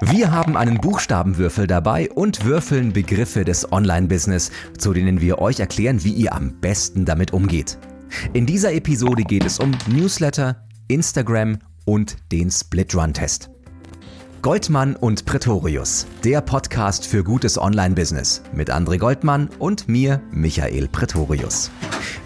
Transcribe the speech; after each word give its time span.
Wir 0.00 0.32
haben 0.32 0.56
einen 0.56 0.78
Buchstabenwürfel 0.78 1.68
dabei 1.68 2.10
und 2.10 2.44
würfeln 2.44 2.92
Begriffe 2.92 3.44
des 3.44 3.70
Online-Business, 3.70 4.50
zu 4.76 4.92
denen 4.92 5.20
wir 5.20 5.38
euch 5.38 5.60
erklären, 5.60 6.02
wie 6.02 6.12
ihr 6.12 6.32
am 6.32 6.60
besten 6.60 7.04
damit 7.04 7.32
umgeht. 7.32 7.78
In 8.32 8.44
dieser 8.44 8.72
Episode 8.72 9.22
geht 9.22 9.44
es 9.44 9.60
um 9.60 9.70
Newsletter, 9.86 10.66
Instagram 10.88 11.60
und 11.84 12.16
den 12.32 12.50
Split-Run-Test. 12.50 13.53
Goldmann 14.44 14.94
und 14.94 15.24
Pretorius, 15.24 16.06
der 16.22 16.42
Podcast 16.42 17.06
für 17.06 17.24
gutes 17.24 17.56
Online-Business 17.56 18.42
mit 18.52 18.70
André 18.70 18.98
Goldmann 18.98 19.48
und 19.58 19.88
mir, 19.88 20.20
Michael 20.32 20.86
Pretorius. 20.88 21.70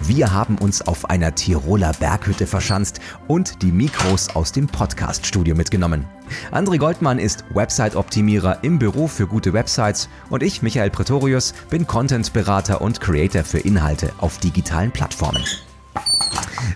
Wir 0.01 0.33
haben 0.33 0.59
uns 0.59 0.83
auf 0.83 1.09
einer 1.11 1.37
Tiroler 1.37 1.93
Berghütte 1.93 2.49
verschanzt 2.49 2.99
und 3.29 3.63
die 3.63 3.71
Mikros 3.71 4.35
aus 4.35 4.51
dem 4.51 4.67
Podcast-Studio 4.67 5.55
mitgenommen. 5.55 6.09
André 6.51 6.79
Goldmann 6.79 7.21
ist 7.21 7.45
Website-Optimierer 7.55 8.65
im 8.65 8.81
Büro 8.81 9.07
für 9.07 9.29
gute 9.29 9.53
Websites 9.53 10.09
und 10.29 10.43
ich, 10.43 10.61
Michael 10.61 10.91
Pretorius, 10.91 11.55
bin 11.71 11.87
Content-Berater 11.87 12.81
und 12.81 13.01
Creator 13.01 13.45
für 13.45 13.61
Inhalte 13.61 14.11
auf 14.19 14.39
digitalen 14.39 14.91
Plattformen. 14.91 15.45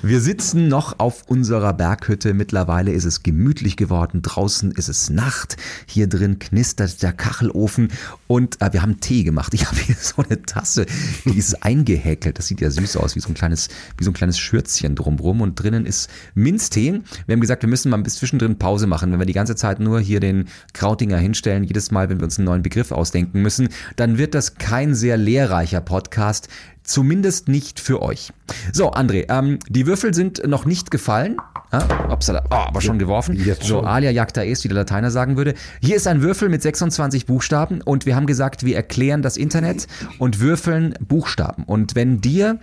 Wir 0.05 0.21
sitzen 0.21 0.67
noch 0.67 0.99
auf 0.99 1.29
unserer 1.29 1.73
Berghütte. 1.73 2.35
Mittlerweile 2.35 2.91
ist 2.91 3.05
es 3.05 3.23
gemütlich 3.23 3.77
geworden. 3.77 4.21
Draußen 4.21 4.73
ist 4.73 4.89
es 4.89 5.11
Nacht. 5.11 5.57
Hier 5.87 6.09
drin 6.09 6.41
knistert 6.41 7.03
der 7.05 7.13
Kachelofen 7.13 7.93
und 8.27 8.61
äh, 8.61 8.73
wir 8.73 8.83
haben 8.83 8.99
Tee 8.99 9.23
gemacht. 9.23 9.55
Ich 9.55 9.67
habe 9.69 9.77
hier 9.77 9.95
so 9.95 10.23
eine 10.23 10.43
Tasse, 10.43 10.87
die 11.25 11.39
ist 11.39 11.63
eingehäkelt. 11.63 12.37
Das 12.37 12.49
sieht 12.49 12.61
ja 12.61 12.71
süß 12.71 12.97
aus, 12.97 13.15
wie 13.15 13.21
so 13.21 13.29
ein 13.29 13.35
kleines, 13.35 13.69
wie 13.97 14.03
so 14.03 14.11
ein 14.11 14.15
kleines 14.15 14.41
Schürzchen 14.41 14.97
drumrum. 14.97 15.41
Und 15.41 15.55
drinnen 15.55 15.87
ist 15.87 16.11
Minztee. 16.35 17.01
Wir 17.27 17.33
haben 17.35 17.41
gesagt, 17.41 17.63
wir 17.63 17.69
müssen 17.69 17.91
mal 17.91 17.99
bis 17.99 18.17
zwischendrin 18.17 18.59
Pause 18.59 18.89
machen. 18.89 19.13
Wenn 19.13 19.21
wir 19.21 19.27
die 19.27 19.33
ganze 19.33 19.55
Zeit 19.55 19.79
nur 19.79 20.01
hier 20.01 20.19
den 20.19 20.49
Krautinger 20.73 21.19
hinstellen, 21.19 21.63
jedes 21.63 21.93
Mal, 21.93 22.09
wenn 22.09 22.19
wir 22.19 22.25
uns 22.25 22.39
einen 22.39 22.47
neuen 22.47 22.63
Begriff 22.63 22.91
ausdenken 22.91 23.41
müssen, 23.41 23.69
dann 23.95 24.19
wird 24.19 24.35
das 24.35 24.57
kein 24.57 24.97
sehr 24.97 25.17
lehrreicher 25.17 25.81
Podcast. 25.81 26.49
Zumindest 26.93 27.49
nicht 27.49 27.81
für 27.81 28.03
euch. 28.03 28.35
So, 28.71 28.93
André, 28.93 29.25
ähm, 29.31 29.59
die 29.67 29.87
Würfel 29.87 30.13
sind 30.13 30.47
noch 30.47 30.67
nicht 30.67 30.91
gefallen. 30.91 31.39
Ah, 31.71 32.13
upsala, 32.13 32.45
oh, 32.51 32.55
aber 32.55 32.83
schon 32.83 32.99
geworfen. 32.99 33.35
Jetzt 33.35 33.63
so, 33.63 33.77
schon. 33.77 33.87
alia 33.87 34.11
jacta 34.11 34.43
est, 34.43 34.63
wie 34.63 34.69
der 34.69 34.77
Lateiner 34.77 35.11
sagen 35.11 35.39
würde. 35.39 35.55
Hier 35.81 35.97
ist 35.97 36.07
ein 36.07 36.21
Würfel 36.21 36.51
mit 36.51 36.61
26 36.61 37.25
Buchstaben 37.25 37.81
und 37.81 38.05
wir 38.05 38.15
haben 38.15 38.27
gesagt, 38.27 38.67
wir 38.67 38.77
erklären 38.77 39.23
das 39.23 39.39
Internet 39.39 39.87
und 40.19 40.41
würfeln 40.41 40.93
Buchstaben. 41.01 41.65
Und 41.65 41.95
wenn 41.95 42.21
dir 42.21 42.59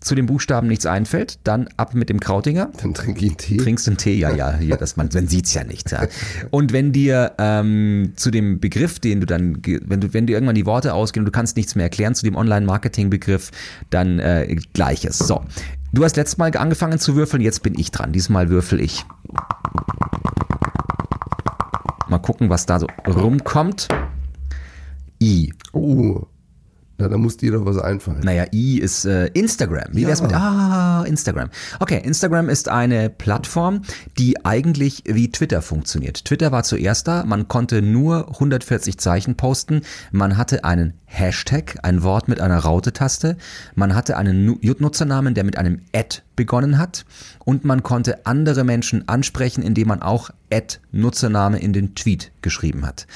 zu 0.00 0.14
den 0.14 0.26
Buchstaben 0.26 0.66
nichts 0.66 0.86
einfällt, 0.86 1.38
dann 1.44 1.68
ab 1.76 1.94
mit 1.94 2.08
dem 2.08 2.20
Krautinger. 2.20 2.70
Dann 2.82 2.94
trinke 2.94 3.20
ich 3.20 3.30
einen 3.30 3.36
Tee. 3.36 3.56
Trinkst 3.58 3.86
einen 3.86 3.98
Tee, 3.98 4.14
ja, 4.14 4.34
ja, 4.34 4.56
hier, 4.56 4.76
das 4.76 4.96
man, 4.96 5.10
man 5.12 5.28
sieht's 5.28 5.52
ja 5.52 5.62
nicht. 5.64 5.90
Ja. 5.90 6.06
Und 6.50 6.72
wenn 6.72 6.92
dir 6.92 7.32
ähm, 7.38 8.12
zu 8.16 8.30
dem 8.30 8.60
Begriff, 8.60 8.98
den 8.98 9.20
du 9.20 9.26
dann, 9.26 9.58
wenn 9.64 10.00
du, 10.00 10.14
wenn 10.14 10.26
dir 10.26 10.32
irgendwann 10.34 10.54
die 10.54 10.66
Worte 10.66 10.94
ausgehen 10.94 11.22
und 11.22 11.26
du 11.26 11.32
kannst 11.32 11.56
nichts 11.56 11.74
mehr 11.74 11.84
erklären 11.84 12.14
zu 12.14 12.24
dem 12.24 12.34
Online-Marketing-Begriff, 12.34 13.50
dann 13.90 14.18
äh, 14.18 14.56
gleiches. 14.72 15.18
So, 15.18 15.44
du 15.92 16.04
hast 16.04 16.16
letztes 16.16 16.38
Mal 16.38 16.56
angefangen 16.56 16.98
zu 16.98 17.14
würfeln, 17.14 17.42
jetzt 17.42 17.62
bin 17.62 17.78
ich 17.78 17.90
dran. 17.90 18.12
Diesmal 18.12 18.48
würfel 18.48 18.80
ich. 18.80 19.04
Mal 22.08 22.18
gucken, 22.18 22.48
was 22.48 22.66
da 22.66 22.80
so 22.80 22.86
rumkommt. 23.06 23.88
I. 25.22 25.52
Oh, 25.72 26.26
na, 27.00 27.08
da 27.08 27.16
muss 27.18 27.36
dir 27.36 27.52
doch 27.52 27.64
was 27.64 27.78
einfallen. 27.78 28.20
Naja, 28.22 28.44
I 28.52 28.78
ist 28.78 29.04
äh, 29.06 29.26
Instagram. 29.28 29.88
Wie 29.92 30.06
wär's 30.06 30.20
Ja. 30.20 30.26
mit 30.26 30.34
Ah, 30.34 31.04
Instagram. 31.06 31.48
Okay, 31.80 32.00
Instagram 32.04 32.48
ist 32.48 32.68
eine 32.68 33.10
Plattform, 33.10 33.82
die 34.18 34.44
eigentlich 34.44 35.02
wie 35.06 35.30
Twitter 35.32 35.62
funktioniert. 35.62 36.24
Twitter 36.24 36.52
war 36.52 36.62
zuerst 36.62 37.08
da, 37.08 37.24
man 37.24 37.48
konnte 37.48 37.82
nur 37.82 38.28
140 38.30 38.98
Zeichen 38.98 39.36
posten, 39.36 39.82
man 40.12 40.36
hatte 40.36 40.64
einen 40.64 40.94
Hashtag, 41.12 41.76
ein 41.82 42.04
Wort 42.04 42.28
mit 42.28 42.40
einer 42.40 42.58
Raute-Taste, 42.58 43.36
man 43.74 43.96
hatte 43.96 44.16
einen 44.16 44.44
Nu- 44.44 44.58
Nutzernamen, 44.78 45.34
der 45.34 45.42
mit 45.42 45.58
einem 45.58 45.80
Ad 45.92 46.22
begonnen 46.36 46.78
hat 46.78 47.04
und 47.44 47.64
man 47.64 47.82
konnte 47.82 48.24
andere 48.26 48.62
Menschen 48.62 49.08
ansprechen, 49.08 49.62
indem 49.62 49.88
man 49.88 50.02
auch 50.02 50.30
Ad 50.52 50.78
Nutzername 50.92 51.58
in 51.58 51.72
den 51.72 51.96
Tweet 51.96 52.30
geschrieben 52.42 52.86
hat. 52.86 53.08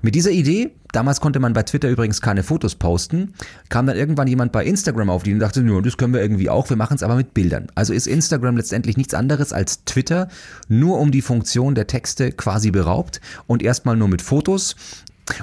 Mit 0.00 0.14
dieser 0.14 0.30
Idee, 0.30 0.70
damals 0.92 1.20
konnte 1.20 1.40
man 1.40 1.52
bei 1.52 1.64
Twitter 1.64 1.90
übrigens 1.90 2.20
keine 2.20 2.44
Fotos 2.44 2.76
posten, 2.76 3.34
kam 3.68 3.86
dann 3.86 3.96
irgendwann 3.96 4.28
jemand 4.28 4.52
bei 4.52 4.64
Instagram 4.64 5.10
auf 5.10 5.24
die 5.24 5.32
und 5.34 5.40
dachte, 5.40 5.62
nur 5.62 5.82
das 5.82 5.96
können 5.96 6.14
wir 6.14 6.22
irgendwie 6.22 6.50
auch, 6.50 6.70
wir 6.70 6.76
machen 6.76 6.94
es 6.94 7.02
aber 7.02 7.16
mit 7.16 7.34
Bildern. 7.34 7.66
Also 7.74 7.92
ist 7.92 8.06
Instagram 8.06 8.56
letztendlich 8.56 8.96
nichts 8.96 9.12
anderes 9.12 9.52
als 9.52 9.84
Twitter, 9.84 10.28
nur 10.68 11.00
um 11.00 11.10
die 11.10 11.22
Funktion 11.22 11.74
der 11.74 11.88
Texte 11.88 12.30
quasi 12.30 12.70
beraubt 12.70 13.20
und 13.48 13.60
erstmal 13.62 13.96
nur 13.96 14.08
mit 14.08 14.22
Fotos. 14.22 14.76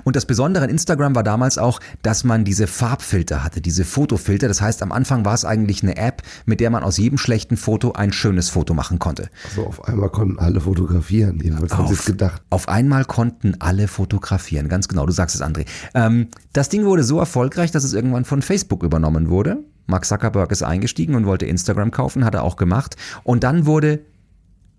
Und 0.04 0.16
das 0.16 0.26
Besondere 0.26 0.64
an 0.64 0.70
Instagram 0.70 1.16
war 1.16 1.24
damals 1.24 1.58
auch, 1.58 1.80
dass 2.02 2.24
man 2.24 2.46
diese 2.46 2.68
Farbfilter 2.68 3.44
hatte, 3.44 3.62
diese 3.62 3.86
Fotofilter. 3.86 4.48
Das 4.48 4.62
heißt, 4.62 4.82
am 4.84 4.92
Anfang 4.92 5.26
war 5.26 5.34
es 5.34 5.46
eigentlich 5.46 5.84
eine 5.84 5.98
App, 5.98 6.22
mit 6.46 6.60
der 6.60 6.70
man 6.70 6.84
aus 6.84 6.98
jedem 6.98 7.18
schlechten 7.18 7.58
Foto 7.58 7.94
ein 7.94 8.12
schönes 8.12 8.50
Foto 8.50 8.74
machen 8.74 9.00
konnte. 9.00 9.30
So, 9.56 9.66
auf 9.66 9.84
einmal 9.86 10.10
konnten 10.10 10.40
alle 10.40 10.62
fotografieren. 10.62 11.40
Jedenfalls 11.42 11.74
haben 11.76 11.88
sie 11.88 11.94
es 11.94 12.06
gedacht. 12.06 12.42
Auf 12.50 12.68
einmal 12.70 13.06
konnten 13.06 13.56
alle 13.60 13.88
fotografieren, 13.88 14.70
ganz 14.70 14.88
genau, 14.88 15.06
du 15.06 15.12
sagst 15.12 15.36
es, 15.36 15.42
André. 15.42 15.66
Ähm, 15.94 16.28
das 16.54 16.70
Ding 16.70 16.86
wurde 16.86 17.04
so 17.04 17.20
erfolgreich, 17.20 17.72
dass 17.72 17.84
es 17.84 17.94
irgendwann 17.94 18.26
von 18.26 18.42
Facebook 18.42 18.84
übernommen 18.84 19.30
wurde. 19.30 19.64
Mark 19.86 20.06
Zuckerberg 20.06 20.52
ist 20.52 20.64
eingestiegen 20.64 21.16
und 21.16 21.26
wollte 21.26 21.46
Instagram 21.46 21.92
kaufen, 21.92 22.26
hat 22.26 22.36
er 22.36 22.44
auch 22.44 22.58
gemacht. 22.58 22.98
Und 23.24 23.44
dann 23.44 23.66
wurde 23.66 24.02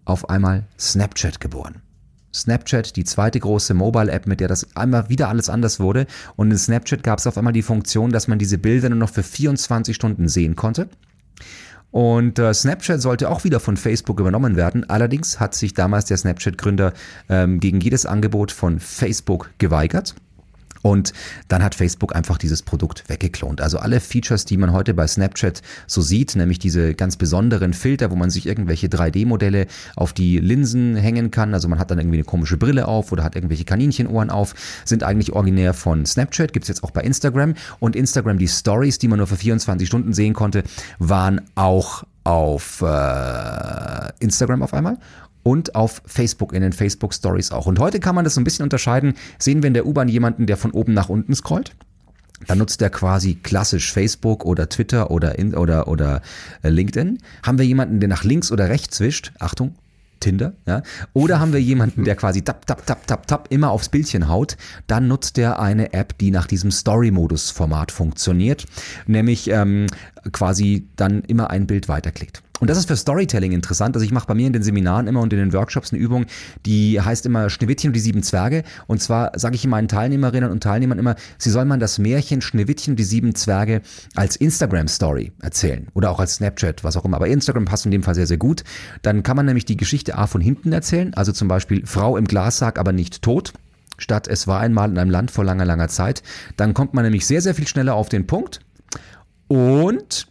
auf 0.05 0.29
einmal 0.29 0.67
Snapchat 0.79 1.41
geboren. 1.41 1.83
Snapchat, 2.35 2.97
die 2.97 3.05
zweite 3.05 3.41
große 3.41 3.75
Mobile-App, 3.75 4.27
mit 4.27 4.41
der 4.41 4.49
das 4.49 4.77
einmal 4.77 5.09
wieder 5.09 5.29
alles 5.29 5.49
anders 5.49 5.81
wurde. 5.81 6.07
Und 6.37 6.51
in 6.51 6.59
Snapchat 6.59 7.03
gab 7.03 7.19
es 7.19 7.27
auf 7.27 7.39
einmal 7.39 7.53
die 7.53 7.63
Funktion, 7.63 8.11
dass 8.11 8.29
man 8.29 8.39
diese 8.39 8.59
Bilder 8.59 8.89
nur 8.89 8.99
noch 8.99 9.11
für 9.11 9.23
24 9.23 9.95
Stunden 9.95 10.29
sehen 10.29 10.57
konnte. 10.57 10.89
Und 11.91 12.39
äh, 12.39 12.53
Snapchat 12.53 13.01
sollte 13.01 13.31
auch 13.31 13.45
wieder 13.45 13.61
von 13.61 13.77
Facebook 13.77 14.21
übernommen 14.21 14.57
werden. 14.57 14.89
Allerdings 14.91 15.41
hat 15.41 15.55
sich 15.55 15.73
damals 15.73 16.05
der 16.05 16.19
Snapchat-Gründer 16.19 16.93
ähm, 17.29 17.61
gegen 17.61 17.81
jedes 17.81 18.05
Angebot 18.05 18.53
von 18.53 18.79
Facebook 18.79 19.51
geweigert. 19.59 20.15
Und 20.83 21.13
dann 21.49 21.63
hat 21.63 21.75
Facebook 21.75 22.15
einfach 22.15 22.39
dieses 22.39 22.63
Produkt 22.63 23.09
weggeklont. 23.09 23.61
Also 23.61 23.79
alle 23.79 24.01
Features, 24.01 24.45
die 24.45 24.57
man 24.57 24.73
heute 24.73 24.95
bei 24.95 25.07
Snapchat 25.07 25.63
so 25.87 26.01
sieht, 26.01 26.37
nämlich 26.37 26.59
diese 26.59 26.95
ganz 26.95 27.17
besonderen 27.17 27.73
Filter, 27.73 28.11
wo 28.11 28.17
man 28.17 28.31
sich 28.31 28.47
irgendwelche 28.47 28.89
3D-Modelle 28.89 29.67
auf 29.97 30.13
die 30.13 30.39
Linsen 30.39 30.97
hängen 30.97 31.31
kann. 31.31 31.55
Also 31.55 31.69
man 31.69 31.79
hat 31.79 31.91
dann 31.91 31.99
irgendwie 31.99 32.19
eine 32.19 32.25
komische 32.25 32.57
Brille 32.57 32.89
auf 32.89 33.13
oder 33.13 33.25
hat 33.25 33.35
irgendwelche 33.35 33.65
Kaninchenohren 33.65 34.31
auf, 34.31 34.55
sind 34.85 35.03
eigentlich 35.03 35.33
originär 35.33 35.75
von 35.75 36.07
Snapchat. 36.07 36.53
Gibt's 36.53 36.69
jetzt 36.69 36.85
auch 36.85 36.91
bei 36.91 37.03
Instagram. 37.03 37.55
Und 37.81 37.97
Instagram, 37.97 38.39
die 38.39 38.49
Stories, 38.49 38.99
die 38.99 39.09
man 39.09 39.19
nur 39.19 39.27
für 39.27 39.37
24 39.37 39.87
Stunden 39.87 40.13
sehen 40.13 40.35
konnte, 40.35 40.63
waren 40.99 41.41
auch 41.55 42.05
auf 42.25 42.83
äh, 42.83 44.13
Instagram 44.21 44.63
auf 44.63 44.75
einmal 44.75 44.99
und 45.49 45.75
auf 45.75 46.03
Facebook 46.05 46.53
in 46.53 46.61
den 46.61 46.75
Facebook 46.75 47.15
Stories 47.15 47.53
auch. 47.53 47.65
Und 47.65 47.79
heute 47.79 48.01
kann 48.01 48.15
man 48.15 48.25
das 48.25 48.35
so 48.35 48.41
ein 48.41 48.45
bisschen 48.45 48.65
unterscheiden. 48.65 49.15
Sehen 49.39 49.63
wir 49.63 49.69
in 49.69 49.73
der 49.73 49.87
U-Bahn 49.87 50.07
jemanden, 50.07 50.45
der 50.45 50.59
von 50.59 50.73
oben 50.73 50.93
nach 50.93 51.09
unten 51.09 51.35
scrollt? 51.35 51.75
Dann 52.47 52.59
nutzt 52.59 52.83
er 52.83 52.91
quasi 52.91 53.35
klassisch 53.35 53.91
Facebook 53.91 54.45
oder 54.45 54.69
Twitter 54.69 55.11
oder, 55.11 55.39
in, 55.39 55.55
oder, 55.55 55.89
oder 55.89 56.21
äh, 56.63 56.69
LinkedIn. 56.69 57.17
Haben 57.43 57.57
wir 57.57 57.65
jemanden, 57.65 57.99
der 57.99 58.11
nach 58.11 58.25
links 58.25 58.53
oder 58.53 58.69
rechts 58.69 59.01
wischt? 59.01 59.33
Achtung, 59.39 59.75
Tinder, 60.21 60.53
ja. 60.67 60.83
Oder 61.15 61.41
haben 61.41 61.55
wir 61.55 61.63
jemanden, 61.63 62.05
der 62.05 62.15
quasi 62.15 62.43
tap, 62.43 62.67
tap, 62.67 62.85
tap, 62.85 63.07
tap, 63.07 63.27
tap 63.27 63.47
immer 63.49 63.71
aufs 63.71 63.89
Bildchen 63.89 64.29
haut, 64.29 64.59
dann 64.87 65.09
nutzt 65.09 65.39
er 65.39 65.61
eine 65.61 65.95
App, 65.95 66.19
die 66.19 66.31
nach 66.31 66.47
diesem 66.47 66.71
Story-Modus-Format 66.71 67.91
funktioniert, 67.91 68.67
nämlich 69.07 69.49
ähm, 69.49 69.87
quasi 70.31 70.87
dann 70.97 71.23
immer 71.23 71.49
ein 71.49 71.67
Bild 71.67 71.89
weiterklickt. 71.89 72.43
Und 72.61 72.71
das 72.71 72.79
ist 72.79 72.89
für 72.89 72.97
Storytelling 72.97 73.53
interessant. 73.53 73.95
Also 73.97 74.05
ich 74.05 74.13
mache 74.13 74.27
bei 74.27 74.35
mir 74.35 74.47
in 74.47 74.53
den 74.53 74.63
Seminaren 74.63 75.07
immer 75.07 75.21
und 75.21 75.33
in 75.33 75.39
den 75.39 75.53
Workshops 75.53 75.93
eine 75.93 76.01
Übung, 76.01 76.27
die 76.67 77.01
heißt 77.01 77.27
immer 77.27 77.51
Schneewittchen 77.51 77.91
und 77.91 77.95
die 77.95 78.01
sieben 78.01 78.23
Zwerge. 78.23 78.65
Und 78.87 79.01
zwar 79.01 79.39
sage 79.39 79.55
ich 79.57 79.67
meinen 79.67 79.89
Teilnehmerinnen 79.89 80.51
und 80.51 80.63
Teilnehmern 80.63 80.99
immer, 80.99 81.17
sie 81.39 81.51
sollen 81.51 81.69
man 81.69 81.81
das 81.81 81.99
Märchen 81.99 82.41
Schneewittchen 82.41 82.93
und 82.93 82.97
die 82.97 83.05
sieben 83.05 83.35
Zwerge 83.35 83.83
als 84.15 84.37
Instagram-Story 84.37 85.33
erzählen 85.41 85.89
oder 85.95 86.11
auch 86.11 86.21
als 86.21 86.37
Snapchat, 86.37 86.85
was 86.85 86.97
auch 86.97 87.05
immer. 87.05 87.17
Aber 87.17 87.29
Instagram 87.29 87.65
passt 87.65 87.85
in 87.85 87.91
dem 87.91 88.03
Fall 88.03 88.15
sehr, 88.15 88.27
sehr 88.27 88.39
gut. 88.39 88.65
Dann 89.03 89.23
kann 89.23 89.37
man 89.37 89.47
nämlich 89.47 89.65
die 89.65 89.77
Geschichte 89.77 90.17
A 90.17 90.27
von 90.27 90.41
hinten 90.41 90.73
erzählen. 90.73 91.15
Also 91.15 91.33
zum 91.33 91.49
Beispiel 91.49 91.87
Frau 91.87 92.17
im 92.17 92.27
Glassarg, 92.27 92.79
aber 92.79 92.93
nicht 92.93 93.23
tot 93.23 93.53
statt 94.01 94.29
es 94.29 94.47
war 94.47 94.61
einmal 94.61 94.89
in 94.89 94.97
einem 94.97 95.11
Land 95.11 95.31
vor 95.31 95.45
langer, 95.45 95.65
langer 95.65 95.89
Zeit. 95.89 96.23
Dann 96.57 96.73
kommt 96.73 96.95
man 96.95 97.05
nämlich 97.05 97.27
sehr, 97.27 97.43
sehr 97.43 97.55
viel 97.55 97.67
schneller 97.67 97.95
auf 97.95 98.09
den 98.09 98.27
Punkt. 98.29 98.61
Und 99.49 100.29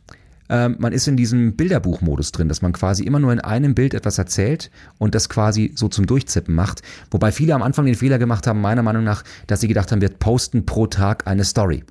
ähm, 0.49 0.75
man 0.79 0.93
ist 0.93 1.07
in 1.07 1.17
diesem 1.17 1.55
Bilderbuchmodus 1.55 2.31
drin, 2.31 2.49
dass 2.49 2.61
man 2.61 2.73
quasi 2.73 3.03
immer 3.03 3.19
nur 3.19 3.33
in 3.33 3.39
einem 3.39 3.75
Bild 3.75 3.93
etwas 3.93 4.17
erzählt 4.17 4.71
und 4.97 5.15
das 5.15 5.29
quasi 5.29 5.71
so 5.75 5.87
zum 5.87 6.05
Durchzippen 6.05 6.55
macht. 6.55 6.81
Wobei 7.11 7.31
viele 7.31 7.55
am 7.55 7.63
Anfang 7.63 7.85
den 7.85 7.95
Fehler 7.95 8.19
gemacht 8.19 8.47
haben, 8.47 8.61
meiner 8.61 8.83
Meinung 8.83 9.03
nach, 9.03 9.23
dass 9.47 9.61
sie 9.61 9.67
gedacht 9.67 9.91
haben, 9.91 10.01
wir 10.01 10.09
posten 10.09 10.65
pro 10.65 10.87
Tag 10.87 11.27
eine 11.27 11.43
Story. 11.43 11.83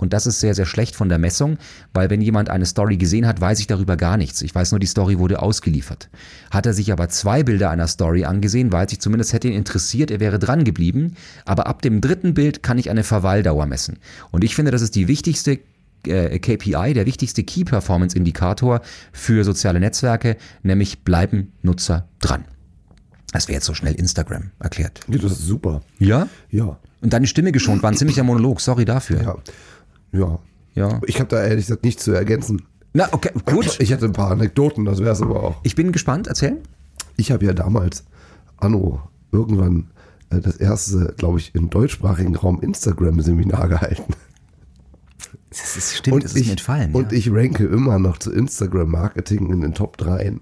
Und 0.00 0.14
das 0.14 0.26
ist 0.26 0.40
sehr, 0.40 0.54
sehr 0.54 0.64
schlecht 0.64 0.96
von 0.96 1.10
der 1.10 1.18
Messung, 1.18 1.58
weil 1.92 2.08
wenn 2.08 2.22
jemand 2.22 2.48
eine 2.48 2.64
Story 2.64 2.96
gesehen 2.96 3.26
hat, 3.26 3.42
weiß 3.42 3.60
ich 3.60 3.66
darüber 3.66 3.98
gar 3.98 4.16
nichts. 4.16 4.40
Ich 4.40 4.54
weiß 4.54 4.72
nur, 4.72 4.78
die 4.78 4.86
Story 4.86 5.18
wurde 5.18 5.42
ausgeliefert. 5.42 6.08
Hat 6.50 6.64
er 6.64 6.72
sich 6.72 6.90
aber 6.90 7.10
zwei 7.10 7.42
Bilder 7.42 7.68
einer 7.68 7.86
Story 7.86 8.24
angesehen, 8.24 8.72
weiß 8.72 8.92
ich 8.92 9.00
zumindest, 9.00 9.34
hätte 9.34 9.48
ihn 9.48 9.54
interessiert, 9.54 10.10
er 10.10 10.18
wäre 10.18 10.38
dran 10.38 10.64
geblieben. 10.64 11.16
Aber 11.44 11.66
ab 11.66 11.82
dem 11.82 12.00
dritten 12.00 12.32
Bild 12.32 12.62
kann 12.62 12.78
ich 12.78 12.88
eine 12.88 13.04
Verweildauer 13.04 13.66
messen. 13.66 13.98
Und 14.30 14.42
ich 14.42 14.54
finde, 14.54 14.70
das 14.70 14.80
ist 14.80 14.94
die 14.94 15.06
wichtigste 15.06 15.58
äh, 16.06 16.38
KPI, 16.38 16.94
der 16.94 17.06
wichtigste 17.06 17.42
Key 17.42 17.64
Performance 17.64 18.16
Indikator 18.16 18.80
für 19.12 19.44
soziale 19.44 19.80
Netzwerke, 19.80 20.36
nämlich 20.62 21.04
bleiben 21.04 21.52
Nutzer 21.62 22.08
dran. 22.20 22.44
Das 23.32 23.48
wäre 23.48 23.56
jetzt 23.56 23.66
so 23.66 23.74
schnell 23.74 23.94
Instagram 23.94 24.50
erklärt. 24.58 25.00
Ja, 25.08 25.18
das 25.18 25.32
ist 25.32 25.46
super. 25.46 25.82
Ja? 25.98 26.28
Ja. 26.50 26.78
Und 27.00 27.12
deine 27.12 27.26
Stimme 27.26 27.52
geschont, 27.52 27.82
war 27.82 27.90
ein 27.90 27.96
ziemlicher 27.96 28.24
Monolog. 28.24 28.60
Sorry 28.60 28.84
dafür. 28.84 29.22
Ja. 29.22 29.36
Ja. 30.12 30.38
Ja. 30.74 31.00
Ich 31.06 31.18
habe 31.20 31.28
da 31.28 31.42
ehrlich 31.42 31.66
gesagt 31.66 31.84
nichts 31.84 32.04
zu 32.04 32.12
ergänzen. 32.12 32.62
Na, 32.92 33.08
okay, 33.12 33.30
gut. 33.46 33.76
Ich 33.80 33.92
hatte 33.92 34.06
ein 34.06 34.12
paar 34.12 34.30
Anekdoten, 34.30 34.84
das 34.84 34.98
wäre 34.98 35.12
es 35.12 35.22
aber 35.22 35.42
auch. 35.42 35.60
Ich 35.62 35.74
bin 35.74 35.92
gespannt. 35.92 36.26
Erzähl. 36.26 36.58
Ich 37.16 37.30
habe 37.30 37.44
ja 37.44 37.52
damals, 37.52 38.04
Anno, 38.56 39.00
irgendwann 39.30 39.90
äh, 40.30 40.40
das 40.40 40.56
erste, 40.56 41.14
glaube 41.16 41.38
ich, 41.38 41.54
im 41.54 41.70
deutschsprachigen 41.70 42.34
Raum 42.34 42.60
Instagram-Seminar 42.60 43.68
gehalten. 43.68 44.14
Das 45.50 45.76
ist, 45.76 45.96
stimmt, 45.96 46.22
das 46.22 46.34
ist 46.34 46.42
ich, 46.42 46.50
entfallen. 46.50 46.94
Und 46.94 47.10
ja. 47.10 47.18
ich 47.18 47.30
ranke 47.32 47.64
immer 47.66 47.98
noch 47.98 48.18
zu 48.18 48.32
Instagram-Marketing 48.32 49.50
in 49.52 49.60
den 49.60 49.74
Top 49.74 49.96
3 49.96 50.34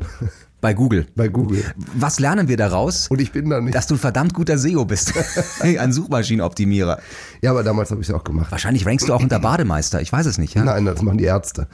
Bei 0.60 0.74
Google. 0.74 1.06
bei 1.14 1.28
Google. 1.28 1.62
Was 1.94 2.18
lernen 2.18 2.48
wir 2.48 2.56
daraus? 2.56 3.06
Und 3.08 3.20
ich 3.20 3.30
bin 3.30 3.48
da 3.48 3.60
nicht. 3.60 3.74
Dass 3.74 3.86
du 3.86 3.94
ein 3.94 3.98
verdammt 3.98 4.34
guter 4.34 4.58
SEO 4.58 4.84
bist. 4.84 5.12
ein 5.60 5.92
Suchmaschinenoptimierer. 5.92 6.98
ja, 7.42 7.50
aber 7.52 7.62
damals 7.62 7.90
habe 7.92 8.00
ich 8.00 8.08
es 8.08 8.14
auch 8.14 8.24
gemacht. 8.24 8.50
Wahrscheinlich 8.50 8.84
rankst 8.84 9.08
du 9.08 9.14
auch 9.14 9.22
unter 9.22 9.38
Bademeister. 9.38 10.00
Ich 10.00 10.12
weiß 10.12 10.26
es 10.26 10.38
nicht, 10.38 10.54
ja? 10.54 10.64
Nein, 10.64 10.84
das 10.84 11.00
machen 11.02 11.18
die 11.18 11.24
Ärzte. 11.24 11.68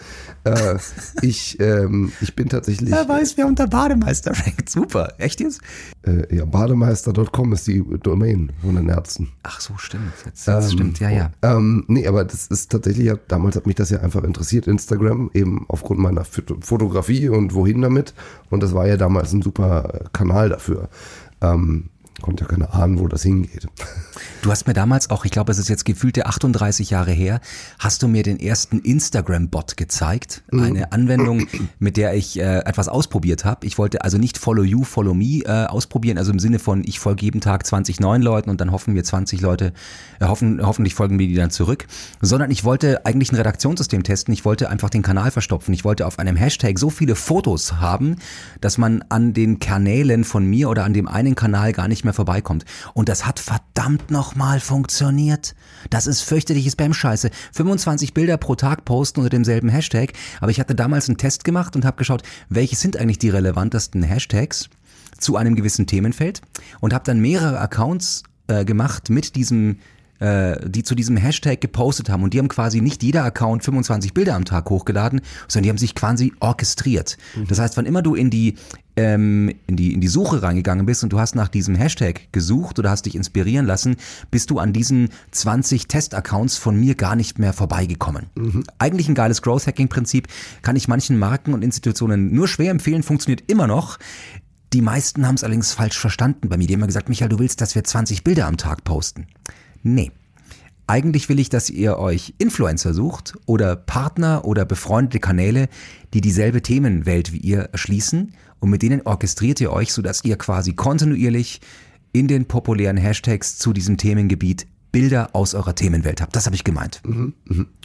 Äh, 0.44 0.76
ich, 1.22 1.58
ähm, 1.60 2.12
ich 2.20 2.36
bin 2.36 2.48
tatsächlich. 2.50 2.90
Wer 2.90 3.08
weiß, 3.08 3.36
wer 3.38 3.46
unter 3.46 3.66
Bademeister 3.66 4.32
rankt. 4.32 4.68
Super. 4.68 5.14
Echt 5.18 5.40
jetzt? 5.40 5.60
Äh, 6.02 6.36
ja, 6.36 6.44
bademeister.com 6.44 7.52
ist 7.54 7.66
die 7.66 7.82
Domain 8.02 8.52
von 8.60 8.74
den 8.76 8.88
Ärzten. 8.90 9.32
Ach 9.44 9.60
so, 9.60 9.74
stimmt. 9.78 10.12
Jetzt, 10.26 10.46
jetzt 10.46 10.72
stimmt, 10.72 11.00
ja, 11.00 11.08
ja. 11.08 11.30
Ähm, 11.42 11.84
nee, 11.88 12.06
aber 12.06 12.24
das 12.24 12.48
ist 12.48 12.70
tatsächlich, 12.70 13.06
ja, 13.06 13.14
damals 13.28 13.56
hat 13.56 13.66
mich 13.66 13.76
das 13.76 13.88
ja 13.88 14.00
einfach 14.00 14.24
interessiert, 14.24 14.66
Instagram, 14.66 15.30
eben 15.32 15.64
aufgrund 15.68 16.00
meiner 16.00 16.24
Foto- 16.24 16.58
Fotografie 16.60 17.30
und 17.30 17.54
wohin 17.54 17.80
damit. 17.80 18.12
Und 18.50 18.62
das 18.62 18.73
war 18.74 18.86
ja 18.86 18.96
damals 18.96 19.32
ein 19.32 19.42
super 19.42 19.94
äh, 19.94 20.04
Kanal 20.12 20.48
dafür. 20.48 20.88
Ähm, 21.40 21.90
konnte 22.22 22.44
ja 22.44 22.48
keiner 22.48 22.74
ahnen, 22.74 22.98
wo 22.98 23.08
das 23.08 23.22
hingeht. 23.22 23.66
Du 24.42 24.50
hast 24.50 24.66
mir 24.66 24.74
damals 24.74 25.10
auch, 25.10 25.24
ich 25.24 25.30
glaube, 25.30 25.52
es 25.52 25.58
ist 25.58 25.68
jetzt 25.68 25.84
gefühlte 25.84 26.26
38 26.26 26.90
Jahre 26.90 27.12
her, 27.12 27.40
hast 27.78 28.02
du 28.02 28.08
mir 28.08 28.22
den 28.22 28.38
ersten 28.38 28.78
Instagram-Bot 28.78 29.76
gezeigt. 29.76 30.42
Eine 30.52 30.92
Anwendung, 30.92 31.46
mit 31.78 31.96
der 31.96 32.14
ich 32.14 32.38
äh, 32.38 32.58
etwas 32.58 32.88
ausprobiert 32.88 33.44
habe. 33.44 33.66
Ich 33.66 33.78
wollte 33.78 34.04
also 34.04 34.18
nicht 34.18 34.38
Follow 34.38 34.62
You, 34.62 34.84
Follow 34.84 35.14
Me 35.14 35.40
äh, 35.44 35.66
ausprobieren, 35.66 36.18
also 36.18 36.32
im 36.32 36.38
Sinne 36.38 36.58
von, 36.58 36.84
ich 36.84 37.00
folge 37.00 37.24
jeden 37.24 37.40
Tag 37.40 37.66
20 37.66 38.00
neuen 38.00 38.22
Leuten 38.22 38.50
und 38.50 38.60
dann 38.60 38.70
hoffen 38.70 38.94
wir 38.94 39.04
20 39.04 39.40
Leute, 39.40 39.72
äh, 40.20 40.26
hoffen, 40.26 40.64
hoffentlich 40.64 40.94
folgen 40.94 41.16
mir 41.16 41.26
die 41.26 41.34
dann 41.34 41.50
zurück, 41.50 41.86
sondern 42.20 42.50
ich 42.50 42.64
wollte 42.64 43.06
eigentlich 43.06 43.32
ein 43.32 43.36
Redaktionssystem 43.36 44.02
testen. 44.02 44.32
Ich 44.32 44.44
wollte 44.44 44.70
einfach 44.70 44.90
den 44.90 45.02
Kanal 45.02 45.30
verstopfen. 45.30 45.74
Ich 45.74 45.84
wollte 45.84 46.06
auf 46.06 46.18
einem 46.18 46.36
Hashtag 46.36 46.78
so 46.78 46.90
viele 46.90 47.16
Fotos 47.16 47.74
haben, 47.74 48.16
dass 48.60 48.78
man 48.78 49.04
an 49.08 49.32
den 49.32 49.58
Kanälen 49.58 50.24
von 50.24 50.44
mir 50.46 50.70
oder 50.70 50.84
an 50.84 50.92
dem 50.92 51.08
einen 51.08 51.34
Kanal 51.34 51.72
gar 51.72 51.88
nicht 51.88 52.04
mehr 52.04 52.13
vorbeikommt. 52.14 52.64
Und 52.94 53.08
das 53.08 53.26
hat 53.26 53.38
verdammt 53.38 54.10
nochmal 54.10 54.60
funktioniert. 54.60 55.54
Das 55.90 56.06
ist 56.06 56.22
fürchterliche 56.22 56.70
Spam-Scheiße. 56.70 57.30
25 57.52 58.14
Bilder 58.14 58.36
pro 58.38 58.54
Tag 58.54 58.84
posten 58.84 59.20
unter 59.20 59.30
demselben 59.30 59.68
Hashtag. 59.68 60.12
Aber 60.40 60.50
ich 60.50 60.60
hatte 60.60 60.74
damals 60.74 61.08
einen 61.08 61.18
Test 61.18 61.44
gemacht 61.44 61.76
und 61.76 61.84
habe 61.84 61.98
geschaut, 61.98 62.22
welche 62.48 62.76
sind 62.76 62.96
eigentlich 62.96 63.18
die 63.18 63.30
relevantesten 63.30 64.02
Hashtags 64.02 64.70
zu 65.18 65.36
einem 65.36 65.54
gewissen 65.54 65.86
Themenfeld 65.86 66.40
und 66.80 66.94
habe 66.94 67.04
dann 67.04 67.20
mehrere 67.20 67.60
Accounts 67.60 68.22
äh, 68.46 68.64
gemacht 68.64 69.10
mit 69.10 69.36
diesem 69.36 69.78
äh, 70.20 70.56
die 70.68 70.82
zu 70.82 70.94
diesem 70.94 71.16
Hashtag 71.16 71.60
gepostet 71.60 72.08
haben. 72.08 72.22
Und 72.22 72.34
die 72.34 72.38
haben 72.38 72.48
quasi 72.48 72.80
nicht 72.80 73.02
jeder 73.02 73.24
Account 73.24 73.64
25 73.64 74.14
Bilder 74.14 74.34
am 74.34 74.44
Tag 74.44 74.70
hochgeladen, 74.70 75.20
sondern 75.48 75.64
die 75.64 75.70
haben 75.70 75.78
sich 75.78 75.94
quasi 75.94 76.32
orchestriert. 76.40 77.16
Das 77.48 77.58
heißt, 77.58 77.76
wann 77.76 77.86
immer 77.86 78.02
du 78.02 78.14
in 78.14 78.30
die, 78.30 78.54
ähm, 78.96 79.52
in, 79.66 79.76
die, 79.76 79.92
in 79.92 80.00
die 80.00 80.08
Suche 80.08 80.42
reingegangen 80.42 80.86
bist 80.86 81.02
und 81.02 81.12
du 81.12 81.18
hast 81.18 81.34
nach 81.34 81.48
diesem 81.48 81.74
Hashtag 81.74 82.32
gesucht 82.32 82.78
oder 82.78 82.90
hast 82.90 83.06
dich 83.06 83.16
inspirieren 83.16 83.66
lassen, 83.66 83.96
bist 84.30 84.50
du 84.50 84.58
an 84.58 84.72
diesen 84.72 85.08
20 85.32 85.88
Test-Accounts 85.88 86.56
von 86.56 86.78
mir 86.78 86.94
gar 86.94 87.16
nicht 87.16 87.38
mehr 87.38 87.52
vorbeigekommen. 87.52 88.26
Eigentlich 88.78 89.08
ein 89.08 89.14
geiles 89.14 89.42
Growth-Hacking-Prinzip, 89.42 90.28
kann 90.62 90.76
ich 90.76 90.88
manchen 90.88 91.18
Marken 91.18 91.54
und 91.54 91.62
Institutionen 91.62 92.32
nur 92.34 92.48
schwer 92.48 92.70
empfehlen, 92.70 93.02
funktioniert 93.02 93.42
immer 93.48 93.66
noch. 93.66 93.98
Die 94.72 94.82
meisten 94.82 95.26
haben 95.26 95.36
es 95.36 95.44
allerdings 95.44 95.72
falsch 95.72 95.98
verstanden 95.98 96.48
bei 96.48 96.56
mir. 96.56 96.66
Die 96.66 96.74
haben 96.74 96.80
immer 96.80 96.88
gesagt, 96.88 97.08
Michael, 97.08 97.28
du 97.28 97.38
willst, 97.38 97.60
dass 97.60 97.74
wir 97.76 97.84
20 97.84 98.24
Bilder 98.24 98.46
am 98.46 98.56
Tag 98.56 98.82
posten. 98.82 99.26
Nee. 99.84 100.10
Eigentlich 100.86 101.28
will 101.28 101.38
ich, 101.38 101.48
dass 101.48 101.70
ihr 101.70 101.98
euch 101.98 102.34
Influencer 102.38 102.92
sucht 102.92 103.34
oder 103.46 103.74
Partner 103.76 104.44
oder 104.44 104.64
befreundete 104.66 105.18
Kanäle, 105.18 105.68
die 106.12 106.20
dieselbe 106.20 106.60
Themenwelt 106.60 107.32
wie 107.32 107.38
ihr 107.38 107.60
erschließen 107.72 108.32
und 108.60 108.70
mit 108.70 108.82
denen 108.82 109.00
orchestriert 109.02 109.60
ihr 109.62 109.72
euch, 109.72 109.92
sodass 109.92 110.24
ihr 110.24 110.36
quasi 110.36 110.74
kontinuierlich 110.74 111.60
in 112.12 112.28
den 112.28 112.44
populären 112.46 112.96
Hashtags 112.98 113.56
zu 113.58 113.72
diesem 113.72 113.96
Themengebiet 113.96 114.66
Bilder 114.92 115.30
aus 115.32 115.54
eurer 115.54 115.74
Themenwelt 115.74 116.20
habt. 116.20 116.36
Das 116.36 116.46
habe 116.46 116.54
ich 116.54 116.62
gemeint. 116.62 117.00
Mhm. 117.04 117.34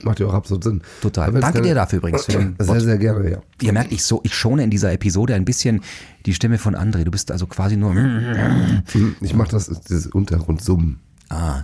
Macht 0.04 0.20
ja 0.20 0.28
auch 0.28 0.34
absolut 0.36 0.64
Sinn. 0.64 0.82
Total. 1.02 1.32
Danke 1.32 1.54
keine- 1.54 1.68
dir 1.68 1.74
dafür 1.76 1.98
übrigens 1.98 2.26
Sehr, 2.60 2.82
sehr 2.82 2.98
gerne, 3.00 3.32
ja. 3.32 3.42
Ihr 3.62 3.74
merkt, 3.74 3.92
ich, 3.92 4.04
so, 4.04 4.20
ich 4.24 4.36
schone 4.36 4.64
in 4.64 4.70
dieser 4.70 4.92
Episode 4.94 5.34
ein 5.34 5.44
bisschen 5.46 5.82
die 6.28 6.36
Stimme 6.36 6.60
von 6.60 6.76
André. 6.76 7.06
Du 7.06 7.12
bist 7.12 7.32
also 7.32 7.48
quasi 7.48 7.78
nur. 7.78 7.94
Mhm. 7.94 8.84
Ich 9.22 9.34
mache 9.34 9.50
das, 9.52 9.68
dieses 9.82 10.08
Untergrundsummen. 10.08 11.00
Ah. 11.30 11.64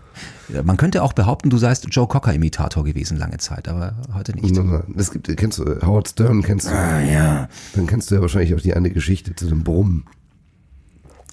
Man 0.63 0.77
könnte 0.77 1.01
auch 1.01 1.13
behaupten, 1.13 1.49
du 1.49 1.57
seist 1.57 1.87
Joe 1.89 2.07
Cocker-Imitator 2.07 2.83
gewesen 2.83 3.17
lange 3.17 3.37
Zeit, 3.37 3.67
aber 3.67 3.95
heute 4.13 4.33
nicht. 4.33 4.55
Es 4.95 5.11
gibt, 5.11 5.35
kennst 5.37 5.57
du, 5.57 5.63
äh, 5.63 5.81
Howard 5.83 6.07
Stern 6.07 6.43
kennst 6.43 6.67
du. 6.67 6.71
Ah, 6.71 7.01
ja. 7.01 7.49
Dann 7.73 7.87
kennst 7.87 8.11
du 8.11 8.15
ja 8.15 8.21
wahrscheinlich 8.21 8.53
auch 8.53 8.61
die 8.61 8.75
eine 8.75 8.91
Geschichte 8.91 9.35
zu 9.35 9.47
dem 9.47 9.63
Brummen. 9.63 10.05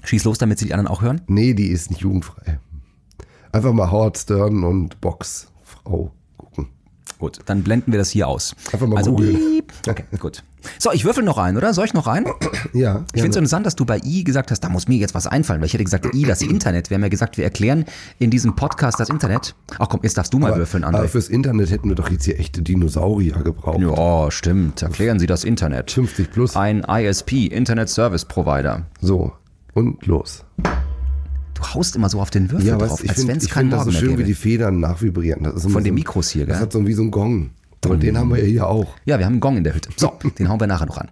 Schieß 0.04 0.24
los, 0.24 0.38
damit 0.38 0.58
sie 0.58 0.64
die 0.64 0.72
anderen 0.72 0.88
auch 0.88 1.02
hören. 1.02 1.20
Nee, 1.26 1.52
die 1.54 1.68
ist 1.68 1.90
nicht 1.90 2.00
jugendfrei. 2.00 2.58
Einfach 3.52 3.72
mal 3.72 3.90
Howard 3.90 4.16
Stern 4.16 4.64
und 4.64 5.00
Boxfrau 5.02 6.10
gucken. 6.38 6.68
Gut, 7.18 7.40
dann 7.44 7.62
blenden 7.62 7.92
wir 7.92 7.98
das 7.98 8.10
hier 8.10 8.26
aus. 8.26 8.56
Einfach 8.72 8.86
mal 8.86 8.96
also, 8.96 9.12
googeln. 9.12 9.62
Okay, 9.86 10.04
gut. 10.18 10.42
So, 10.78 10.92
ich 10.92 11.04
würfel 11.04 11.24
noch 11.24 11.38
ein, 11.38 11.56
oder? 11.56 11.74
Soll 11.74 11.84
ich 11.86 11.94
noch 11.94 12.06
ein? 12.06 12.26
Ja. 12.72 13.04
Ich 13.12 13.20
finde 13.20 13.30
es 13.30 13.36
interessant, 13.36 13.66
dass 13.66 13.76
du 13.76 13.84
bei 13.84 14.00
I 14.02 14.24
gesagt 14.24 14.50
hast, 14.50 14.60
da 14.60 14.68
muss 14.70 14.88
mir 14.88 14.96
jetzt 14.96 15.14
was 15.14 15.26
einfallen, 15.26 15.60
weil 15.60 15.66
ich 15.66 15.74
hätte 15.74 15.84
gesagt, 15.84 16.14
I, 16.14 16.22
das 16.24 16.40
Internet. 16.40 16.88
Wir 16.88 16.94
haben 16.94 17.02
ja 17.02 17.08
gesagt, 17.08 17.36
wir 17.36 17.44
erklären 17.44 17.84
in 18.18 18.30
diesem 18.30 18.56
Podcast 18.56 18.98
das 18.98 19.10
Internet. 19.10 19.54
Ach 19.78 19.88
komm, 19.90 20.00
jetzt 20.02 20.16
darfst 20.16 20.32
du 20.32 20.38
mal 20.38 20.56
würfeln, 20.56 20.84
aber 20.84 21.00
André. 21.00 21.08
fürs 21.08 21.28
Internet 21.28 21.70
hätten 21.70 21.88
wir 21.88 21.96
doch 21.96 22.10
jetzt 22.10 22.24
hier 22.24 22.38
echte 22.38 22.62
Dinosaurier 22.62 23.34
gebraucht. 23.42 23.80
Ja, 23.80 24.30
stimmt. 24.30 24.80
Erklären 24.82 25.18
Sie 25.18 25.26
das 25.26 25.44
Internet. 25.44 25.90
50 25.90 26.30
plus. 26.30 26.56
Ein 26.56 26.82
ISP, 26.88 27.46
Internet 27.46 27.88
Service 27.90 28.24
Provider. 28.24 28.86
So, 29.00 29.32
und 29.74 30.06
los. 30.06 30.44
Du 31.54 31.62
haust 31.74 31.94
immer 31.96 32.08
so 32.08 32.20
auf 32.20 32.30
den 32.30 32.50
Würfel 32.50 32.66
Ja, 32.66 32.76
drauf, 32.76 32.92
weißt, 32.92 33.04
ich 33.04 33.10
als 33.10 33.26
wenn 33.26 33.36
es 33.38 33.48
keinen 33.48 33.70
find 33.70 33.72
das 33.74 33.84
so 33.84 33.90
Morgen 33.92 34.06
schön, 34.06 34.18
wie 34.18 34.24
die 34.24 34.34
Federn 34.34 34.80
nachvibrieren. 34.80 35.44
Das 35.44 35.62
Von 35.62 35.72
so, 35.72 35.80
den 35.80 35.94
Mikros 35.94 36.30
hier, 36.30 36.46
Das 36.46 36.56
gell? 36.56 36.62
hat 36.66 36.72
so 36.72 36.86
wie 36.86 36.92
so 36.94 37.02
ein 37.02 37.10
Gong. 37.10 37.50
Aber 37.84 37.96
den 37.96 38.16
haben 38.16 38.30
wir 38.30 38.38
ja 38.38 38.44
hier 38.44 38.66
auch. 38.68 38.94
Ja, 39.04 39.18
wir 39.18 39.26
haben 39.26 39.34
einen 39.34 39.40
Gong 39.40 39.56
in 39.56 39.64
der 39.64 39.74
Hütte. 39.74 39.90
So, 39.96 40.12
den 40.38 40.48
hauen 40.48 40.60
wir 40.60 40.66
nachher 40.66 40.86
noch 40.86 40.98
an. 40.98 41.08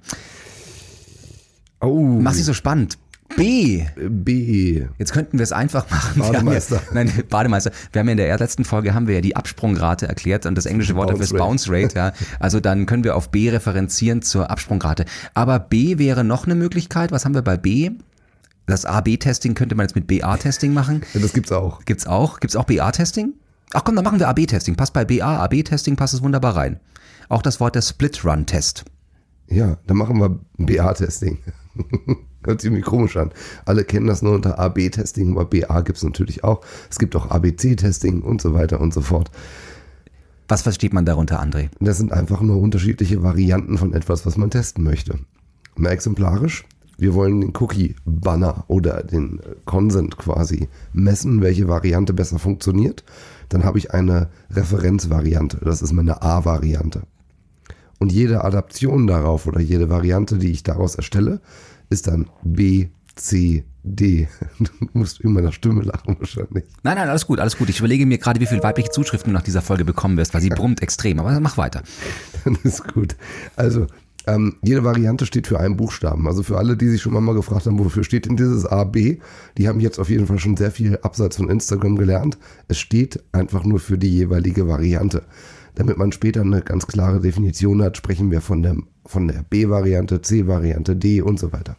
Oh, 1.80 2.18
Mach's 2.20 2.36
nicht 2.36 2.46
so 2.46 2.54
spannend. 2.54 2.98
B. 3.36 3.84
B. 3.96 4.86
Jetzt 4.98 5.12
könnten 5.12 5.38
wir 5.38 5.44
es 5.44 5.52
einfach 5.52 5.88
machen. 5.88 6.20
Bademeister. 6.20 6.76
Ja, 6.76 6.82
nein, 6.92 7.12
Bademeister. 7.28 7.70
Wir 7.92 8.00
haben 8.00 8.08
ja 8.08 8.12
in 8.12 8.18
der 8.18 8.38
letzten 8.38 8.64
Folge 8.64 8.92
haben 8.92 9.06
wir 9.06 9.14
ja 9.16 9.20
die 9.20 9.36
Absprungrate 9.36 10.08
erklärt 10.08 10.46
und 10.46 10.56
das 10.56 10.66
englische 10.66 10.96
Wort 10.96 11.10
dafür 11.10 11.24
ist 11.24 11.36
Bounce 11.36 11.70
Bounce 11.70 11.72
Rate. 11.72 11.96
Ja. 11.96 12.12
Also 12.40 12.60
dann 12.60 12.86
können 12.86 13.04
wir 13.04 13.16
auf 13.16 13.30
B 13.30 13.48
referenzieren 13.50 14.22
zur 14.22 14.50
Absprungrate. 14.50 15.04
Aber 15.34 15.58
B 15.58 15.98
wäre 15.98 16.24
noch 16.24 16.44
eine 16.44 16.54
Möglichkeit. 16.54 17.12
Was 17.12 17.24
haben 17.24 17.34
wir 17.34 17.42
bei 17.42 17.56
B? 17.56 17.90
Das 18.66 18.84
A-B-Testing 18.84 19.54
könnte 19.54 19.74
man 19.74 19.84
jetzt 19.84 19.96
mit 19.96 20.06
BA-Testing 20.06 20.72
machen. 20.72 21.02
Ja, 21.14 21.20
das 21.20 21.32
gibt's 21.32 21.50
auch. 21.50 21.84
Gibt's 21.84 22.06
auch? 22.06 22.38
Gibt's 22.38 22.54
auch 22.54 22.64
BA-Testing? 22.64 23.34
Ach 23.72 23.84
komm, 23.84 23.94
dann 23.96 24.04
machen 24.04 24.18
wir 24.18 24.28
AB-Testing. 24.28 24.74
Passt 24.74 24.92
bei 24.92 25.04
BA, 25.04 25.44
AB-Testing 25.44 25.96
passt 25.96 26.14
es 26.14 26.22
wunderbar 26.22 26.56
rein. 26.56 26.80
Auch 27.28 27.42
das 27.42 27.60
Wort 27.60 27.76
der 27.76 27.82
Split-Run-Test. 27.82 28.84
Ja, 29.48 29.78
dann 29.86 29.96
machen 29.96 30.18
wir 30.18 30.38
BA-Testing. 30.58 31.38
Hört 32.44 32.60
sich 32.60 32.68
irgendwie 32.68 32.82
komisch 32.82 33.16
an. 33.16 33.30
Alle 33.66 33.84
kennen 33.84 34.06
das 34.06 34.22
nur 34.22 34.34
unter 34.34 34.58
AB-Testing, 34.58 35.32
aber 35.32 35.44
BA 35.44 35.82
gibt's 35.82 36.02
natürlich 36.02 36.42
auch. 36.42 36.62
Es 36.90 36.98
gibt 36.98 37.14
auch 37.14 37.30
ABC-Testing 37.30 38.22
und 38.22 38.40
so 38.40 38.54
weiter 38.54 38.80
und 38.80 38.94
so 38.94 39.02
fort. 39.02 39.30
Was 40.48 40.62
versteht 40.62 40.92
man 40.92 41.04
darunter, 41.04 41.40
André? 41.40 41.68
Das 41.78 41.98
sind 41.98 42.12
einfach 42.12 42.40
nur 42.40 42.60
unterschiedliche 42.60 43.22
Varianten 43.22 43.78
von 43.78 43.92
etwas, 43.92 44.26
was 44.26 44.36
man 44.36 44.50
testen 44.50 44.82
möchte. 44.82 45.18
Mal 45.76 45.90
exemplarisch. 45.90 46.64
wir 46.98 47.14
wollen 47.14 47.40
den 47.40 47.52
Cookie-Banner 47.56 48.64
oder 48.68 49.02
den 49.02 49.40
Consent 49.64 50.18
quasi 50.18 50.68
messen, 50.92 51.40
welche 51.40 51.68
Variante 51.68 52.12
besser 52.12 52.38
funktioniert, 52.38 53.04
dann 53.50 53.64
habe 53.64 53.78
ich 53.78 53.92
eine 53.92 54.30
Referenzvariante. 54.50 55.58
Das 55.62 55.82
ist 55.82 55.92
meine 55.92 56.22
A-Variante. 56.22 57.02
Und 57.98 58.12
jede 58.12 58.44
Adaption 58.44 59.06
darauf 59.06 59.46
oder 59.46 59.60
jede 59.60 59.90
Variante, 59.90 60.38
die 60.38 60.50
ich 60.50 60.62
daraus 60.62 60.94
erstelle, 60.94 61.40
ist 61.90 62.06
dann 62.06 62.30
B, 62.42 62.88
C, 63.14 63.64
D. 63.82 64.28
Du 64.58 64.88
musst 64.94 65.20
über 65.20 65.32
meiner 65.32 65.52
Stimme 65.52 65.82
lachen 65.82 66.16
wahrscheinlich. 66.18 66.64
Nein, 66.82 66.96
nein, 66.96 67.08
alles 67.08 67.26
gut, 67.26 67.40
alles 67.40 67.58
gut. 67.58 67.68
Ich 67.68 67.78
überlege 67.78 68.06
mir 68.06 68.18
gerade, 68.18 68.40
wie 68.40 68.46
viele 68.46 68.62
weibliche 68.62 68.90
Zuschriften 68.90 69.32
du 69.32 69.34
nach 69.34 69.42
dieser 69.42 69.62
Folge 69.62 69.84
bekommen 69.84 70.16
wirst, 70.16 70.32
weil 70.32 70.40
sie 70.40 70.48
brummt 70.48 70.82
extrem. 70.82 71.18
Aber 71.18 71.38
mach 71.40 71.58
weiter. 71.58 71.82
Dann 72.44 72.56
ist 72.62 72.86
gut. 72.92 73.16
Also, 73.56 73.86
ähm, 74.26 74.56
jede 74.62 74.84
Variante 74.84 75.26
steht 75.26 75.46
für 75.46 75.58
einen 75.60 75.76
Buchstaben. 75.76 76.26
Also 76.26 76.42
für 76.42 76.58
alle, 76.58 76.76
die 76.76 76.88
sich 76.88 77.02
schon 77.02 77.12
mal 77.12 77.34
gefragt 77.34 77.66
haben, 77.66 77.78
wofür 77.78 78.04
steht 78.04 78.26
denn 78.26 78.36
dieses 78.36 78.66
A, 78.66 78.84
B, 78.84 79.18
die 79.56 79.68
haben 79.68 79.80
jetzt 79.80 79.98
auf 79.98 80.10
jeden 80.10 80.26
Fall 80.26 80.38
schon 80.38 80.56
sehr 80.56 80.70
viel 80.70 80.98
abseits 81.02 81.36
von 81.36 81.48
Instagram 81.48 81.96
gelernt. 81.96 82.38
Es 82.68 82.78
steht 82.78 83.22
einfach 83.32 83.64
nur 83.64 83.80
für 83.80 83.98
die 83.98 84.10
jeweilige 84.10 84.68
Variante. 84.68 85.22
Damit 85.74 85.96
man 85.96 86.12
später 86.12 86.42
eine 86.42 86.62
ganz 86.62 86.86
klare 86.86 87.20
Definition 87.20 87.82
hat, 87.82 87.96
sprechen 87.96 88.30
wir 88.30 88.40
von 88.40 88.62
der, 88.62 88.76
von 89.06 89.28
der 89.28 89.44
B-Variante, 89.48 90.20
C-Variante, 90.20 90.96
D 90.96 91.22
und 91.22 91.38
so 91.38 91.52
weiter. 91.52 91.76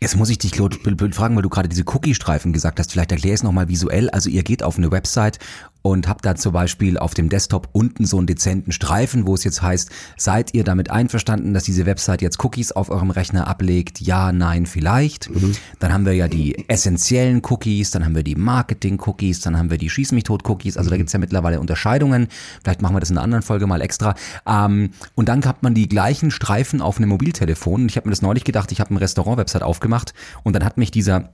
Jetzt 0.00 0.16
muss 0.16 0.30
ich 0.30 0.38
dich, 0.38 0.52
Claude, 0.52 0.76
fragen, 1.12 1.34
weil 1.34 1.42
du 1.42 1.48
gerade 1.48 1.68
diese 1.68 1.82
Cookie-Streifen 1.84 2.52
gesagt 2.52 2.78
hast. 2.78 2.92
Vielleicht 2.92 3.10
erklär 3.10 3.34
es 3.34 3.42
nochmal 3.42 3.68
visuell. 3.68 4.08
Also 4.10 4.30
ihr 4.30 4.44
geht 4.44 4.62
auf 4.62 4.78
eine 4.78 4.92
Website 4.92 5.40
und 5.82 6.08
habt 6.08 6.24
da 6.24 6.34
zum 6.34 6.52
Beispiel 6.52 6.98
auf 6.98 7.14
dem 7.14 7.28
Desktop 7.28 7.68
unten 7.72 8.04
so 8.04 8.18
einen 8.18 8.26
dezenten 8.26 8.72
Streifen, 8.72 9.26
wo 9.26 9.34
es 9.34 9.44
jetzt 9.44 9.62
heißt, 9.62 9.90
seid 10.16 10.54
ihr 10.54 10.64
damit 10.64 10.90
einverstanden, 10.90 11.54
dass 11.54 11.64
diese 11.64 11.86
Website 11.86 12.22
jetzt 12.22 12.42
Cookies 12.44 12.72
auf 12.72 12.90
eurem 12.90 13.10
Rechner 13.10 13.46
ablegt? 13.46 14.00
Ja, 14.00 14.32
nein, 14.32 14.66
vielleicht. 14.66 15.30
Mhm. 15.30 15.54
Dann 15.78 15.92
haben 15.92 16.04
wir 16.04 16.14
ja 16.14 16.28
die 16.28 16.68
essentiellen 16.68 17.42
Cookies, 17.48 17.90
dann 17.90 18.04
haben 18.04 18.14
wir 18.14 18.22
die 18.22 18.34
Marketing-Cookies, 18.34 19.40
dann 19.40 19.56
haben 19.56 19.70
wir 19.70 19.78
die 19.78 19.90
Schieß 19.90 20.12
mich 20.12 20.24
tot 20.24 20.48
Cookies. 20.48 20.76
Also 20.76 20.88
mhm. 20.88 20.90
da 20.90 20.96
gibt's 20.98 21.12
ja 21.12 21.18
mittlerweile 21.18 21.60
Unterscheidungen. 21.60 22.28
Vielleicht 22.62 22.82
machen 22.82 22.96
wir 22.96 23.00
das 23.00 23.10
in 23.10 23.16
einer 23.16 23.24
anderen 23.24 23.42
Folge 23.42 23.66
mal 23.66 23.80
extra. 23.80 24.14
Ähm, 24.46 24.90
und 25.14 25.28
dann 25.28 25.44
hat 25.44 25.62
man 25.62 25.74
die 25.74 25.88
gleichen 25.88 26.30
Streifen 26.30 26.80
auf 26.80 26.98
einem 26.98 27.08
Mobiltelefon. 27.08 27.82
Und 27.82 27.90
ich 27.90 27.96
habe 27.96 28.08
mir 28.08 28.12
das 28.12 28.22
neulich 28.22 28.44
gedacht, 28.44 28.72
ich 28.72 28.80
habe 28.80 28.90
eine 28.90 29.00
Restaurant-Website 29.00 29.62
aufgemacht 29.62 30.12
und 30.42 30.54
dann 30.54 30.64
hat 30.64 30.76
mich 30.76 30.90
dieser 30.90 31.30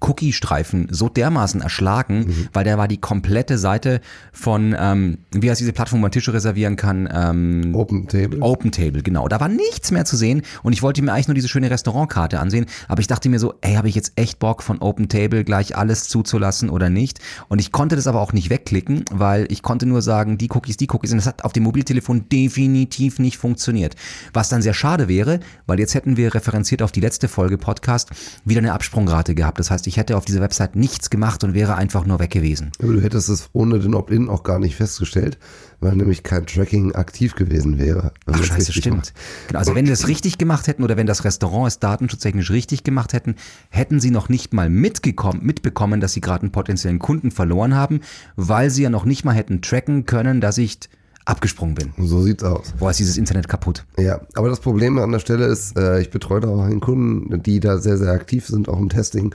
Cookie-Streifen 0.00 0.88
so 0.90 1.08
dermaßen 1.08 1.60
erschlagen, 1.60 2.26
mhm. 2.26 2.48
weil 2.52 2.64
der 2.64 2.78
war 2.78 2.88
die 2.88 2.98
komplette 2.98 3.58
Seite 3.58 4.00
von, 4.32 4.74
ähm, 4.78 5.18
wie 5.32 5.50
heißt 5.50 5.60
diese 5.60 5.72
Plattform, 5.72 6.00
wo 6.00 6.02
man 6.02 6.10
Tische 6.10 6.32
reservieren 6.32 6.76
kann? 6.76 7.08
Ähm, 7.12 7.74
Open 7.74 8.06
Table. 8.08 8.40
Open 8.40 8.70
Table, 8.70 9.02
genau. 9.02 9.28
Da 9.28 9.40
war 9.40 9.48
nichts 9.48 9.90
mehr 9.90 10.04
zu 10.04 10.16
sehen 10.16 10.42
und 10.62 10.72
ich 10.72 10.82
wollte 10.82 11.02
mir 11.02 11.12
eigentlich 11.12 11.28
nur 11.28 11.34
diese 11.34 11.48
schöne 11.48 11.70
Restaurantkarte 11.70 12.38
ansehen, 12.40 12.66
aber 12.88 13.00
ich 13.00 13.06
dachte 13.06 13.28
mir 13.28 13.38
so, 13.38 13.54
ey, 13.60 13.74
habe 13.74 13.88
ich 13.88 13.94
jetzt 13.94 14.12
echt 14.16 14.38
Bock 14.38 14.62
von 14.62 14.78
Open 14.80 15.08
Table 15.08 15.44
gleich 15.44 15.76
alles 15.76 16.08
zuzulassen 16.08 16.70
oder 16.70 16.90
nicht? 16.90 17.20
Und 17.48 17.60
ich 17.60 17.72
konnte 17.72 17.96
das 17.96 18.06
aber 18.06 18.20
auch 18.20 18.32
nicht 18.32 18.50
wegklicken, 18.50 19.04
weil 19.10 19.46
ich 19.50 19.62
konnte 19.62 19.86
nur 19.86 20.02
sagen, 20.02 20.38
die 20.38 20.50
Cookies, 20.50 20.76
die 20.76 20.88
Cookies 20.90 21.12
und 21.12 21.18
das 21.18 21.26
hat 21.26 21.44
auf 21.44 21.52
dem 21.52 21.62
Mobiltelefon 21.62 22.28
definitiv 22.28 23.18
nicht 23.18 23.38
funktioniert. 23.38 23.94
Was 24.32 24.48
dann 24.48 24.62
sehr 24.62 24.74
schade 24.74 25.08
wäre, 25.08 25.40
weil 25.66 25.78
jetzt 25.78 25.94
hätten 25.94 26.16
wir 26.16 26.34
referenziert 26.34 26.82
auf 26.82 26.92
die 26.92 27.00
letzte 27.00 27.28
Folge 27.28 27.58
Podcast 27.58 28.10
wieder 28.44 28.58
eine 28.58 28.72
Absprungrate 28.72 29.34
gehabt. 29.34 29.58
Das 29.58 29.70
heißt, 29.70 29.83
heißt, 29.84 29.86
ich 29.86 29.96
hätte 29.96 30.16
auf 30.16 30.24
dieser 30.24 30.40
Website 30.40 30.76
nichts 30.76 31.10
gemacht 31.10 31.44
und 31.44 31.54
wäre 31.54 31.76
einfach 31.76 32.06
nur 32.06 32.18
weg 32.18 32.30
gewesen. 32.30 32.72
Aber 32.82 32.94
du 32.94 33.00
hättest 33.00 33.28
es 33.28 33.48
ohne 33.52 33.78
den 33.78 33.94
Opt-in 33.94 34.28
auch 34.28 34.42
gar 34.42 34.58
nicht 34.58 34.76
festgestellt, 34.76 35.38
weil 35.80 35.94
nämlich 35.96 36.22
kein 36.22 36.46
Tracking 36.46 36.94
aktiv 36.94 37.34
gewesen 37.34 37.78
wäre. 37.78 38.12
Ach 38.26 38.42
scheiße, 38.42 38.72
stimmt. 38.72 39.12
Genau, 39.48 39.58
also 39.58 39.74
wenn 39.74 39.86
wir 39.86 39.92
es 39.92 40.08
richtig 40.08 40.38
gemacht 40.38 40.66
hätten 40.66 40.82
oder 40.82 40.96
wenn 40.96 41.06
das 41.06 41.24
Restaurant 41.24 41.68
es 41.68 41.78
datenschutztechnisch 41.78 42.50
richtig 42.50 42.84
gemacht 42.84 43.12
hätten, 43.12 43.36
hätten 43.70 44.00
sie 44.00 44.10
noch 44.10 44.28
nicht 44.28 44.54
mal 44.54 44.70
mitgekommen, 44.70 45.40
mitbekommen, 45.42 46.00
dass 46.00 46.12
sie 46.12 46.20
gerade 46.20 46.42
einen 46.42 46.52
potenziellen 46.52 46.98
Kunden 46.98 47.30
verloren 47.30 47.74
haben, 47.74 48.00
weil 48.36 48.70
sie 48.70 48.82
ja 48.82 48.90
noch 48.90 49.04
nicht 49.04 49.24
mal 49.24 49.34
hätten 49.34 49.60
tracken 49.60 50.06
können, 50.06 50.40
dass 50.40 50.58
ich 50.58 50.78
abgesprungen 51.26 51.74
bin. 51.74 51.92
So 52.06 52.20
sieht's 52.22 52.44
aus. 52.44 52.74
Boah, 52.78 52.90
ist 52.90 53.00
dieses 53.00 53.16
Internet 53.16 53.48
kaputt. 53.48 53.86
Ja, 53.98 54.20
aber 54.34 54.50
das 54.50 54.60
Problem 54.60 54.98
an 54.98 55.10
der 55.10 55.20
Stelle 55.20 55.46
ist, 55.46 55.76
äh, 55.78 56.00
ich 56.00 56.10
betreue 56.10 56.40
da 56.40 56.48
auch 56.48 56.60
einen 56.60 56.80
Kunden, 56.80 57.42
die 57.42 57.60
da 57.60 57.78
sehr, 57.78 57.96
sehr 57.96 58.12
aktiv 58.12 58.46
sind, 58.46 58.68
auch 58.68 58.78
im 58.78 58.90
Testing. 58.90 59.34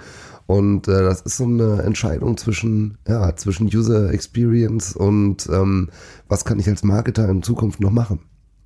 Und 0.49 0.87
äh, 0.87 1.03
das 1.03 1.21
ist 1.21 1.37
so 1.37 1.43
eine 1.43 1.83
Entscheidung 1.83 2.35
zwischen, 2.35 2.97
ja, 3.07 3.35
zwischen 3.35 3.67
User 3.67 4.11
Experience 4.11 4.95
und 4.95 5.47
ähm, 5.47 5.89
was 6.27 6.43
kann 6.43 6.57
ich 6.57 6.67
als 6.67 6.81
Marketer 6.81 7.29
in 7.29 7.43
Zukunft 7.43 7.79
noch 7.79 7.91
machen. 7.91 8.21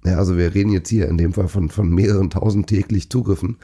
Ja, 0.05 0.17
also 0.17 0.37
wir 0.37 0.55
reden 0.55 0.71
jetzt 0.71 0.87
hier 0.87 1.09
in 1.09 1.17
dem 1.17 1.33
Fall 1.33 1.49
von, 1.49 1.67
von 1.67 1.89
mehreren 1.89 2.29
tausend 2.29 2.67
täglich 2.67 3.09
Zugriffen, 3.09 3.57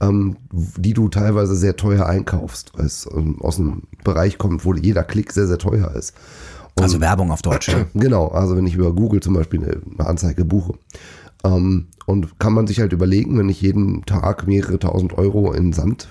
ähm, 0.00 0.36
die 0.52 0.94
du 0.94 1.08
teilweise 1.08 1.56
sehr 1.56 1.74
teuer 1.74 2.06
einkaufst, 2.06 2.70
weil 2.76 2.86
es 2.86 3.08
ähm, 3.12 3.42
aus 3.42 3.58
einem 3.58 3.82
Bereich 4.04 4.38
kommt, 4.38 4.64
wo 4.64 4.72
jeder 4.72 5.02
Klick 5.02 5.32
sehr, 5.32 5.48
sehr 5.48 5.58
teuer 5.58 5.90
ist. 5.96 6.14
Und, 6.76 6.84
also 6.84 7.00
Werbung 7.00 7.32
auf 7.32 7.42
Deutsch. 7.42 7.74
Genau, 7.94 8.28
also 8.28 8.56
wenn 8.56 8.68
ich 8.68 8.76
über 8.76 8.92
Google 8.92 9.18
zum 9.18 9.34
Beispiel 9.34 9.64
eine, 9.64 10.06
Anzeige 10.06 10.44
buche. 10.44 10.74
Ähm, 11.42 11.88
und 12.06 12.38
kann 12.38 12.52
man 12.52 12.68
sich 12.68 12.78
halt 12.78 12.92
überlegen, 12.92 13.36
wenn 13.36 13.48
ich 13.48 13.60
jeden 13.60 14.06
Tag 14.06 14.46
mehrere 14.46 14.78
tausend 14.78 15.14
Euro 15.18 15.52
in 15.52 15.72
Sand 15.72 16.06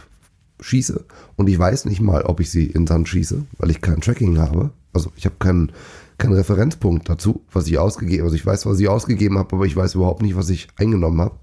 schieße 0.59 1.05
und 1.35 1.47
ich 1.47 1.57
weiß 1.57 1.85
nicht 1.85 2.01
mal, 2.01 2.23
ob 2.23 2.39
ich 2.39 2.49
sie 2.49 2.65
in 2.65 2.87
Sand 2.87 3.07
schieße, 3.09 3.43
weil 3.57 3.71
ich 3.71 3.81
kein 3.81 4.01
Tracking 4.01 4.37
habe. 4.37 4.71
Also 4.93 5.11
ich 5.15 5.25
habe 5.25 5.35
keinen 5.39 5.71
keinen 6.17 6.33
Referenzpunkt 6.33 7.09
dazu, 7.09 7.41
was 7.51 7.67
ich 7.67 7.77
ausgegeben, 7.77 8.23
also 8.23 8.35
ich 8.35 8.45
weiß, 8.45 8.65
was 8.65 8.79
ich 8.79 8.87
ausgegeben 8.87 9.37
habe, 9.37 9.55
aber 9.55 9.65
ich 9.65 9.75
weiß 9.75 9.95
überhaupt 9.95 10.21
nicht, 10.21 10.35
was 10.35 10.49
ich 10.49 10.67
eingenommen 10.77 11.21
habe. 11.21 11.35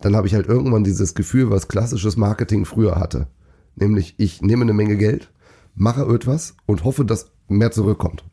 Dann 0.00 0.16
habe 0.16 0.26
ich 0.26 0.34
halt 0.34 0.46
irgendwann 0.46 0.84
dieses 0.84 1.14
Gefühl, 1.14 1.50
was 1.50 1.68
klassisches 1.68 2.16
Marketing 2.16 2.64
früher 2.64 2.96
hatte. 2.96 3.26
Nämlich, 3.76 4.14
ich 4.18 4.42
nehme 4.42 4.62
eine 4.62 4.72
Menge 4.72 4.96
Geld, 4.96 5.30
mache 5.74 6.02
etwas 6.14 6.54
und 6.66 6.84
hoffe, 6.84 7.04
dass 7.04 7.30
mehr 7.48 7.70
zurückkommt. 7.70 8.24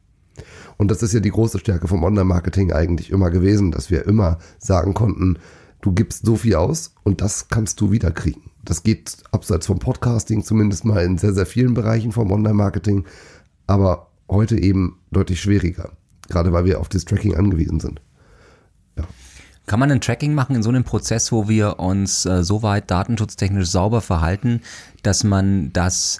Und 0.77 0.89
das 0.89 1.03
ist 1.03 1.13
ja 1.13 1.19
die 1.19 1.29
große 1.31 1.59
Stärke 1.59 1.87
vom 1.87 2.03
Online-Marketing 2.03 2.71
eigentlich 2.71 3.11
immer 3.11 3.29
gewesen, 3.29 3.71
dass 3.71 3.91
wir 3.91 4.07
immer 4.07 4.39
sagen 4.57 4.93
konnten, 4.93 5.37
du 5.81 5.93
gibst 5.93 6.25
so 6.25 6.35
viel 6.35 6.55
aus 6.55 6.95
und 7.03 7.21
das 7.21 7.47
kannst 7.49 7.79
du 7.79 7.91
wiederkriegen. 7.91 8.52
Das 8.63 8.83
geht 8.83 9.17
abseits 9.31 9.67
vom 9.67 9.79
Podcasting 9.79 10.43
zumindest 10.43 10.85
mal 10.85 11.03
in 11.03 11.17
sehr, 11.17 11.33
sehr 11.33 11.45
vielen 11.45 11.73
Bereichen 11.73 12.11
vom 12.11 12.31
Online-Marketing, 12.31 13.05
aber 13.67 14.07
heute 14.29 14.57
eben 14.57 14.99
deutlich 15.11 15.41
schwieriger, 15.41 15.91
gerade 16.29 16.53
weil 16.53 16.65
wir 16.65 16.79
auf 16.79 16.89
das 16.89 17.05
Tracking 17.05 17.35
angewiesen 17.35 17.79
sind. 17.79 18.01
Ja. 18.97 19.03
Kann 19.65 19.79
man 19.79 19.91
ein 19.91 20.01
Tracking 20.01 20.33
machen 20.33 20.55
in 20.55 20.63
so 20.63 20.69
einem 20.69 20.83
Prozess, 20.83 21.31
wo 21.31 21.47
wir 21.47 21.79
uns 21.79 22.25
äh, 22.25 22.43
so 22.43 22.63
weit 22.63 22.91
datenschutztechnisch 22.91 23.69
sauber 23.69 24.01
verhalten, 24.01 24.61
dass 25.03 25.23
man 25.23 25.71
das 25.71 26.19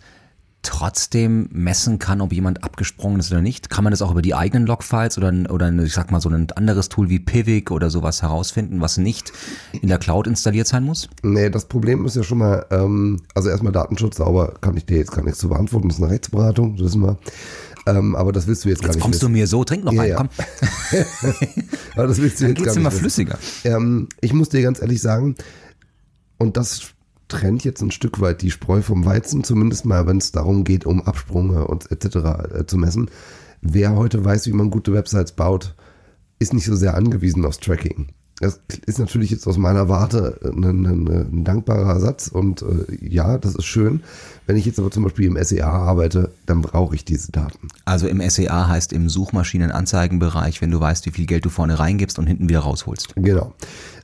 trotzdem 0.64 1.48
messen 1.52 2.00
kann, 2.00 2.22
ob 2.22 2.34
jemand 2.34 2.64
abgesprungen 2.64 3.20
ist 3.20 3.32
oder 3.32 3.42
nicht? 3.42 3.70
Kann 3.70 3.84
man 3.84 3.92
das 3.92 4.02
auch 4.02 4.12
über 4.12 4.22
die 4.22 4.34
eigenen 4.34 4.66
Logfiles 4.66 5.18
oder, 5.18 5.32
oder 5.50 5.72
ich 5.72 5.94
sag 5.94 6.12
mal 6.12 6.22
so 6.22 6.30
ein 6.30 6.50
anderes 6.52 6.90
Tool 6.90 7.10
wie 7.10 7.20
Pivik 7.20 7.70
oder 7.70 7.90
sowas 7.90 8.22
herausfinden, 8.22 8.82
was 8.82 8.98
nicht 8.98 9.32
in 9.74 9.90
der 9.90 10.00
Cloud 10.00 10.26
installiert 10.26 10.68
sein 10.68 10.84
muss? 10.84 11.10
Nee, 11.22 11.50
das 11.50 11.66
Problem 11.66 12.06
ist 12.06 12.16
ja 12.16 12.24
schon 12.24 12.40
mal, 12.40 12.66
ähm, 12.72 13.22
also 13.36 13.50
erstmal 13.50 13.74
Datenschutz 13.74 14.18
sauber, 14.18 14.54
kann 14.62 14.76
ich 14.78 14.86
dir 14.86 14.98
jetzt 14.98 15.12
gar 15.12 15.24
nichts 15.24 15.40
zu 15.40 15.50
beantworten, 15.50 15.90
das 15.90 15.98
ist 15.98 16.04
eine 16.04 16.12
Rechtsberatung, 16.12 16.78
das 16.78 16.88
wissen 16.88 17.02
wir. 17.02 17.18
Ähm, 17.86 18.16
aber 18.16 18.32
das 18.32 18.48
willst 18.48 18.64
du 18.64 18.70
jetzt, 18.70 18.82
jetzt 18.82 18.84
gar 18.84 18.88
nicht. 18.90 18.96
Jetzt 18.96 19.04
kommst 19.04 19.22
wissen. 19.22 19.34
du 19.34 19.38
mir 19.38 19.48
so, 19.48 19.64
trink 19.64 19.84
noch 19.84 19.92
ja, 19.92 20.02
einen, 20.02 20.12
ja. 20.12 20.18
komm. 20.18 20.30
aber 21.96 22.08
das 22.08 22.20
willst 22.20 22.40
du 22.40 22.46
jetzt 22.46 22.58
Dann 22.58 22.64
geht's 22.64 22.68
gar 22.68 22.78
immer 22.78 22.90
nicht 22.90 23.00
flüssiger. 23.00 23.38
Ähm, 23.66 24.08
ich 24.22 24.34
muss 24.34 24.50
dir 24.50 24.62
ganz 24.62 24.82
ehrlich 24.82 25.02
sagen, 25.02 25.36
und 26.38 26.58
das 26.58 26.93
trennt 27.34 27.64
jetzt 27.64 27.82
ein 27.82 27.92
Stück 27.92 28.22
weit 28.22 28.42
die 28.42 28.52
Spreu 28.52 28.82
vom 28.82 29.06
Weizen, 29.06 29.44
zumindest 29.44 29.86
mal, 29.86 30.06
wenn 30.06 30.18
es 30.18 30.32
darum 30.32 30.64
geht, 30.64 30.86
um 30.86 31.02
Absprünge 31.02 31.66
und 31.66 31.92
etc. 31.92 32.16
Äh, 32.16 32.66
zu 32.68 32.78
messen. 32.78 33.10
Wer 33.62 33.96
heute 33.96 34.24
weiß, 34.24 34.46
wie 34.48 34.54
man 34.54 34.70
gute 34.70 34.94
Websites 34.94 35.32
baut, 35.32 35.74
ist 36.40 36.54
nicht 36.54 36.66
so 36.66 36.76
sehr 36.76 36.96
angewiesen 36.96 37.46
aufs 37.46 37.60
Tracking. 37.60 38.10
Das 38.40 38.60
ist 38.86 39.00
natürlich 39.00 39.32
jetzt 39.32 39.48
aus 39.48 39.58
meiner 39.58 39.90
Warte 39.90 40.40
ein, 40.44 40.64
ein, 40.64 41.08
ein 41.08 41.44
dankbarer 41.44 42.00
Satz 42.00 42.28
und 42.28 42.62
äh, 42.62 42.98
ja, 43.00 43.38
das 43.38 43.56
ist 43.56 43.66
schön. 43.66 44.04
Wenn 44.46 44.58
ich 44.58 44.66
jetzt 44.66 44.80
aber 44.80 44.92
zum 44.92 45.04
Beispiel 45.04 45.28
im 45.28 45.42
SEA 45.42 45.70
arbeite, 45.70 46.32
dann 46.46 46.62
brauche 46.62 46.94
ich 46.94 47.06
diese 47.06 47.32
Daten. 47.32 47.70
Also 47.86 48.08
im 48.08 48.28
SEA 48.30 48.68
heißt 48.68 48.92
im 48.92 49.08
Suchmaschinenanzeigenbereich, 49.08 50.62
wenn 50.62 50.72
du 50.72 50.80
weißt, 50.80 51.06
wie 51.06 51.12
viel 51.12 51.26
Geld 51.26 51.46
du 51.46 51.50
vorne 51.50 51.80
reingibst 51.80 52.20
und 52.20 52.28
hinten 52.28 52.50
wieder 52.50 52.60
rausholst. 52.60 53.14
Genau 53.16 53.54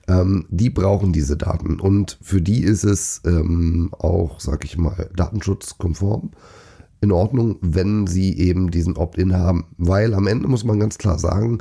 ähm, 0.09 0.45
die 0.49 0.69
brauchen 0.69 1.13
diese 1.13 1.37
Daten 1.37 1.79
und 1.79 2.17
für 2.21 2.41
die 2.41 2.63
ist 2.63 2.83
es 2.83 3.21
ähm, 3.25 3.91
auch, 3.97 4.39
sag 4.39 4.65
ich 4.65 4.77
mal, 4.77 5.09
datenschutzkonform 5.15 6.31
in 7.01 7.11
Ordnung, 7.11 7.57
wenn 7.61 8.07
sie 8.07 8.37
eben 8.37 8.71
diesen 8.71 8.97
Opt-in 8.97 9.37
haben. 9.37 9.65
Weil 9.77 10.13
am 10.13 10.27
Ende 10.27 10.47
muss 10.47 10.65
man 10.65 10.79
ganz 10.79 10.97
klar 10.97 11.17
sagen, 11.19 11.59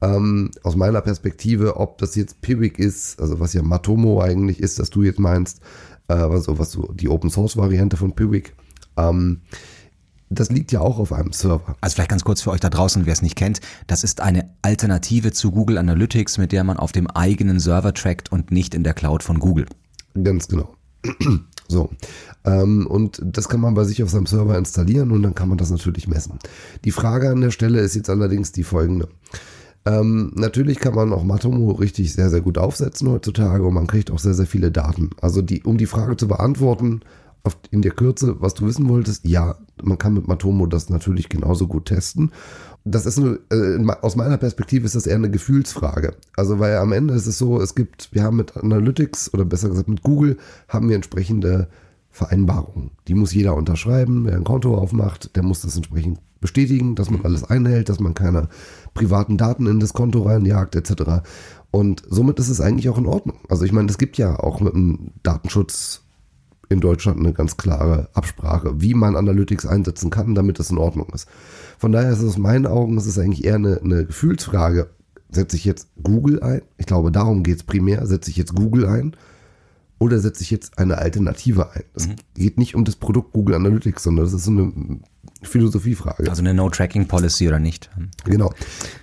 ähm, 0.00 0.50
aus 0.62 0.76
meiner 0.76 1.02
Perspektive, 1.02 1.76
ob 1.76 1.98
das 1.98 2.16
jetzt 2.16 2.40
Pivik 2.40 2.78
ist, 2.78 3.20
also 3.20 3.38
was 3.38 3.52
ja 3.52 3.62
Matomo 3.62 4.22
eigentlich 4.22 4.60
ist, 4.60 4.78
dass 4.78 4.90
du 4.90 5.02
jetzt 5.02 5.20
meinst, 5.20 5.60
äh, 6.08 6.14
also 6.14 6.58
was 6.58 6.72
so 6.72 6.90
die 6.92 7.08
Open 7.08 7.30
Source 7.30 7.56
Variante 7.56 7.96
von 7.98 8.14
Pivik, 8.14 8.54
ähm, 8.96 9.42
das 10.30 10.50
liegt 10.50 10.70
ja 10.72 10.80
auch 10.80 10.98
auf 10.98 11.12
einem 11.12 11.32
Server. 11.32 11.76
Also 11.80 11.94
vielleicht 11.94 12.10
ganz 12.10 12.24
kurz 12.24 12.40
für 12.40 12.50
euch 12.50 12.60
da 12.60 12.70
draußen, 12.70 13.04
wer 13.04 13.12
es 13.12 13.20
nicht 13.20 13.36
kennt, 13.36 13.60
das 13.88 14.04
ist 14.04 14.20
eine 14.20 14.48
Alternative 14.62 15.32
zu 15.32 15.50
Google 15.50 15.76
Analytics, 15.76 16.38
mit 16.38 16.52
der 16.52 16.64
man 16.64 16.76
auf 16.76 16.92
dem 16.92 17.08
eigenen 17.08 17.58
Server 17.58 17.92
trackt 17.92 18.30
und 18.30 18.52
nicht 18.52 18.74
in 18.74 18.84
der 18.84 18.94
Cloud 18.94 19.22
von 19.22 19.40
Google. 19.40 19.66
Ganz 20.22 20.48
genau. 20.48 20.74
So. 21.70 21.88
Ähm, 22.44 22.88
und 22.88 23.22
das 23.24 23.48
kann 23.48 23.60
man 23.60 23.74
bei 23.74 23.84
sich 23.84 24.02
auf 24.02 24.10
seinem 24.10 24.26
Server 24.26 24.58
installieren 24.58 25.12
und 25.12 25.22
dann 25.22 25.36
kann 25.36 25.48
man 25.48 25.56
das 25.56 25.70
natürlich 25.70 26.08
messen. 26.08 26.40
Die 26.84 26.90
Frage 26.90 27.30
an 27.30 27.40
der 27.40 27.52
Stelle 27.52 27.78
ist 27.78 27.94
jetzt 27.94 28.10
allerdings 28.10 28.50
die 28.50 28.64
folgende. 28.64 29.08
Ähm, 29.86 30.32
natürlich 30.34 30.80
kann 30.80 30.96
man 30.96 31.12
auch 31.12 31.22
Matomo 31.22 31.70
richtig 31.70 32.12
sehr, 32.12 32.28
sehr 32.28 32.40
gut 32.40 32.58
aufsetzen 32.58 33.08
heutzutage 33.08 33.64
und 33.64 33.74
man 33.74 33.86
kriegt 33.86 34.10
auch 34.10 34.18
sehr, 34.18 34.34
sehr 34.34 34.46
viele 34.46 34.72
Daten. 34.72 35.10
Also 35.22 35.42
die, 35.42 35.62
um 35.62 35.78
die 35.78 35.86
Frage 35.86 36.16
zu 36.16 36.26
beantworten, 36.26 37.02
in 37.70 37.82
der 37.82 37.92
Kürze, 37.92 38.36
was 38.40 38.54
du 38.54 38.66
wissen 38.66 38.88
wolltest, 38.88 39.24
ja, 39.26 39.56
man 39.82 39.98
kann 39.98 40.14
mit 40.14 40.28
Matomo 40.28 40.66
das 40.66 40.90
natürlich 40.90 41.28
genauso 41.28 41.66
gut 41.66 41.86
testen. 41.86 42.32
Das 42.84 43.06
ist 43.06 43.18
eine, 43.18 43.38
äh, 43.50 43.84
aus 44.02 44.16
meiner 44.16 44.38
Perspektive 44.38 44.86
ist 44.86 44.94
das 44.94 45.06
eher 45.06 45.16
eine 45.16 45.30
Gefühlsfrage. 45.30 46.14
Also 46.36 46.58
weil 46.58 46.76
am 46.76 46.92
Ende 46.92 47.14
ist 47.14 47.26
es 47.26 47.38
so, 47.38 47.60
es 47.60 47.74
gibt, 47.74 48.08
wir 48.12 48.22
haben 48.22 48.36
mit 48.36 48.56
Analytics 48.56 49.32
oder 49.34 49.44
besser 49.44 49.68
gesagt 49.68 49.88
mit 49.88 50.02
Google 50.02 50.38
haben 50.68 50.88
wir 50.88 50.96
entsprechende 50.96 51.68
Vereinbarungen. 52.10 52.90
Die 53.06 53.14
muss 53.14 53.32
jeder 53.32 53.54
unterschreiben. 53.54 54.26
Wer 54.26 54.36
ein 54.36 54.44
Konto 54.44 54.76
aufmacht, 54.76 55.36
der 55.36 55.42
muss 55.42 55.62
das 55.62 55.76
entsprechend 55.76 56.18
bestätigen, 56.40 56.94
dass 56.94 57.10
man 57.10 57.24
alles 57.24 57.44
einhält, 57.44 57.88
dass 57.88 58.00
man 58.00 58.14
keine 58.14 58.48
privaten 58.94 59.36
Daten 59.36 59.66
in 59.66 59.78
das 59.78 59.92
Konto 59.92 60.22
reinjagt, 60.22 60.74
etc. 60.74 61.22
Und 61.70 62.02
somit 62.08 62.38
ist 62.38 62.48
es 62.48 62.60
eigentlich 62.60 62.88
auch 62.88 62.98
in 62.98 63.06
Ordnung. 63.06 63.36
Also 63.48 63.64
ich 63.64 63.72
meine, 63.72 63.88
es 63.88 63.98
gibt 63.98 64.18
ja 64.18 64.38
auch 64.40 64.60
mit 64.60 64.74
dem 64.74 65.12
Datenschutz 65.22 66.02
in 66.70 66.80
Deutschland 66.80 67.18
eine 67.18 67.34
ganz 67.34 67.56
klare 67.56 68.08
Absprache, 68.14 68.80
wie 68.80 68.94
man 68.94 69.16
Analytics 69.16 69.66
einsetzen 69.66 70.08
kann, 70.08 70.34
damit 70.34 70.58
es 70.60 70.70
in 70.70 70.78
Ordnung 70.78 71.08
ist. 71.12 71.28
Von 71.78 71.92
daher 71.92 72.12
ist 72.12 72.20
es 72.20 72.30
aus 72.30 72.38
meinen 72.38 72.66
Augen, 72.66 72.96
ist 72.96 73.06
es 73.06 73.18
eigentlich 73.18 73.44
eher 73.44 73.56
eine, 73.56 73.80
eine 73.82 74.06
Gefühlsfrage. 74.06 74.88
Setze 75.30 75.56
ich 75.56 75.64
jetzt 75.64 75.88
Google 76.02 76.42
ein? 76.42 76.62
Ich 76.78 76.86
glaube, 76.86 77.10
darum 77.10 77.42
geht 77.42 77.56
es 77.56 77.62
primär. 77.64 78.06
Setze 78.06 78.30
ich 78.30 78.36
jetzt 78.36 78.54
Google 78.54 78.86
ein? 78.86 79.16
Oder 79.98 80.20
setze 80.20 80.42
ich 80.42 80.50
jetzt 80.50 80.78
eine 80.78 80.98
Alternative 80.98 81.72
ein? 81.72 81.82
Es 81.94 82.06
mhm. 82.06 82.16
geht 82.34 82.56
nicht 82.56 82.74
um 82.74 82.84
das 82.84 82.96
Produkt 82.96 83.32
Google 83.32 83.56
Analytics, 83.56 84.04
sondern 84.04 84.24
das 84.24 84.32
ist 84.32 84.44
so 84.44 84.50
eine 84.52 84.72
Philosophiefrage. 85.42 86.30
Also 86.30 86.40
eine 86.40 86.54
No-Tracking-Policy 86.54 87.48
oder 87.48 87.58
nicht. 87.58 87.90
Genau. 88.24 88.52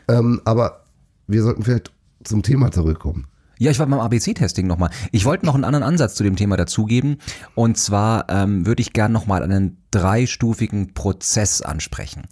Ähm, 0.07 0.41
aber 0.45 0.86
wir 1.27 1.43
sollten 1.43 1.63
vielleicht 1.63 1.91
zum 2.24 2.43
Thema 2.43 2.71
zurückkommen. 2.71 3.27
Ja, 3.60 3.72
ich 3.72 3.80
war 3.80 3.88
beim 3.88 4.00
ABC-Testing 4.00 4.68
nochmal. 4.68 4.90
Ich 5.12 5.26
wollte 5.26 5.46
noch 5.46 5.56
einen 5.56 5.64
anderen 5.64 5.84
Ansatz 5.84 6.16
zu 6.16 6.24
dem 6.24 6.36
Thema 6.36 6.58
dazugeben. 6.58 7.18
Und 7.56 7.78
zwar 7.78 8.30
ähm, 8.30 8.66
würde 8.66 8.82
ich 8.82 8.94
gern 8.94 9.12
nochmal 9.12 9.44
einen 9.44 9.84
dreistufigen 9.92 10.94
Prozess 10.94 11.62
ansprechen. 11.62 12.24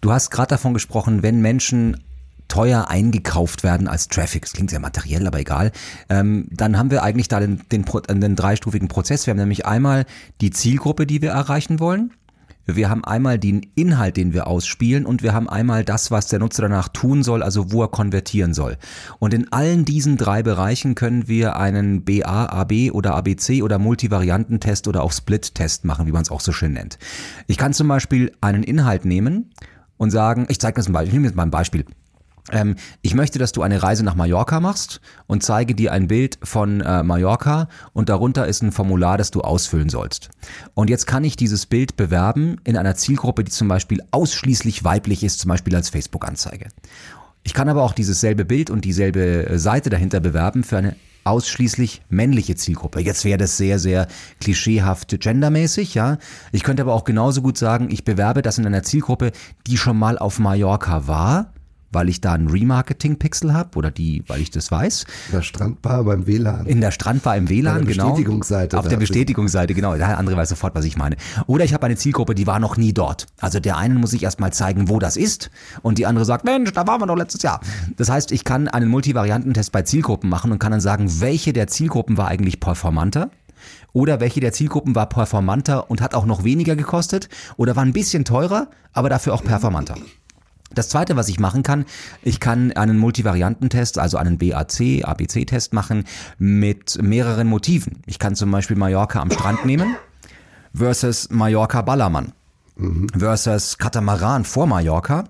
Du 0.00 0.12
hast 0.12 0.30
gerade 0.30 0.48
davon 0.48 0.74
gesprochen, 0.74 1.22
wenn 1.22 1.40
Menschen 1.40 2.02
teuer 2.48 2.88
eingekauft 2.88 3.62
werden 3.62 3.88
als 3.88 4.08
Traffic. 4.08 4.42
Das 4.42 4.52
klingt 4.52 4.70
sehr 4.70 4.80
materiell, 4.80 5.26
aber 5.26 5.40
egal. 5.40 5.72
Ähm, 6.10 6.48
dann 6.50 6.76
haben 6.76 6.90
wir 6.90 7.02
eigentlich 7.02 7.28
da 7.28 7.40
den, 7.40 7.62
den, 7.70 7.84
den 8.20 8.36
dreistufigen 8.36 8.88
Prozess. 8.88 9.26
Wir 9.26 9.30
haben 9.32 9.38
nämlich 9.38 9.64
einmal 9.64 10.04
die 10.40 10.50
Zielgruppe, 10.50 11.06
die 11.06 11.22
wir 11.22 11.30
erreichen 11.30 11.80
wollen. 11.80 12.12
Wir 12.66 12.88
haben 12.88 13.04
einmal 13.04 13.38
den 13.38 13.66
Inhalt, 13.74 14.16
den 14.16 14.32
wir 14.32 14.46
ausspielen 14.46 15.04
und 15.04 15.22
wir 15.22 15.32
haben 15.32 15.48
einmal 15.48 15.84
das, 15.84 16.10
was 16.10 16.28
der 16.28 16.38
Nutzer 16.38 16.62
danach 16.62 16.88
tun 16.88 17.22
soll, 17.22 17.42
also 17.42 17.72
wo 17.72 17.82
er 17.82 17.88
konvertieren 17.88 18.54
soll. 18.54 18.76
Und 19.18 19.34
in 19.34 19.52
allen 19.52 19.84
diesen 19.84 20.16
drei 20.16 20.42
Bereichen 20.42 20.94
können 20.94 21.26
wir 21.26 21.56
einen 21.56 22.04
BA, 22.04 22.46
AB 22.46 22.92
oder 22.92 23.14
ABC 23.14 23.62
oder 23.62 23.78
Multivariantentest 23.78 24.86
oder 24.86 25.02
auch 25.02 25.12
Split-Test 25.12 25.84
machen, 25.84 26.06
wie 26.06 26.12
man 26.12 26.22
es 26.22 26.30
auch 26.30 26.40
so 26.40 26.52
schön 26.52 26.72
nennt. 26.72 26.98
Ich 27.46 27.58
kann 27.58 27.72
zum 27.72 27.88
Beispiel 27.88 28.32
einen 28.40 28.62
Inhalt 28.62 29.04
nehmen 29.04 29.50
und 29.96 30.10
sagen, 30.10 30.46
ich 30.48 30.60
zeige 30.60 30.76
das 30.76 30.90
Beispiel, 30.90 31.08
ich 31.08 31.14
nehme 31.14 31.26
jetzt 31.26 31.36
mal 31.36 31.44
ein 31.44 31.50
Beispiel. 31.50 31.84
Ähm, 32.50 32.76
ich 33.02 33.14
möchte, 33.14 33.38
dass 33.38 33.52
du 33.52 33.62
eine 33.62 33.82
Reise 33.82 34.04
nach 34.04 34.16
Mallorca 34.16 34.58
machst 34.60 35.00
und 35.26 35.42
zeige 35.42 35.74
dir 35.74 35.92
ein 35.92 36.08
Bild 36.08 36.38
von 36.42 36.80
äh, 36.80 37.02
Mallorca 37.02 37.68
und 37.92 38.08
darunter 38.08 38.46
ist 38.46 38.62
ein 38.62 38.72
Formular, 38.72 39.16
das 39.16 39.30
du 39.30 39.42
ausfüllen 39.42 39.88
sollst. 39.88 40.30
Und 40.74 40.90
jetzt 40.90 41.06
kann 41.06 41.24
ich 41.24 41.36
dieses 41.36 41.66
Bild 41.66 41.96
bewerben 41.96 42.56
in 42.64 42.76
einer 42.76 42.96
Zielgruppe, 42.96 43.44
die 43.44 43.52
zum 43.52 43.68
Beispiel 43.68 44.02
ausschließlich 44.10 44.82
weiblich 44.82 45.22
ist, 45.22 45.38
zum 45.40 45.50
Beispiel 45.50 45.76
als 45.76 45.90
Facebook-Anzeige. 45.90 46.68
Ich 47.44 47.54
kann 47.54 47.68
aber 47.68 47.82
auch 47.82 47.92
dieses 47.92 48.20
selbe 48.20 48.44
Bild 48.44 48.70
und 48.70 48.84
dieselbe 48.84 49.46
äh, 49.46 49.58
Seite 49.58 49.90
dahinter 49.90 50.20
bewerben 50.20 50.64
für 50.64 50.78
eine 50.78 50.96
ausschließlich 51.24 52.02
männliche 52.08 52.56
Zielgruppe. 52.56 53.00
Jetzt 53.00 53.24
wäre 53.24 53.38
das 53.38 53.56
sehr, 53.56 53.78
sehr 53.78 54.08
klischeehaft 54.40 55.20
gendermäßig, 55.20 55.94
ja. 55.94 56.18
Ich 56.50 56.64
könnte 56.64 56.82
aber 56.82 56.94
auch 56.94 57.04
genauso 57.04 57.42
gut 57.42 57.56
sagen, 57.56 57.90
ich 57.92 58.04
bewerbe 58.04 58.42
das 58.42 58.58
in 58.58 58.66
einer 58.66 58.82
Zielgruppe, 58.82 59.30
die 59.68 59.76
schon 59.76 59.96
mal 59.96 60.18
auf 60.18 60.40
Mallorca 60.40 61.06
war 61.06 61.52
weil 61.92 62.08
ich 62.08 62.20
da 62.20 62.32
einen 62.32 62.48
Remarketing-Pixel 62.48 63.52
habe 63.52 63.76
oder 63.78 63.90
die, 63.90 64.24
weil 64.26 64.40
ich 64.40 64.50
das 64.50 64.70
weiß. 64.70 65.04
In 65.28 65.32
der 65.32 65.42
Strandbar 65.42 66.04
beim 66.04 66.26
WLAN. 66.26 66.66
In 66.66 66.80
der 66.80 66.90
Strandbar 66.90 67.36
im 67.36 67.48
WLAN, 67.48 67.84
genau. 67.84 68.10
Bestätigungsseite. 68.10 68.78
Auf 68.78 68.88
der 68.88 68.96
Bestätigungsseite, 68.96 69.74
genau. 69.74 69.94
Der 69.94 70.18
andere 70.18 70.36
weiß 70.36 70.48
sofort, 70.48 70.74
was 70.74 70.84
ich 70.84 70.96
meine. 70.96 71.16
Oder 71.46 71.64
ich 71.64 71.74
habe 71.74 71.86
eine 71.86 71.96
Zielgruppe, 71.96 72.34
die 72.34 72.46
war 72.46 72.58
noch 72.58 72.76
nie 72.76 72.92
dort. 72.92 73.26
Also 73.40 73.60
der 73.60 73.76
einen 73.76 73.96
muss 73.96 74.12
ich 74.12 74.22
erstmal 74.22 74.52
zeigen, 74.52 74.88
wo 74.88 74.98
das 74.98 75.16
ist 75.16 75.50
und 75.82 75.98
die 75.98 76.06
andere 76.06 76.24
sagt, 76.24 76.44
Mensch, 76.44 76.72
da 76.72 76.86
waren 76.86 77.00
wir 77.00 77.06
doch 77.06 77.16
letztes 77.16 77.42
Jahr. 77.42 77.60
Das 77.96 78.10
heißt, 78.10 78.32
ich 78.32 78.44
kann 78.44 78.68
einen 78.68 78.88
Multivariantentest 78.88 79.72
bei 79.72 79.82
Zielgruppen 79.82 80.28
machen 80.28 80.52
und 80.52 80.58
kann 80.58 80.72
dann 80.72 80.80
sagen, 80.80 81.20
welche 81.20 81.52
der 81.52 81.66
Zielgruppen 81.66 82.16
war 82.16 82.28
eigentlich 82.28 82.60
performanter 82.60 83.30
oder 83.92 84.20
welche 84.20 84.40
der 84.40 84.52
Zielgruppen 84.52 84.94
war 84.94 85.08
performanter 85.08 85.90
und 85.90 86.00
hat 86.00 86.14
auch 86.14 86.26
noch 86.26 86.44
weniger 86.44 86.76
gekostet 86.76 87.28
oder 87.56 87.76
war 87.76 87.84
ein 87.84 87.92
bisschen 87.92 88.24
teurer, 88.24 88.68
aber 88.92 89.08
dafür 89.08 89.34
auch 89.34 89.44
performanter. 89.44 89.96
Das 90.74 90.88
zweite, 90.88 91.16
was 91.16 91.28
ich 91.28 91.38
machen 91.38 91.62
kann, 91.62 91.84
ich 92.22 92.40
kann 92.40 92.72
einen 92.72 92.98
Multivariantentest, 92.98 93.98
also 93.98 94.16
einen 94.16 94.38
BAC, 94.38 95.04
ABC-Test 95.04 95.72
machen 95.72 96.04
mit 96.38 97.00
mehreren 97.02 97.48
Motiven. 97.48 98.02
Ich 98.06 98.18
kann 98.18 98.34
zum 98.34 98.50
Beispiel 98.50 98.76
Mallorca 98.76 99.20
am 99.20 99.30
Strand 99.30 99.64
nehmen 99.66 99.96
versus 100.74 101.28
Mallorca 101.30 101.82
Ballermann 101.82 102.32
mhm. 102.76 103.08
versus 103.16 103.78
Katamaran 103.78 104.44
vor 104.44 104.66
Mallorca 104.66 105.24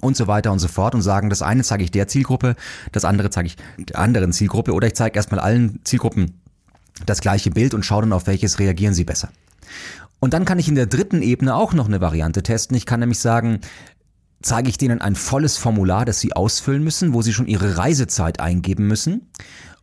und 0.00 0.16
so 0.16 0.26
weiter 0.26 0.52
und 0.52 0.58
so 0.58 0.68
fort 0.68 0.94
und 0.94 1.02
sagen, 1.02 1.30
das 1.30 1.42
eine 1.42 1.62
zeige 1.62 1.84
ich 1.84 1.90
der 1.90 2.08
Zielgruppe, 2.08 2.56
das 2.92 3.04
andere 3.04 3.30
zeige 3.30 3.48
ich 3.48 3.56
der 3.78 3.98
anderen 3.98 4.32
Zielgruppe 4.32 4.72
oder 4.72 4.86
ich 4.86 4.94
zeige 4.94 5.16
erstmal 5.16 5.40
allen 5.40 5.80
Zielgruppen 5.84 6.40
das 7.06 7.20
gleiche 7.20 7.50
Bild 7.50 7.74
und 7.74 7.84
schaue 7.84 8.02
dann, 8.02 8.12
auf 8.12 8.26
welches 8.26 8.58
reagieren 8.58 8.94
sie 8.94 9.04
besser. 9.04 9.30
Und 10.20 10.34
dann 10.34 10.44
kann 10.44 10.60
ich 10.60 10.68
in 10.68 10.76
der 10.76 10.86
dritten 10.86 11.20
Ebene 11.20 11.56
auch 11.56 11.72
noch 11.72 11.86
eine 11.86 12.00
Variante 12.00 12.44
testen. 12.44 12.76
Ich 12.76 12.86
kann 12.86 13.00
nämlich 13.00 13.18
sagen, 13.18 13.60
zeige 14.42 14.68
ich 14.68 14.78
denen 14.78 15.00
ein 15.00 15.14
volles 15.14 15.56
Formular, 15.56 16.04
das 16.04 16.20
sie 16.20 16.32
ausfüllen 16.32 16.84
müssen, 16.84 17.14
wo 17.14 17.22
sie 17.22 17.32
schon 17.32 17.46
ihre 17.46 17.78
Reisezeit 17.78 18.40
eingeben 18.40 18.86
müssen? 18.86 19.28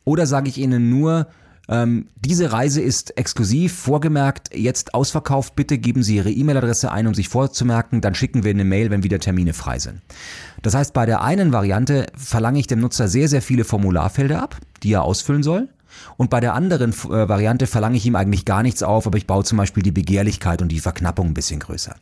Oder 0.06 0.26
sage 0.26 0.50
ich 0.50 0.58
ihnen 0.58 0.90
nur, 0.90 1.28
ähm, 1.70 2.08
diese 2.16 2.52
Reise 2.52 2.82
ist 2.82 3.16
exklusiv, 3.18 3.74
vorgemerkt, 3.74 4.56
jetzt 4.56 4.96
ausverkauft, 4.96 5.56
bitte 5.56 5.78
geben 5.78 6.02
Sie 6.02 6.16
Ihre 6.16 6.32
E-Mail-Adresse 6.32 6.92
ein, 6.92 7.06
um 7.06 7.14
sich 7.14 7.30
vorzumerken, 7.30 8.02
dann 8.02 8.16
schicken 8.16 8.44
wir 8.44 8.50
eine 8.50 8.66
Mail, 8.66 8.90
wenn 8.90 9.04
wieder 9.04 9.20
Termine 9.20 9.54
frei 9.54 9.78
sind. 9.78 10.02
Das 10.64 10.74
heißt, 10.74 10.94
bei 10.94 11.06
der 11.06 11.22
einen 11.22 11.54
Variante 11.54 12.08
verlange 12.16 12.60
ich 12.60 12.66
dem 12.66 12.80
Nutzer 12.80 13.08
sehr, 13.08 13.28
sehr 13.28 13.44
viele 13.44 13.66
Formularfelder 13.66 14.42
ab, 14.42 14.58
die 14.82 14.94
er 14.94 15.04
ausfüllen 15.04 15.44
soll. 15.44 15.70
Und 16.18 16.30
bei 16.30 16.40
der 16.40 16.54
anderen 16.54 16.92
äh, 16.92 17.30
Variante 17.30 17.68
verlange 17.68 17.98
ich 17.98 18.06
ihm 18.06 18.16
eigentlich 18.16 18.46
gar 18.46 18.64
nichts 18.64 18.84
auf, 18.84 19.08
aber 19.08 19.18
ich 19.18 19.28
baue 19.28 19.44
zum 19.44 19.58
Beispiel 19.58 19.84
die 19.84 19.92
Begehrlichkeit 19.92 20.62
und 20.62 20.70
die 20.70 20.80
Verknappung 20.80 21.28
ein 21.28 21.34
bisschen 21.34 21.60
größer. 21.60 21.96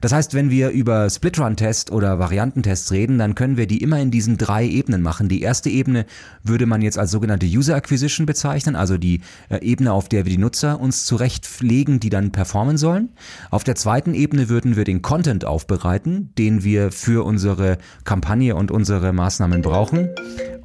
Das 0.00 0.12
heißt, 0.12 0.34
wenn 0.34 0.50
wir 0.50 0.70
über 0.70 1.08
Split-Run-Test 1.08 1.90
oder 1.90 2.18
Variantentests 2.18 2.92
reden, 2.92 3.18
dann 3.18 3.34
können 3.34 3.56
wir 3.56 3.66
die 3.66 3.82
immer 3.82 4.00
in 4.00 4.10
diesen 4.10 4.38
drei 4.38 4.66
Ebenen 4.66 5.02
machen. 5.02 5.28
Die 5.28 5.42
erste 5.42 5.70
Ebene 5.70 6.06
würde 6.42 6.66
man 6.66 6.82
jetzt 6.82 6.98
als 6.98 7.10
sogenannte 7.10 7.46
User 7.46 7.74
Acquisition 7.74 8.26
bezeichnen, 8.26 8.76
also 8.76 8.98
die 8.98 9.20
äh, 9.48 9.58
Ebene, 9.64 9.92
auf 9.92 10.08
der 10.08 10.24
wir 10.24 10.30
die 10.30 10.38
Nutzer 10.38 10.80
uns 10.80 11.04
zurechtlegen, 11.04 12.00
die 12.00 12.10
dann 12.10 12.32
performen 12.32 12.76
sollen. 12.76 13.10
Auf 13.50 13.64
der 13.64 13.74
zweiten 13.74 14.14
Ebene 14.14 14.48
würden 14.48 14.76
wir 14.76 14.84
den 14.84 15.02
Content 15.02 15.44
aufbereiten, 15.44 16.30
den 16.38 16.64
wir 16.64 16.92
für 16.92 17.24
unsere 17.24 17.78
Kampagne 18.04 18.54
und 18.54 18.70
unsere 18.70 19.12
Maßnahmen 19.12 19.62
brauchen. 19.62 20.10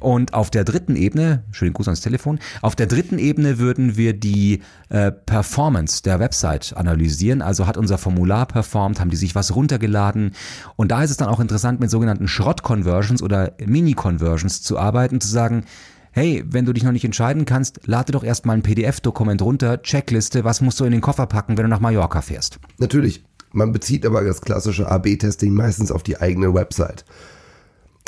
Und 0.00 0.34
auf 0.34 0.50
der 0.50 0.64
dritten 0.64 0.96
Ebene, 0.96 1.44
schönen 1.50 1.74
Gruß 1.74 1.88
ans 1.88 2.00
Telefon, 2.00 2.38
auf 2.70 2.76
der 2.76 2.86
dritten 2.86 3.18
Ebene 3.18 3.58
würden 3.58 3.96
wir 3.96 4.12
die 4.12 4.62
äh, 4.90 5.10
Performance 5.10 6.04
der 6.04 6.20
Website 6.20 6.72
analysieren. 6.76 7.42
Also 7.42 7.66
hat 7.66 7.76
unser 7.76 7.98
Formular 7.98 8.46
performt, 8.46 9.00
haben 9.00 9.10
die 9.10 9.16
sich 9.16 9.34
was 9.34 9.56
runtergeladen. 9.56 10.36
Und 10.76 10.92
da 10.92 11.02
ist 11.02 11.10
es 11.10 11.16
dann 11.16 11.26
auch 11.26 11.40
interessant, 11.40 11.80
mit 11.80 11.90
sogenannten 11.90 12.28
Schrott-Conversions 12.28 13.24
oder 13.24 13.54
Mini-Conversions 13.58 14.62
zu 14.62 14.78
arbeiten, 14.78 15.20
zu 15.20 15.26
sagen, 15.26 15.64
hey, 16.12 16.44
wenn 16.46 16.64
du 16.64 16.72
dich 16.72 16.84
noch 16.84 16.92
nicht 16.92 17.04
entscheiden 17.04 17.44
kannst, 17.44 17.80
lade 17.86 18.12
doch 18.12 18.22
erstmal 18.22 18.56
ein 18.56 18.62
PDF-Dokument 18.62 19.42
runter, 19.42 19.82
Checkliste, 19.82 20.44
was 20.44 20.60
musst 20.60 20.78
du 20.78 20.84
in 20.84 20.92
den 20.92 21.00
Koffer 21.00 21.26
packen, 21.26 21.58
wenn 21.58 21.64
du 21.64 21.70
nach 21.70 21.80
Mallorca 21.80 22.22
fährst. 22.22 22.60
Natürlich. 22.78 23.24
Man 23.50 23.72
bezieht 23.72 24.06
aber 24.06 24.22
das 24.22 24.42
klassische 24.42 24.88
AB-Testing 24.88 25.52
meistens 25.52 25.90
auf 25.90 26.04
die 26.04 26.20
eigene 26.20 26.54
Website. 26.54 27.04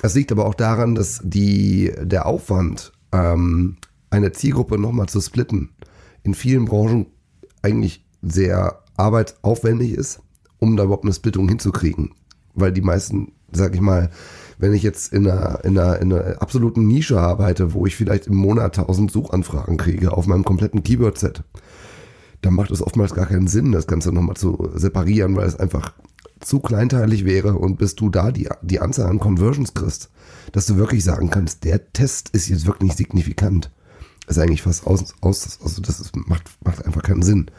Es 0.02 0.14
liegt 0.14 0.30
aber 0.30 0.46
auch 0.46 0.54
daran, 0.54 0.94
dass 0.94 1.20
die, 1.24 1.92
der 2.00 2.26
Aufwand, 2.26 2.92
ähm, 3.10 3.78
eine 4.12 4.32
Zielgruppe 4.32 4.78
nochmal 4.78 5.08
zu 5.08 5.20
splitten, 5.20 5.70
in 6.22 6.34
vielen 6.34 6.66
Branchen 6.66 7.06
eigentlich 7.62 8.06
sehr 8.22 8.82
arbeitsaufwendig 8.96 9.92
ist, 9.92 10.20
um 10.58 10.76
da 10.76 10.84
überhaupt 10.84 11.04
eine 11.04 11.14
Splittung 11.14 11.48
hinzukriegen. 11.48 12.14
Weil 12.54 12.72
die 12.72 12.82
meisten, 12.82 13.32
sag 13.52 13.74
ich 13.74 13.80
mal, 13.80 14.10
Wenn 14.58 14.74
ich 14.74 14.84
jetzt 14.84 15.12
in 15.12 15.26
einer, 15.26 15.64
in, 15.64 15.76
einer, 15.76 16.00
in 16.00 16.12
einer 16.12 16.40
absoluten 16.40 16.86
Nische 16.86 17.18
arbeite, 17.18 17.74
wo 17.74 17.84
ich 17.84 17.96
vielleicht 17.96 18.28
im 18.28 18.36
Monat 18.36 18.78
1000 18.78 19.10
Suchanfragen 19.10 19.76
kriege 19.76 20.16
auf 20.16 20.28
meinem 20.28 20.44
kompletten 20.44 20.84
Keyword-Set, 20.84 21.42
dann 22.42 22.54
macht 22.54 22.70
es 22.70 22.80
oftmals 22.80 23.12
gar 23.12 23.26
keinen 23.26 23.48
Sinn, 23.48 23.72
das 23.72 23.88
Ganze 23.88 24.12
nochmal 24.12 24.36
zu 24.36 24.70
separieren, 24.74 25.34
weil 25.34 25.48
es 25.48 25.58
einfach 25.58 25.94
zu 26.38 26.60
kleinteilig 26.60 27.24
wäre 27.24 27.54
und 27.54 27.76
bis 27.76 27.96
du 27.96 28.08
da 28.08 28.30
die, 28.30 28.48
die 28.62 28.78
Anzahl 28.78 29.06
an 29.06 29.18
Conversions 29.18 29.74
kriegst, 29.74 30.10
dass 30.52 30.66
du 30.66 30.76
wirklich 30.76 31.02
sagen 31.02 31.28
kannst, 31.30 31.64
der 31.64 31.92
Test 31.92 32.28
ist 32.28 32.48
jetzt 32.48 32.66
wirklich 32.66 32.92
signifikant. 32.92 33.72
Ist 34.26 34.38
eigentlich 34.38 34.62
fast 34.62 34.86
aus, 34.86 35.14
aus 35.20 35.58
also 35.62 35.82
das 35.82 36.00
ist, 36.00 36.14
macht, 36.16 36.44
macht 36.64 36.84
einfach 36.84 37.02
keinen 37.02 37.22
Sinn. 37.22 37.50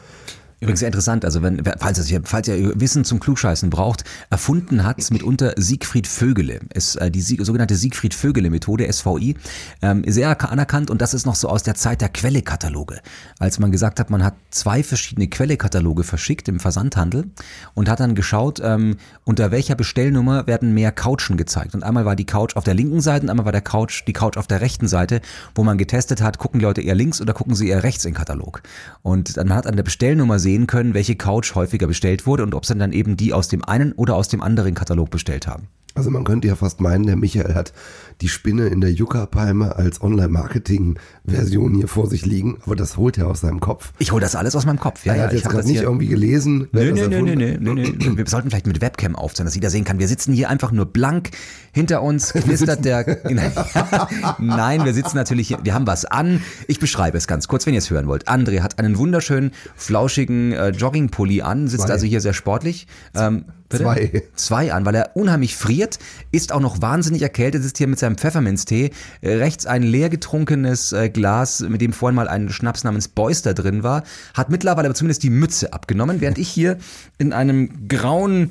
Übrigens 0.60 0.80
sehr 0.80 0.88
interessant, 0.88 1.24
also 1.24 1.42
wenn, 1.42 1.62
falls, 1.78 2.10
ihr, 2.10 2.20
falls 2.24 2.48
ihr 2.48 2.80
Wissen 2.80 3.04
zum 3.04 3.20
Klugscheißen 3.20 3.70
braucht, 3.70 4.04
erfunden 4.30 4.84
hat 4.84 4.98
es 4.98 5.10
mitunter 5.10 5.54
Siegfried 5.56 6.06
Vögele. 6.06 6.60
Ist 6.72 6.96
äh, 6.96 7.10
die 7.10 7.20
sogenannte 7.20 7.76
Siegfried 7.76 8.14
Vögele-Methode, 8.14 8.90
SVI, 8.90 9.36
ähm, 9.82 10.04
sehr 10.06 10.40
anerkannt 10.50 10.90
und 10.90 11.02
das 11.02 11.12
ist 11.12 11.26
noch 11.26 11.34
so 11.34 11.48
aus 11.48 11.62
der 11.62 11.74
Zeit 11.74 12.00
der 12.00 12.08
Quellekataloge. 12.08 13.00
Als 13.38 13.58
man 13.58 13.72
gesagt 13.72 14.00
hat, 14.00 14.10
man 14.10 14.24
hat 14.24 14.34
zwei 14.50 14.82
verschiedene 14.82 15.28
Quellekataloge 15.28 16.04
verschickt 16.04 16.48
im 16.48 16.60
Versandhandel 16.60 17.26
und 17.74 17.88
hat 17.88 18.00
dann 18.00 18.14
geschaut, 18.14 18.60
ähm, 18.62 18.96
unter 19.24 19.50
welcher 19.50 19.74
Bestellnummer 19.74 20.46
werden 20.46 20.72
mehr 20.74 20.92
Couchen 20.92 21.36
gezeigt. 21.36 21.74
Und 21.74 21.82
einmal 21.82 22.04
war 22.04 22.16
die 22.16 22.26
Couch 22.26 22.56
auf 22.56 22.64
der 22.64 22.74
linken 22.74 23.00
Seite 23.00 23.24
und 23.24 23.30
einmal 23.30 23.44
war 23.44 23.52
der 23.52 23.60
Couch, 23.60 24.04
die 24.06 24.12
Couch 24.12 24.36
auf 24.36 24.46
der 24.46 24.60
rechten 24.60 24.88
Seite, 24.88 25.20
wo 25.54 25.64
man 25.64 25.78
getestet 25.78 26.22
hat, 26.22 26.38
gucken 26.38 26.60
die 26.60 26.64
Leute 26.64 26.80
eher 26.80 26.94
links 26.94 27.20
oder 27.20 27.34
gucken 27.34 27.54
sie 27.54 27.68
eher 27.68 27.82
rechts 27.82 28.04
im 28.04 28.14
Katalog. 28.14 28.62
Und 29.02 29.36
dann 29.36 29.52
hat 29.54 29.66
an 29.66 29.76
der 29.76 29.82
Bestellnummer 29.82 30.38
sehen, 30.44 30.68
können, 30.68 30.94
welche 30.94 31.16
Couch 31.16 31.56
häufiger 31.56 31.88
bestellt 31.88 32.24
wurde 32.26 32.44
und 32.44 32.54
ob 32.54 32.64
sie 32.64 32.76
dann 32.76 32.92
eben 32.92 33.16
die 33.16 33.32
aus 33.32 33.48
dem 33.48 33.64
einen 33.64 33.92
oder 33.94 34.14
aus 34.14 34.28
dem 34.28 34.40
anderen 34.40 34.74
Katalog 34.74 35.10
bestellt 35.10 35.48
haben. 35.48 35.66
Also 35.96 36.10
man 36.10 36.24
könnte 36.24 36.48
ja 36.48 36.56
fast 36.56 36.80
meinen, 36.80 37.06
der 37.06 37.14
Michael 37.14 37.54
hat 37.54 37.72
die 38.20 38.28
Spinne 38.28 38.66
in 38.66 38.80
der 38.80 38.92
Yucca-Palme 38.92 39.76
als 39.76 40.00
Online-Marketing-Version 40.00 41.74
hier 41.74 41.86
vor 41.86 42.08
sich 42.08 42.26
liegen, 42.26 42.58
aber 42.66 42.74
das 42.74 42.96
holt 42.96 43.16
er 43.16 43.28
aus 43.28 43.40
seinem 43.40 43.60
Kopf. 43.60 43.92
Ich 43.98 44.10
hole 44.10 44.20
das 44.20 44.34
alles 44.34 44.56
aus 44.56 44.66
meinem 44.66 44.80
Kopf. 44.80 45.06
Ja, 45.06 45.14
er 45.14 45.24
hat 45.24 45.32
ja, 45.32 45.38
jetzt 45.38 45.48
gerade 45.48 45.66
nicht 45.68 45.82
irgendwie 45.82 46.08
gelesen. 46.08 46.68
Nö, 46.72 46.92
nö, 46.92 47.08
nö, 47.08 47.22
nö, 47.22 47.36
nö, 47.36 47.56
nö, 47.60 47.74
nö. 47.74 48.16
Wir 48.16 48.26
sollten 48.26 48.50
vielleicht 48.50 48.66
mit 48.66 48.80
Webcam 48.80 49.14
aufzeigen, 49.14 49.46
dass 49.46 49.54
jeder 49.54 49.70
sehen 49.70 49.84
kann. 49.84 50.00
Wir 50.00 50.08
sitzen 50.08 50.32
hier 50.32 50.48
einfach 50.48 50.72
nur 50.72 50.86
blank. 50.86 51.30
Hinter 51.72 52.02
uns 52.02 52.32
knistert 52.32 52.84
der... 52.84 53.04
Nein, 54.38 54.84
wir 54.84 54.94
sitzen 54.94 55.16
natürlich, 55.16 55.48
hier, 55.48 55.58
wir 55.62 55.74
haben 55.74 55.86
was 55.86 56.04
an. 56.04 56.40
Ich 56.66 56.80
beschreibe 56.80 57.18
es 57.18 57.28
ganz 57.28 57.46
kurz, 57.46 57.66
wenn 57.66 57.74
ihr 57.74 57.78
es 57.78 57.90
hören 57.90 58.08
wollt. 58.08 58.28
André 58.28 58.60
hat 58.62 58.78
einen 58.78 58.98
wunderschönen, 58.98 59.52
flauschigen 59.76 60.52
äh, 60.52 60.70
Joggingpulli 60.70 61.42
an, 61.42 61.68
sitzt 61.68 61.86
Zwei. 61.86 61.92
also 61.92 62.06
hier 62.06 62.20
sehr 62.20 62.32
sportlich. 62.32 62.86
Ähm, 63.14 63.44
bitte? 63.68 63.84
Zwei. 63.84 64.22
Zwei 64.34 64.72
an, 64.72 64.84
weil 64.84 64.94
er 64.94 65.16
unheimlich 65.16 65.56
friert, 65.56 65.98
ist 66.32 66.52
auch 66.52 66.60
noch 66.60 66.80
wahnsinnig 66.82 67.22
erkältet, 67.22 67.62
sitzt 67.62 67.78
hier 67.78 67.86
mit 67.86 67.98
seinem 67.98 68.16
Pfefferminztee. 68.16 68.90
Äh, 69.20 69.34
rechts 69.34 69.66
ein 69.66 69.82
leer 69.82 70.10
getrunkenes 70.10 70.92
äh, 70.92 71.08
Glas, 71.08 71.60
mit 71.60 71.80
dem 71.80 71.92
vorhin 71.92 72.16
mal 72.16 72.28
ein 72.28 72.50
Schnaps 72.50 72.84
namens 72.84 73.08
Boyster 73.08 73.54
drin 73.54 73.82
war. 73.82 74.02
Hat 74.34 74.50
mittlerweile 74.50 74.88
aber 74.88 74.94
zumindest 74.94 75.22
die 75.22 75.30
Mütze 75.30 75.72
abgenommen, 75.72 76.20
während 76.20 76.38
ich 76.38 76.48
hier 76.48 76.78
in 77.18 77.32
einem 77.32 77.88
grauen 77.88 78.50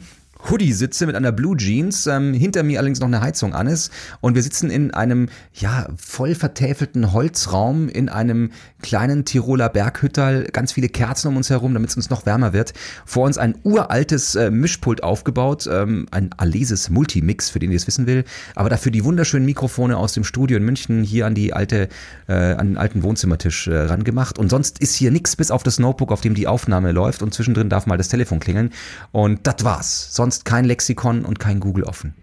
Hoodie 0.49 0.73
sitze 0.73 1.05
mit 1.05 1.15
einer 1.15 1.31
Blue 1.31 1.55
Jeans, 1.55 2.07
ähm, 2.07 2.33
hinter 2.33 2.63
mir 2.63 2.79
allerdings 2.79 2.99
noch 2.99 3.07
eine 3.07 3.21
Heizung 3.21 3.53
an 3.53 3.67
ist. 3.67 3.91
Und 4.21 4.35
wir 4.35 4.43
sitzen 4.43 4.69
in 4.69 4.91
einem 4.91 5.29
ja 5.53 5.87
voll 5.97 6.35
vertäfelten 6.35 7.13
Holzraum 7.13 7.89
in 7.89 8.09
einem 8.09 8.51
kleinen 8.81 9.25
Tiroler 9.25 9.69
Berghütterl, 9.69 10.45
ganz 10.51 10.73
viele 10.73 10.89
Kerzen 10.89 11.29
um 11.29 11.37
uns 11.37 11.49
herum, 11.49 11.73
damit 11.73 11.89
es 11.89 11.95
uns 11.95 12.09
noch 12.09 12.25
wärmer 12.25 12.53
wird. 12.53 12.73
Vor 13.05 13.25
uns 13.25 13.37
ein 13.37 13.55
uraltes 13.63 14.35
äh, 14.35 14.51
Mischpult 14.51 15.03
aufgebaut, 15.03 15.67
ähm, 15.71 16.07
ein 16.11 16.31
Alesis 16.37 16.89
Multimix, 16.89 17.49
für 17.49 17.59
den 17.59 17.71
ihr 17.71 17.77
es 17.77 17.87
wissen 17.87 18.05
will, 18.05 18.25
aber 18.55 18.69
dafür 18.69 18.91
die 18.91 19.03
wunderschönen 19.03 19.45
Mikrofone 19.45 19.97
aus 19.97 20.13
dem 20.13 20.23
Studio 20.23 20.57
in 20.57 20.63
München 20.63 21.03
hier 21.03 21.25
an 21.25 21.35
die 21.35 21.53
alte, 21.53 21.87
äh, 22.27 22.33
an 22.33 22.67
den 22.67 22.77
alten 22.77 23.03
Wohnzimmertisch 23.03 23.67
äh, 23.67 23.75
rangemacht. 23.75 24.37
Und 24.37 24.49
sonst 24.49 24.79
ist 24.79 24.95
hier 24.95 25.11
nichts 25.11 25.35
bis 25.35 25.51
auf 25.51 25.63
das 25.63 25.79
Notebook, 25.79 26.11
auf 26.11 26.21
dem 26.21 26.35
die 26.35 26.47
Aufnahme 26.47 26.91
läuft. 26.91 27.21
Und 27.21 27.33
zwischendrin 27.33 27.69
darf 27.69 27.85
mal 27.85 27.97
das 27.97 28.09
Telefon 28.09 28.39
klingeln. 28.39 28.71
Und 29.11 29.47
das 29.47 29.63
war's. 29.63 30.09
Sonst 30.11 30.32
kein 30.39 30.65
Lexikon 30.65 31.25
und 31.25 31.39
kein 31.39 31.59
Google 31.59 31.83
offen. 31.83 32.13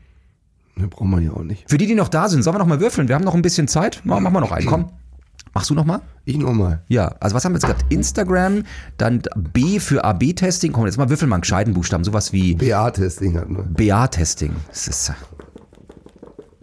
Ne, 0.76 0.88
braucht 0.88 1.08
man 1.08 1.22
ja 1.22 1.32
auch 1.32 1.42
nicht. 1.42 1.68
Für 1.68 1.78
die, 1.78 1.86
die 1.86 1.94
noch 1.94 2.08
da 2.08 2.28
sind, 2.28 2.42
sollen 2.42 2.54
wir 2.54 2.58
noch 2.60 2.66
mal 2.66 2.80
würfeln? 2.80 3.08
Wir 3.08 3.14
haben 3.14 3.24
noch 3.24 3.34
ein 3.34 3.42
bisschen 3.42 3.68
Zeit. 3.68 4.00
Machen 4.04 4.22
wir 4.24 4.40
noch 4.40 4.52
einen. 4.52 4.66
Komm. 4.66 4.90
Machst 5.52 5.68
du 5.68 5.74
noch 5.74 5.84
mal? 5.84 6.00
Ich 6.24 6.38
nochmal. 6.38 6.82
Ja, 6.86 7.08
also 7.18 7.34
was 7.34 7.44
haben 7.44 7.52
wir 7.52 7.56
jetzt 7.56 7.66
gehabt? 7.66 7.84
Instagram, 7.92 8.62
dann 8.98 9.20
B 9.36 9.80
für 9.80 10.04
AB-Testing. 10.04 10.70
Komm, 10.72 10.86
jetzt 10.86 10.96
mal 10.96 11.08
würfeln 11.08 11.28
mal 11.28 11.36
einen 11.36 11.40
gescheiten 11.42 11.74
Buchstaben. 11.74 12.04
Sowas 12.04 12.32
wie 12.32 12.54
BA-Testing 12.54 13.36
hat 13.36 13.50
nur. 13.50 13.64
BA-Testing. 13.64 14.54
Das 14.68 14.86
ist, 14.86 15.12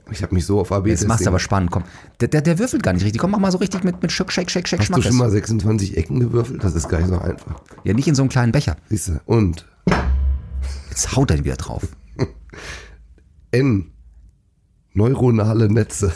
Ich 0.10 0.24
habe 0.24 0.34
mich 0.34 0.46
so 0.46 0.62
auf 0.62 0.72
AB-Testing. 0.72 0.92
jetzt 0.92 1.08
machst 1.08 1.26
du 1.26 1.30
aber 1.30 1.40
spannend. 1.40 1.72
Komm, 1.72 1.84
der, 2.22 2.30
der, 2.30 2.42
der 2.42 2.60
würfelt 2.60 2.82
gar 2.82 2.94
nicht 2.94 3.04
richtig. 3.04 3.20
Komm, 3.20 3.32
mach 3.32 3.40
mal 3.40 3.52
so 3.52 3.58
richtig 3.58 3.84
mit, 3.84 4.02
mit 4.02 4.12
Shake, 4.12 4.32
Shake, 4.32 4.50
Shake, 4.50 4.68
Shake, 4.70 4.80
Hast 4.80 4.96
du 4.96 5.02
schon 5.02 5.18
mal 5.18 5.30
26 5.30 5.98
Ecken 5.98 6.22
gewürfelt? 6.22 6.64
Das 6.64 6.74
ist 6.74 6.88
gar 6.88 7.00
nicht 7.00 7.10
so 7.10 7.20
einfach. 7.20 7.62
Ja, 7.84 7.94
nicht 7.94 8.08
in 8.08 8.16
so 8.16 8.22
einem 8.22 8.30
kleinen 8.30 8.54
Becher. 8.54 8.78
Siehst 8.90 9.10
du? 9.10 9.20
Und 9.26 9.66
Jetzt 10.98 11.16
haut 11.16 11.30
er 11.30 11.46
wieder 11.46 11.58
drauf. 11.58 11.84
N. 13.52 13.92
Neuronale 14.96 15.72
Netze. 15.72 16.12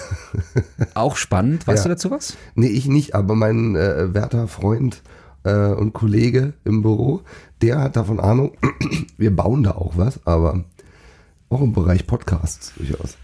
Auch 0.96 1.18
spannend. 1.18 1.68
Weißt 1.68 1.84
Ja. 1.86 1.90
du 1.90 1.90
dazu 1.90 2.10
was? 2.10 2.36
Nee, 2.56 2.66
ich 2.70 2.88
nicht, 2.88 3.14
aber 3.14 3.36
mein 3.36 3.76
äh, 3.76 4.12
werter 4.16 4.48
Freund 4.48 5.04
äh, 5.44 5.68
und 5.68 5.94
Kollege 5.94 6.54
im 6.64 6.82
Büro, 6.82 7.22
der 7.62 7.78
hat 7.80 7.96
davon 7.96 8.20
Ahnung. 8.20 8.58
Wir 9.18 9.36
bauen 9.36 9.62
da 9.62 9.74
auch 9.74 9.98
was, 9.98 10.26
aber 10.26 10.64
auch 11.50 11.62
im 11.62 11.74
Bereich 11.74 12.08
Podcasts 12.08 12.74
durchaus. 12.76 13.18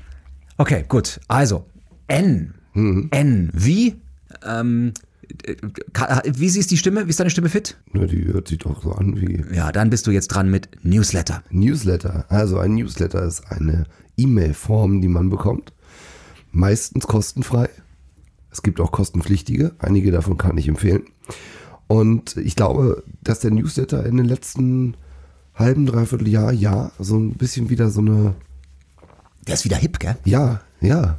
Okay, 0.60 0.86
gut. 0.88 1.20
Also, 1.28 1.65
N. 2.06 2.54
Mhm. 2.76 3.08
N. 3.10 3.50
Wie? 3.52 4.00
Ähm, 4.46 4.93
äh, 5.16 5.16
wie 6.25 6.49
siehst 6.49 6.71
die 6.71 6.77
Stimme? 6.77 7.05
Wie 7.05 7.09
ist 7.09 7.19
deine 7.19 7.29
Stimme 7.29 7.49
fit? 7.49 7.77
Na, 7.93 8.05
die 8.05 8.25
hört 8.25 8.47
sich 8.47 8.59
doch 8.59 8.81
so 8.81 8.91
an 8.91 9.19
wie 9.19 9.43
Ja, 9.55 9.71
dann 9.71 9.89
bist 9.89 10.07
du 10.07 10.11
jetzt 10.11 10.27
dran 10.27 10.49
mit 10.49 10.69
Newsletter. 10.83 11.43
Newsletter. 11.49 12.25
Also 12.29 12.59
ein 12.59 12.75
Newsletter 12.75 13.23
ist 13.23 13.51
eine 13.51 13.85
E-Mail-Form, 14.17 15.01
die 15.01 15.07
man 15.07 15.29
bekommt. 15.29 15.73
Meistens 16.51 17.07
kostenfrei. 17.07 17.69
Es 18.51 18.63
gibt 18.63 18.79
auch 18.79 18.91
kostenpflichtige. 18.91 19.73
Einige 19.79 20.11
davon 20.11 20.37
kann 20.37 20.57
ich 20.57 20.67
empfehlen. 20.67 21.03
Und 21.87 22.37
ich 22.37 22.55
glaube, 22.55 23.03
dass 23.21 23.39
der 23.39 23.51
Newsletter 23.51 24.05
in 24.05 24.17
den 24.17 24.25
letzten 24.25 24.95
halben, 25.55 25.85
dreiviertel 25.85 26.27
Jahr, 26.27 26.51
Jahr 26.51 26.91
so 26.99 27.17
ein 27.17 27.33
bisschen 27.33 27.69
wieder 27.69 27.89
so 27.89 28.01
eine, 28.01 28.33
Der 29.47 29.53
ist 29.55 29.65
wieder 29.65 29.77
hip, 29.77 29.99
gell? 29.99 30.17
ja, 30.25 30.61
ja, 30.81 31.17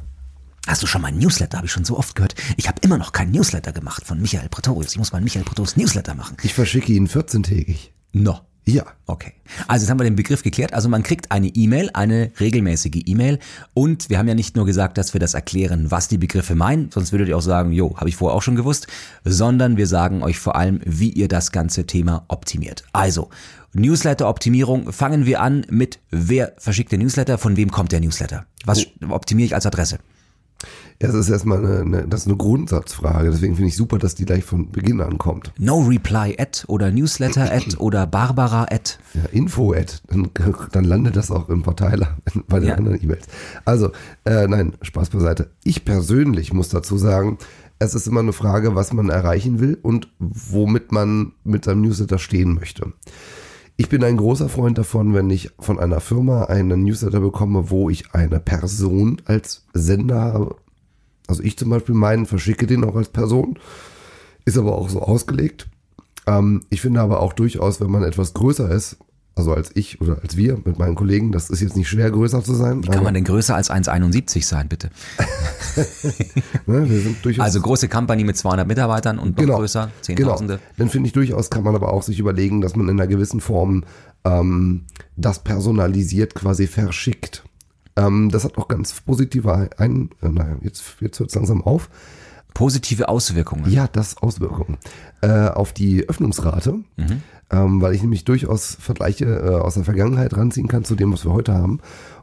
Hast 0.67 0.83
du 0.83 0.87
schon 0.87 1.01
mal 1.01 1.09
einen 1.09 1.19
Newsletter? 1.19 1.57
Habe 1.57 1.67
ich 1.67 1.71
schon 1.71 1.85
so 1.85 1.97
oft 1.97 2.15
gehört. 2.15 2.35
Ich 2.57 2.67
habe 2.67 2.79
immer 2.81 2.97
noch 2.97 3.11
keinen 3.11 3.31
Newsletter 3.31 3.71
gemacht 3.71 4.05
von 4.05 4.21
Michael 4.21 4.49
Pretorius. 4.49 4.91
Ich 4.91 4.97
muss 4.97 5.11
mal 5.11 5.17
einen 5.17 5.25
Michael 5.25 5.45
Pretorius 5.45 5.77
Newsletter 5.77 6.15
machen. 6.15 6.37
ich 6.43 6.53
verschicke 6.53 6.91
ihn 6.91 7.07
14-tägig. 7.07 7.91
No. 8.13 8.39
Ja. 8.65 8.83
Okay. 9.07 9.33
Also 9.67 9.83
jetzt 9.83 9.89
haben 9.89 9.99
wir 9.99 10.03
den 10.03 10.15
Begriff 10.15 10.43
geklärt. 10.43 10.73
Also 10.73 10.89
man 10.89 11.01
kriegt 11.01 11.31
eine 11.31 11.47
E-Mail, 11.47 11.89
eine 11.93 12.31
regelmäßige 12.39 13.01
E-Mail. 13.05 13.39
Und 13.73 14.09
wir 14.09 14.19
haben 14.19 14.27
ja 14.27 14.35
nicht 14.35 14.55
nur 14.55 14.65
gesagt, 14.65 14.97
dass 14.97 15.13
wir 15.13 15.19
das 15.19 15.33
erklären, 15.33 15.89
was 15.89 16.07
die 16.07 16.17
Begriffe 16.17 16.53
meinen, 16.55 16.91
sonst 16.91 17.11
würdet 17.11 17.29
ihr 17.29 17.37
auch 17.37 17.41
sagen, 17.41 17.71
jo, 17.71 17.97
habe 17.97 18.09
ich 18.09 18.15
vorher 18.15 18.35
auch 18.35 18.43
schon 18.43 18.55
gewusst, 18.55 18.87
sondern 19.23 19.77
wir 19.77 19.87
sagen 19.87 20.21
euch 20.21 20.37
vor 20.37 20.55
allem, 20.55 20.81
wie 20.85 21.09
ihr 21.09 21.27
das 21.27 21.51
ganze 21.51 21.87
Thema 21.87 22.25
optimiert. 22.27 22.83
Also, 22.93 23.29
Newsletter-Optimierung, 23.73 24.91
fangen 24.91 25.25
wir 25.25 25.41
an 25.41 25.65
mit, 25.69 25.99
wer 26.11 26.53
verschickt 26.57 26.91
den 26.91 27.01
Newsletter, 27.01 27.37
von 27.37 27.57
wem 27.57 27.71
kommt 27.71 27.91
der 27.91 28.01
Newsletter? 28.01 28.45
Was 28.65 28.85
optimiere 29.07 29.47
ich 29.47 29.55
als 29.55 29.65
Adresse? 29.65 29.99
Es 31.01 31.13
ist 31.13 31.29
erstmal 31.29 31.59
eine, 31.65 31.79
eine, 31.79 32.07
das 32.07 32.21
ist 32.21 32.27
eine 32.27 32.35
Grundsatzfrage. 32.35 33.31
Deswegen 33.31 33.55
finde 33.55 33.69
ich 33.69 33.77
super, 33.77 33.97
dass 33.99 34.15
die 34.15 34.25
gleich 34.25 34.43
von 34.43 34.69
Beginn 34.71 34.99
an 34.99 35.17
kommt. 35.17 35.53
No 35.57 35.79
Reply 35.79 36.35
at 36.37 36.65
oder 36.67 36.91
Newsletter 36.91 37.51
at 37.51 37.79
oder 37.79 38.05
Barbara 38.05 38.63
at. 38.69 38.99
Ja, 39.13 39.21
info 39.31 39.73
at, 39.73 40.01
dann, 40.09 40.29
dann 40.71 40.83
landet 40.83 41.15
das 41.15 41.31
auch 41.31 41.47
im 41.49 41.63
Verteiler 41.63 42.17
bei 42.47 42.59
den 42.59 42.69
Ja. 42.69 42.75
anderen 42.75 43.01
E-Mails. 43.01 43.27
Also, 43.63 43.91
äh, 44.25 44.47
nein, 44.47 44.73
Spaß 44.81 45.09
beiseite. 45.09 45.49
Ich 45.63 45.85
persönlich 45.85 46.51
muss 46.53 46.67
dazu 46.69 46.97
sagen, 46.97 47.37
es 47.81 47.95
ist 47.95 48.07
immer 48.07 48.19
eine 48.19 48.33
Frage, 48.33 48.75
was 48.75 48.91
man 48.91 49.09
erreichen 49.09 49.61
will 49.61 49.77
und 49.81 50.09
womit 50.19 50.91
man 50.91 51.31
mit 51.45 51.63
seinem 51.63 51.81
Newsletter 51.83 52.19
stehen 52.19 52.53
möchte. 52.55 52.91
Ich 53.79 53.87
bin 53.87 54.03
ein 54.03 54.17
großer 54.17 54.49
Freund 54.49 54.77
davon, 54.77 55.13
wenn 55.13 55.29
ich 55.29 55.51
von 55.57 55.79
einer 55.79 56.01
Firma 56.01 56.43
einen 56.43 56.83
Newsletter 56.83 57.21
bekomme, 57.21 57.69
wo 57.69 57.89
ich 57.89 58.13
eine 58.13 58.41
Person 58.41 59.21
als 59.23 59.63
Sender 59.73 60.19
habe. 60.19 60.57
Also 61.27 61.43
ich 61.43 61.57
zum 61.57 61.69
Beispiel 61.69 61.95
meinen 61.95 62.25
verschicke 62.25 62.67
den 62.67 62.83
auch 62.83 62.97
als 62.97 63.07
Person, 63.07 63.57
ist 64.43 64.57
aber 64.57 64.75
auch 64.75 64.89
so 64.89 65.01
ausgelegt. 65.01 65.69
Ähm, 66.27 66.59
ich 66.69 66.81
finde 66.81 66.99
aber 66.99 67.21
auch 67.21 67.31
durchaus, 67.31 67.79
wenn 67.79 67.89
man 67.89 68.03
etwas 68.03 68.33
größer 68.33 68.69
ist, 68.69 68.97
also 69.35 69.53
als 69.53 69.71
ich 69.73 70.01
oder 70.01 70.21
als 70.21 70.35
wir 70.35 70.57
mit 70.65 70.77
meinen 70.77 70.95
Kollegen, 70.95 71.31
das 71.31 71.49
ist 71.49 71.61
jetzt 71.61 71.77
nicht 71.77 71.87
schwer, 71.87 72.11
größer 72.11 72.43
zu 72.43 72.53
sein. 72.53 72.81
Kann 72.81 73.03
man 73.03 73.13
denn 73.13 73.23
größer 73.23 73.55
als 73.55 73.69
1,71 73.69 74.43
sein, 74.43 74.67
bitte? 74.67 74.89
ne, 76.65 76.87
Also 77.37 77.61
große 77.61 77.87
Company 77.87 78.25
mit 78.25 78.37
200 78.37 78.67
Mitarbeitern 78.67 79.17
und 79.17 79.37
noch 79.37 79.43
genau, 79.43 79.57
größer, 79.57 79.83
genau. 79.83 80.01
Zehntausende. 80.01 80.59
Dann 80.77 80.89
finde 80.89 81.07
ich 81.07 81.13
durchaus, 81.13 81.49
kann 81.49 81.63
man 81.63 81.75
aber 81.75 81.93
auch 81.93 82.03
sich 82.03 82.19
überlegen, 82.19 82.61
dass 82.61 82.75
man 82.75 82.89
in 82.89 82.99
einer 82.99 83.07
gewissen 83.07 83.39
Form 83.39 83.85
ähm, 84.25 84.85
das 85.15 85.39
personalisiert 85.39 86.35
quasi 86.35 86.67
verschickt. 86.67 87.43
Ähm, 87.95 88.29
das 88.31 88.43
hat 88.43 88.57
auch 88.57 88.67
ganz 88.67 88.99
positive 89.01 89.69
ein, 89.77 90.09
äh, 90.21 90.29
naja, 90.29 90.57
jetzt, 90.61 90.83
jetzt 90.99 91.19
hört 91.19 91.29
es 91.29 91.35
langsam 91.35 91.61
auf. 91.61 91.89
Positive 92.53 93.07
Auswirkungen. 93.09 93.69
Ja, 93.71 93.87
das 93.87 94.17
Auswirkungen. 94.17 94.77
Äh, 95.21 95.47
auf 95.49 95.73
die 95.73 96.07
Öffnungsrate, 96.07 96.73
mhm. 96.97 97.21
ähm, 97.51 97.81
weil 97.81 97.93
ich 97.93 98.01
nämlich 98.01 98.25
durchaus 98.25 98.75
Vergleiche 98.79 99.25
äh, 99.25 99.55
aus 99.55 99.75
der 99.75 99.83
Vergangenheit 99.83 100.35
ranziehen 100.35 100.67
kann 100.67 100.83
zu 100.83 100.95
dem, 100.95 101.13
was 101.13 101.25
wir 101.25 101.33
heute 101.33 101.53
haben. 101.53 101.79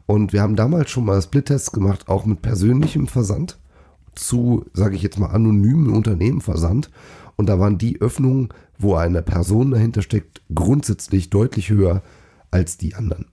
Und 0.07 0.33
wir 0.33 0.43
haben 0.43 0.57
damals 0.57 0.91
schon 0.91 1.05
mal 1.05 1.21
Split-Tests 1.21 1.73
gemacht, 1.73 2.09
auch 2.09 2.27
mit 2.27 2.43
persönlichem 2.43 3.07
Versand 3.07 3.59
zu, 4.15 4.65
sage 4.73 4.97
ich 4.97 5.03
jetzt 5.03 5.19
mal, 5.19 5.29
anonymen 5.29 5.91
Unternehmenversand. 5.91 6.91
Und 7.37 7.49
da 7.49 7.59
waren 7.59 7.79
die 7.79 8.01
Öffnungen, 8.01 8.49
wo 8.79 8.95
eine 8.95 9.23
Person 9.23 9.71
dahinter 9.71 10.03
steckt, 10.03 10.43
grundsätzlich 10.55 11.31
deutlich 11.31 11.71
höher 11.71 12.03
als 12.51 12.79
die 12.79 12.95
anderen. 12.95 13.27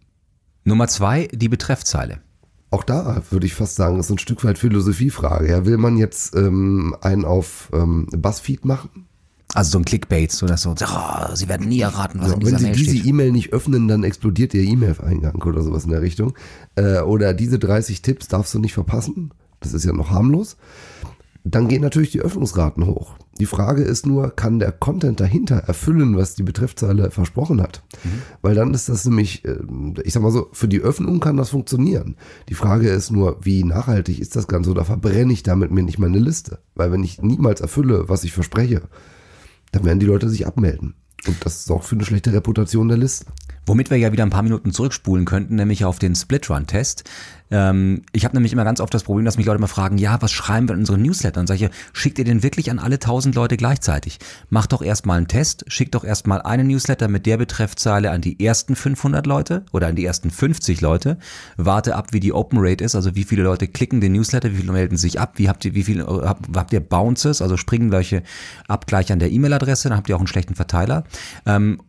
Nummer 0.65 0.88
zwei, 0.88 1.27
die 1.32 1.49
Betreffzeile. 1.49 2.19
Auch 2.73 2.83
da 2.83 3.21
würde 3.29 3.45
ich 3.45 3.53
fast 3.53 3.75
sagen, 3.75 3.99
ist 3.99 4.09
ein 4.09 4.17
Stück 4.17 4.43
weit 4.43 4.57
Philosophiefrage. 4.57 5.47
Ja, 5.47 5.63
will 5.67 5.77
man 5.77 5.95
jetzt 5.95 6.36
ähm, 6.36 6.95
einen 7.01 7.23
auf 7.23 7.69
ähm, 7.71 8.07
Buzzfeed 8.12 8.65
machen? 8.65 8.89
Also 9.53 9.73
so 9.73 9.77
ein 9.77 9.86
Clickbait, 9.86 10.31
so 10.31 10.47
dass 10.47 10.63
so, 10.63 10.71
oh, 10.71 11.36
Sie 11.36 11.47
werden 11.47 11.69
nie 11.69 11.81
erraten, 11.81 12.19
was 12.19 12.29
ja, 12.29 12.33
in 12.33 12.39
dieser 12.39 12.62
Wenn 12.62 12.73
Sie 12.73 12.83
diese 12.83 13.07
E-Mail 13.07 13.31
nicht 13.31 13.53
öffnen, 13.53 13.88
dann 13.88 14.03
explodiert 14.03 14.55
Ihr 14.55 14.63
E-Mail-Eingang 14.63 15.36
oder 15.43 15.62
sowas 15.62 15.83
in 15.83 15.91
der 15.91 16.01
Richtung. 16.01 16.33
Äh, 16.73 17.01
oder 17.01 17.36
diese 17.36 17.59
30 17.59 18.01
Tipps 18.01 18.27
darfst 18.27 18.55
du 18.55 18.57
nicht 18.57 18.73
verpassen. 18.73 19.36
Das 19.59 19.73
ist 19.73 19.86
ja 19.86 19.93
noch 19.93 20.09
harmlos. 20.09 20.57
Dann 21.43 21.67
gehen 21.67 21.83
natürlich 21.83 22.09
die 22.09 22.21
Öffnungsraten 22.21 22.88
hoch. 22.88 23.17
Die 23.39 23.48
Frage 23.48 23.82
ist 23.82 24.06
nur, 24.06 24.36
kann 24.36 24.60
der 24.60 24.72
Content 24.72 25.19
dahinter 25.19 25.56
erfüllen, 25.56 26.15
was 26.15 26.36
die 26.36 26.43
Betreffzeile 26.43 27.10
versprochen 27.10 27.62
hat? 27.62 27.84
Mhm. 28.04 28.22
Weil 28.41 28.54
dann 28.54 28.74
ist 28.74 28.89
das 28.89 29.06
nämlich, 29.06 29.43
äh, 29.46 29.58
ich 30.04 30.13
sag 30.13 30.22
mal 30.22 30.32
so, 30.32 30.50
für 30.52 30.67
die 30.67 30.82
Öffnung 30.82 31.19
kann 31.19 31.38
das 31.38 31.50
funktionieren. 31.50 32.15
Die 32.50 32.54
Frage 32.54 32.89
ist 32.89 33.12
nur, 33.12 33.38
wie 33.43 33.63
nachhaltig 33.63 34.19
ist 34.19 34.36
das 34.36 34.48
Ganze 34.48 34.69
oder 34.69 34.86
verbrenne 34.86 35.34
ich 35.34 35.41
damit 35.41 35.72
mir 35.72 35.84
nicht 35.84 35.98
meine 35.98 36.19
Liste? 36.19 36.60
Weil 36.76 36.91
wenn 36.91 37.04
ich 37.04 37.22
niemals 37.22 37.60
erfülle, 37.60 38.08
was 38.08 38.24
ich 38.24 38.34
verspreche, 38.34 38.84
dann 39.72 39.84
werden 39.84 40.00
die 40.00 40.06
Leute 40.06 40.30
sich 40.30 40.46
abmelden. 40.46 40.93
Und 41.28 41.46
das 41.46 41.65
sorgt 41.65 41.86
für 41.86 41.96
eine 41.96 42.06
schlechte 42.06 42.34
Reputation 42.34 42.88
der 42.88 42.98
Liste. 42.98 43.26
Womit 43.65 43.89
wir 43.89 43.97
ja 43.97 44.12
wieder 44.12 44.23
ein 44.23 44.30
paar 44.30 44.43
Minuten 44.43 44.71
zurückspulen 44.71 45.26
könnten, 45.26 45.56
nämlich 45.56 45.86
auf 45.86 45.99
den 45.99 46.15
Split-Run-Test. 46.15 47.04
Ähm, 47.54 48.02
ich 48.12 48.26
habe 48.26 48.36
nämlich 48.36 48.52
immer 48.52 48.63
ganz 48.63 48.82
oft 48.82 48.93
das 48.93 49.04
Problem, 49.04 49.26
dass 49.26 49.38
mich 49.38 49.45
Leute 49.45 49.60
immer 49.60 49.67
fragen, 49.67 49.97
ja, 49.97 50.21
was 50.21 50.32
schreiben 50.32 50.67
wir 50.67 50.73
in 50.73 50.82
unseren 50.82 51.02
Newsletter? 51.02 51.39
Und 51.39 51.47
sage 51.47 51.65
ich, 51.65 51.71
schickt 51.93 52.17
ihr 52.17 52.26
den 52.26 52.43
wirklich 52.43 52.71
an 52.71 52.80
alle 52.80 52.99
tausend 52.99 53.36
Leute 53.36 53.56
gleichzeitig? 53.56 54.19
Macht 54.49 54.73
doch 54.73 54.82
erstmal 54.82 55.17
einen 55.17 55.28
Test, 55.28 55.63
schickt 55.67 55.93
doch 55.95 56.04
erstmal 56.04 56.41
einen 56.41 56.67
Newsletter 56.67 57.08
mit 57.08 57.26
der 57.26 57.38
Betreffzeile 57.38 58.12
an 58.12 58.21
die 58.21 58.43
ersten 58.43 58.76
500 58.76 59.26
Leute 59.28 59.65
oder 59.71 59.88
an 59.88 59.95
die 59.95 60.04
ersten 60.04 60.32
50 60.32 60.82
Leute. 60.82 61.17
Warte 61.56 61.95
ab, 61.95 62.08
wie 62.12 62.19
die 62.19 62.34
Open 62.34 62.58
Rate 62.60 62.84
ist, 62.84 62.95
also 62.95 63.15
wie 63.15 63.23
viele 63.23 63.43
Leute 63.43 63.67
klicken 63.67 64.02
den 64.02 64.13
Newsletter, 64.13 64.52
wie 64.52 64.58
viele 64.58 64.71
melden 64.71 64.97
sich 64.97 65.19
ab, 65.19 65.34
wie 65.36 65.47
habt 65.47 65.63
ihr, 65.63 65.76
wie 65.76 65.84
viel 65.84 66.04
habt, 66.04 66.47
habt 66.56 66.73
ihr 66.73 66.80
Bounces, 66.80 67.41
also 67.41 67.56
Springleiche 67.56 68.23
Abgleich 68.67 69.12
an 69.12 69.19
der 69.19 69.32
E-Mail-Adresse, 69.32 69.89
dann 69.89 69.97
habt 69.97 70.10
ihr 70.10 70.15
auch 70.15 70.19
einen 70.19 70.28
schlechten 70.28 70.56
Verteiler. 70.56 71.04
Ähm, 71.45 71.80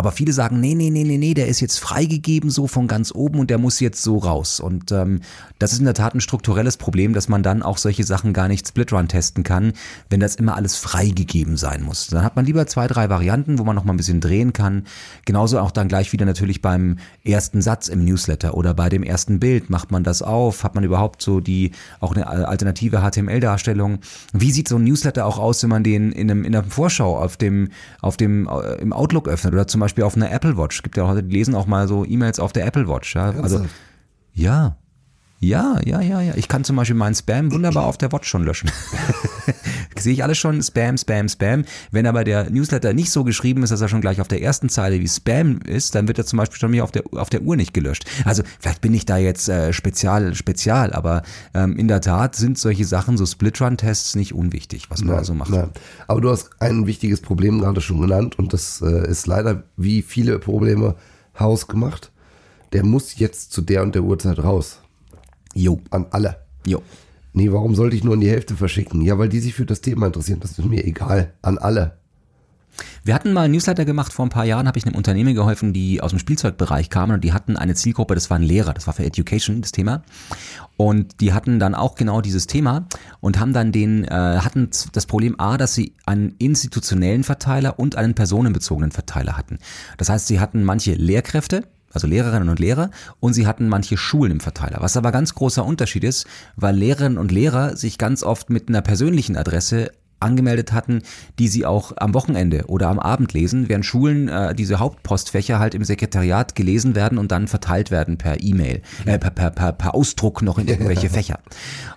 aber 0.00 0.12
viele 0.12 0.32
sagen, 0.32 0.60
nee, 0.60 0.74
nee, 0.74 0.88
nee, 0.88 1.04
nee, 1.04 1.18
nee, 1.18 1.34
der 1.34 1.46
ist 1.48 1.60
jetzt 1.60 1.78
freigegeben 1.78 2.48
so 2.48 2.66
von 2.66 2.88
ganz 2.88 3.14
oben 3.14 3.38
und 3.38 3.50
der 3.50 3.58
muss 3.58 3.80
jetzt 3.80 4.02
so 4.02 4.16
raus. 4.16 4.58
Und 4.58 4.92
ähm, 4.92 5.20
das 5.58 5.74
ist 5.74 5.80
in 5.80 5.84
der 5.84 5.92
Tat 5.92 6.14
ein 6.14 6.22
strukturelles 6.22 6.78
Problem, 6.78 7.12
dass 7.12 7.28
man 7.28 7.42
dann 7.42 7.62
auch 7.62 7.76
solche 7.76 8.02
Sachen 8.04 8.32
gar 8.32 8.48
nicht 8.48 8.66
Splitrun 8.66 9.08
testen 9.08 9.44
kann, 9.44 9.74
wenn 10.08 10.18
das 10.18 10.36
immer 10.36 10.56
alles 10.56 10.76
freigegeben 10.76 11.58
sein 11.58 11.82
muss. 11.82 12.06
Dann 12.06 12.24
hat 12.24 12.34
man 12.34 12.46
lieber 12.46 12.66
zwei, 12.66 12.86
drei 12.86 13.10
Varianten, 13.10 13.58
wo 13.58 13.64
man 13.64 13.76
noch 13.76 13.84
mal 13.84 13.92
ein 13.92 13.98
bisschen 13.98 14.22
drehen 14.22 14.54
kann. 14.54 14.86
Genauso 15.26 15.58
auch 15.58 15.70
dann 15.70 15.88
gleich 15.88 16.14
wieder 16.14 16.24
natürlich 16.24 16.62
beim 16.62 16.96
ersten 17.22 17.60
Satz 17.60 17.88
im 17.88 18.02
Newsletter 18.02 18.54
oder 18.54 18.72
bei 18.72 18.88
dem 18.88 19.02
ersten 19.02 19.38
Bild. 19.38 19.68
Macht 19.68 19.90
man 19.90 20.02
das 20.02 20.22
auf? 20.22 20.64
Hat 20.64 20.74
man 20.74 20.82
überhaupt 20.82 21.20
so 21.20 21.40
die, 21.40 21.72
auch 22.00 22.16
eine 22.16 22.26
alternative 22.26 23.02
HTML-Darstellung? 23.02 23.98
Wie 24.32 24.50
sieht 24.50 24.66
so 24.66 24.76
ein 24.76 24.84
Newsletter 24.84 25.26
auch 25.26 25.38
aus, 25.38 25.62
wenn 25.62 25.68
man 25.68 25.84
den 25.84 26.10
in, 26.12 26.30
einem, 26.30 26.44
in 26.44 26.52
der 26.52 26.64
Vorschau 26.64 27.18
auf 27.18 27.36
dem, 27.36 27.68
auf 28.00 28.16
dem, 28.16 28.48
äh, 28.48 28.76
im 28.80 28.94
Outlook 28.94 29.28
öffnet 29.28 29.52
oder 29.52 29.66
zum 29.66 29.82
Beispiel 29.82 29.89
Beispiel 29.90 30.04
auf 30.04 30.14
einer 30.14 30.30
Apple 30.30 30.56
Watch. 30.56 30.76
Es 30.76 30.82
gibt 30.82 30.96
ja 30.96 31.02
auch, 31.04 31.14
die 31.14 31.22
lesen 31.22 31.54
auch 31.54 31.66
mal 31.66 31.88
so 31.88 32.04
E-Mails 32.04 32.38
auf 32.38 32.52
der 32.52 32.64
Apple 32.64 32.88
Watch. 32.88 33.14
Ja? 33.16 33.30
Also, 33.30 33.66
ja. 34.32 34.76
Ja, 35.40 35.80
ja, 35.84 36.00
ja, 36.00 36.20
ja. 36.20 36.34
Ich 36.36 36.48
kann 36.48 36.64
zum 36.64 36.76
Beispiel 36.76 36.94
meinen 36.94 37.14
Spam 37.14 37.50
wunderbar 37.50 37.86
auf 37.86 37.98
der 37.98 38.12
Watch 38.12 38.28
schon 38.28 38.44
löschen. 38.44 38.70
Sehe 40.00 40.12
ich 40.12 40.22
alles 40.22 40.38
schon 40.38 40.62
Spam, 40.62 40.96
Spam, 40.96 41.28
Spam. 41.28 41.64
Wenn 41.90 42.06
aber 42.06 42.24
der 42.24 42.50
Newsletter 42.50 42.92
nicht 42.92 43.10
so 43.10 43.24
geschrieben 43.24 43.62
ist, 43.62 43.70
dass 43.70 43.80
er 43.80 43.88
schon 43.88 44.00
gleich 44.00 44.20
auf 44.20 44.28
der 44.28 44.42
ersten 44.42 44.68
Zeile 44.68 45.00
wie 45.00 45.08
Spam 45.08 45.60
ist, 45.66 45.94
dann 45.94 46.08
wird 46.08 46.18
er 46.18 46.26
zum 46.26 46.38
Beispiel 46.38 46.58
schon 46.58 46.70
mir 46.70 46.84
auf 46.84 46.92
der, 46.92 47.04
auf 47.12 47.30
der 47.30 47.42
Uhr 47.42 47.56
nicht 47.56 47.74
gelöscht. 47.74 48.04
Also 48.24 48.42
vielleicht 48.58 48.80
bin 48.80 48.94
ich 48.94 49.06
da 49.06 49.16
jetzt 49.16 49.48
äh, 49.48 49.72
spezial, 49.72 50.34
spezial, 50.34 50.92
aber 50.92 51.22
ähm, 51.54 51.76
in 51.76 51.88
der 51.88 52.00
Tat 52.00 52.36
sind 52.36 52.58
solche 52.58 52.84
Sachen, 52.84 53.16
so 53.16 53.26
Split-Run-Tests 53.26 54.14
nicht 54.14 54.34
unwichtig, 54.34 54.90
was 54.90 55.02
man 55.02 55.16
da 55.16 55.24
so 55.24 55.34
macht. 55.34 55.50
Nein. 55.50 55.70
Aber 56.06 56.20
du 56.20 56.30
hast 56.30 56.50
ein 56.60 56.86
wichtiges 56.86 57.20
Problem 57.20 57.60
gerade 57.60 57.80
schon 57.80 58.00
genannt 58.00 58.38
und 58.38 58.52
das 58.52 58.82
äh, 58.82 59.08
ist 59.08 59.26
leider 59.26 59.64
wie 59.76 60.02
viele 60.02 60.38
Probleme 60.38 60.96
hausgemacht. 61.38 62.10
Der 62.72 62.84
muss 62.84 63.18
jetzt 63.18 63.52
zu 63.52 63.62
der 63.62 63.82
und 63.82 63.94
der 63.94 64.02
Uhrzeit 64.02 64.38
raus. 64.38 64.80
Jo. 65.54 65.80
An 65.90 66.06
alle. 66.10 66.36
Jo. 66.66 66.82
Nee, 67.32 67.52
warum 67.52 67.74
sollte 67.74 67.96
ich 67.96 68.04
nur 68.04 68.14
an 68.14 68.20
die 68.20 68.30
Hälfte 68.30 68.56
verschicken? 68.56 69.02
Ja, 69.02 69.18
weil 69.18 69.28
die 69.28 69.40
sich 69.40 69.54
für 69.54 69.66
das 69.66 69.80
Thema 69.80 70.06
interessieren. 70.06 70.40
Das 70.40 70.58
ist 70.58 70.64
mir 70.64 70.84
egal. 70.84 71.32
An 71.42 71.58
alle. 71.58 72.00
Wir 73.04 73.14
hatten 73.14 73.32
mal 73.32 73.42
ein 73.42 73.50
Newsletter 73.50 73.84
gemacht, 73.84 74.12
vor 74.12 74.26
ein 74.26 74.30
paar 74.30 74.44
Jahren 74.44 74.66
habe 74.66 74.78
ich 74.78 74.86
einem 74.86 74.94
Unternehmen 74.94 75.34
geholfen, 75.34 75.72
die 75.72 76.00
aus 76.00 76.10
dem 76.10 76.18
Spielzeugbereich 76.18 76.90
kamen 76.90 77.12
und 77.14 77.24
die 77.24 77.32
hatten 77.32 77.56
eine 77.56 77.74
Zielgruppe, 77.74 78.14
das 78.14 78.30
waren 78.30 78.42
Lehrer, 78.42 78.72
das 78.72 78.86
war 78.86 78.94
für 78.94 79.04
Education 79.04 79.60
das 79.60 79.72
Thema. 79.72 80.02
Und 80.76 81.20
die 81.20 81.32
hatten 81.32 81.58
dann 81.58 81.74
auch 81.74 81.94
genau 81.94 82.20
dieses 82.20 82.46
Thema 82.46 82.86
und 83.20 83.38
haben 83.38 83.52
dann 83.52 83.72
den, 83.72 84.04
äh, 84.04 84.10
hatten 84.10 84.70
das 84.92 85.06
Problem 85.06 85.38
A, 85.38 85.56
dass 85.56 85.74
sie 85.74 85.94
einen 86.06 86.34
institutionellen 86.38 87.24
Verteiler 87.24 87.78
und 87.78 87.96
einen 87.96 88.14
personenbezogenen 88.14 88.92
Verteiler 88.92 89.36
hatten. 89.36 89.58
Das 89.98 90.08
heißt, 90.08 90.26
sie 90.26 90.40
hatten 90.40 90.64
manche 90.64 90.94
Lehrkräfte, 90.94 91.64
also 91.92 92.06
Lehrerinnen 92.06 92.48
und 92.48 92.58
Lehrer, 92.58 92.90
und 93.20 93.34
sie 93.34 93.46
hatten 93.46 93.68
manche 93.68 93.96
Schulen 93.96 94.32
im 94.32 94.40
Verteiler. 94.40 94.78
Was 94.80 94.96
aber 94.96 95.12
ganz 95.12 95.34
großer 95.34 95.64
Unterschied 95.64 96.04
ist, 96.04 96.26
weil 96.56 96.76
Lehrerinnen 96.76 97.18
und 97.18 97.32
Lehrer 97.32 97.76
sich 97.76 97.98
ganz 97.98 98.22
oft 98.22 98.50
mit 98.50 98.68
einer 98.68 98.82
persönlichen 98.82 99.36
Adresse 99.36 99.90
angemeldet 100.20 100.72
hatten, 100.72 101.02
die 101.38 101.48
sie 101.48 101.66
auch 101.66 101.92
am 101.96 102.14
Wochenende 102.14 102.66
oder 102.66 102.88
am 102.88 102.98
Abend 102.98 103.32
lesen, 103.32 103.68
während 103.68 103.86
Schulen 103.86 104.28
äh, 104.28 104.54
diese 104.54 104.78
Hauptpostfächer 104.78 105.58
halt 105.58 105.74
im 105.74 105.82
Sekretariat 105.82 106.54
gelesen 106.54 106.94
werden 106.94 107.18
und 107.18 107.32
dann 107.32 107.48
verteilt 107.48 107.90
werden 107.90 108.18
per 108.18 108.42
E-Mail, 108.42 108.82
äh, 109.06 109.18
per, 109.18 109.30
per, 109.30 109.50
per, 109.50 109.72
per 109.72 109.94
Ausdruck 109.94 110.42
noch 110.42 110.58
in 110.58 110.68
irgendwelche 110.68 111.08
Fächer. 111.10 111.40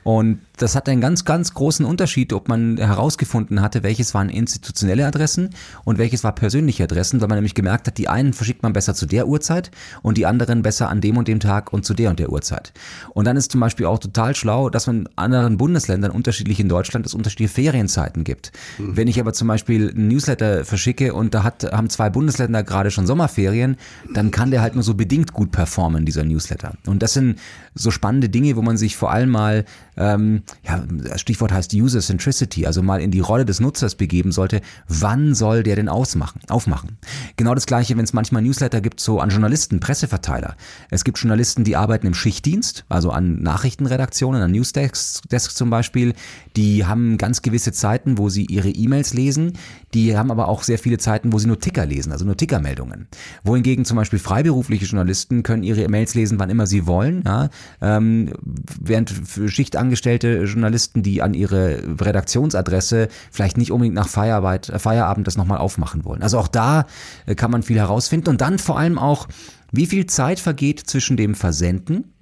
Und 0.03 0.39
das 0.63 0.76
hat 0.76 0.88
einen 0.88 1.02
ganz, 1.02 1.26
ganz 1.26 1.54
großen 1.54 1.86
Unterschied, 1.86 2.32
ob 2.34 2.47
man 2.47 2.78
herausgefunden 2.78 3.62
hatte, 3.62 3.84
welches 3.84 4.13
waren 4.13 4.30
institutionelle 4.30 5.06
Adressen 5.06 5.49
und 5.84 5.97
welches 5.97 6.23
war 6.23 6.34
persönliche 6.34 6.86
Adressen, 6.86 7.19
weil 7.21 7.28
man 7.28 7.38
nämlich 7.38 7.54
gemerkt 7.54 7.88
hat, 7.88 7.97
die 7.97 8.08
einen 8.08 8.34
verschickt 8.34 8.63
man 8.63 8.71
besser 8.71 8.95
zu 8.95 9.06
der 9.06 9.28
Uhrzeit 9.28 9.71
und 10.02 10.17
die 10.17 10.26
anderen 10.26 10.62
besser 10.62 10.89
an 10.89 11.02
dem 11.02 11.17
und 11.17 11.28
dem 11.28 11.41
Tag 11.41 11.73
und 11.73 11.86
zu 11.86 11.93
der 11.93 12.10
und 12.10 12.19
der 12.19 12.32
Uhrzeit. 12.32 12.71
Und 13.13 13.26
dann 13.26 13.36
ist 13.36 13.52
zum 13.52 13.60
Beispiel 13.60 13.86
auch 13.86 13.99
total 13.99 14.36
schlau, 14.36 14.69
dass 14.69 14.88
man 14.88 15.02
in 15.02 15.10
anderen 15.17 15.58
Bundesländern 15.58 16.12
unterschiedlich 16.12 16.60
in 16.62 16.69
Deutschland 16.69 17.06
es 17.06 17.13
unterschiedliche 17.13 17.54
Ferienzeiten 17.54 18.23
gibt. 18.23 18.54
Mhm. 18.78 18.95
Wenn 18.95 19.08
ich 19.10 19.19
aber 19.19 19.34
zum 19.34 19.49
Beispiel 19.49 19.89
einen 19.89 20.08
Newsletter 20.08 20.63
verschicke 20.63 21.13
und 21.13 21.34
da 21.34 21.43
hat, 21.43 21.71
haben 21.73 21.89
zwei 21.89 22.10
Bundesländer 22.10 22.63
gerade 22.63 22.89
schon 22.89 23.06
Sommerferien, 23.06 23.76
dann 24.13 24.32
kann 24.32 24.49
der 24.49 24.62
halt 24.62 24.76
nur 24.76 24.84
so 24.84 24.93
bedingt 24.93 25.34
gut 25.34 25.52
performen, 25.52 26.06
dieser 26.06 26.23
Newsletter. 26.23 26.73
Und 26.86 27.04
das 27.04 27.13
sind 27.13 27.38
so 27.76 27.91
spannende 27.91 28.30
Dinge, 28.30 28.56
wo 28.56 28.62
man 28.62 28.78
sich 28.78 28.95
vor 28.95 29.12
allem 29.12 29.30
mal 29.30 29.65
ähm, 29.97 30.43
ja, 30.62 30.84
das 30.89 31.22
Stichwort 31.22 31.52
heißt 31.52 31.74
User 31.74 32.00
Centricity, 32.00 32.66
also 32.66 32.82
mal 32.82 33.02
in 33.02 33.12
die 33.12 33.20
Rolle 33.20 33.46
des 33.46 33.60
Nutzers 33.60 33.96
begeben 33.96 34.32
sollte, 34.32 34.62
wann 34.88 35.36
soll 35.36 35.63
der 35.63 35.76
denn 35.76 35.89
ausmachen, 35.89 36.42
aufmachen? 36.50 36.98
Genau 37.36 37.56
das 37.56 37.66
gleiche, 37.66 37.98
wenn 37.98 38.04
es 38.04 38.13
manchmal 38.13 38.42
Newsletter 38.42 38.82
gibt, 38.82 39.00
so 39.00 39.20
an 39.20 39.30
Journalisten, 39.30 39.80
Presseverteiler. 39.80 40.56
Es 40.89 41.04
gibt 41.04 41.18
Journalisten, 41.18 41.63
die 41.63 41.76
arbeiten 41.76 42.08
im 42.08 42.13
Schichtdienst, 42.13 42.86
also 42.89 43.12
an 43.12 43.42
Nachrichtenredaktionen, 43.42 44.42
an 44.42 44.52
Newsdesks 44.52 45.22
Desk 45.32 45.56
zum 45.56 45.70
Beispiel, 45.70 46.13
die 46.56 46.86
haben 46.86 47.18
ganz 47.18 47.42
gewisse 47.42 47.72
Zeiten, 47.72 48.18
wo 48.18 48.30
sie 48.30 48.46
ihre 48.46 48.70
E-Mails 48.70 49.13
lesen, 49.13 49.54
die 49.93 50.17
haben 50.17 50.32
aber 50.32 50.47
auch 50.47 50.63
sehr 50.63 50.79
viele 50.79 50.97
Zeiten, 50.97 51.34
wo 51.34 51.39
sie 51.39 51.47
nur 51.47 51.60
Ticker 51.60 51.86
lesen, 51.86 52.12
also 52.12 52.25
nur 52.25 52.38
Tickermeldungen. 52.38 53.08
Wohingegen 53.43 53.86
zum 53.86 53.97
Beispiel 53.97 54.19
freiberufliche 54.19 54.86
Journalisten 54.86 55.43
können 55.43 55.63
ihre 55.63 55.84
E-Mails 55.84 56.15
lesen, 56.15 56.39
wann 56.39 56.49
immer 56.49 56.67
sie 56.67 56.88
wollen, 56.88 57.23
ja, 57.25 57.49
ähm, 57.82 58.34
während 58.82 59.13
Schichtangestellte 59.47 60.43
Journalisten, 60.43 61.03
die 61.03 61.21
an 61.21 61.34
ihre 61.34 61.84
Redaktionsadresse 61.99 63.08
vielleicht 63.32 63.58
nicht 63.58 63.71
unbedingt 63.71 63.95
nach 63.95 64.08
Feierarbeit, 64.08 64.69
äh, 64.69 64.79
Feierabend 64.79 65.27
das 65.27 65.38
nochmal 65.38 65.60
aufmachen 65.60 66.06
wollen. 66.06 66.23
Also 66.23 66.39
auch 66.39 66.47
da 66.47 66.86
äh, 67.25 67.36
kann 67.36 67.51
man 67.51 67.63
viel 67.63 67.77
herausfinden 67.77 68.29
und 68.29 68.41
dann 68.41 68.60
vor 68.60 68.77
allem 68.77 68.97
auch, 68.97 69.27
wie 69.71 69.86
viel 69.86 70.06
Zeit 70.06 70.39
vergeht 70.39 70.82
zwischen 70.82 71.17
dem 71.17 71.36
Versenden, 71.36 72.13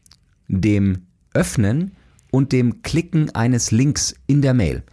dem 0.48 1.06
Öffnen 1.34 1.92
und 2.32 2.52
dem 2.52 2.82
Klicken 2.82 3.34
eines 3.36 3.72
Links 3.72 4.16
in 4.26 4.42
der 4.42 4.54
Mail. 4.54 4.84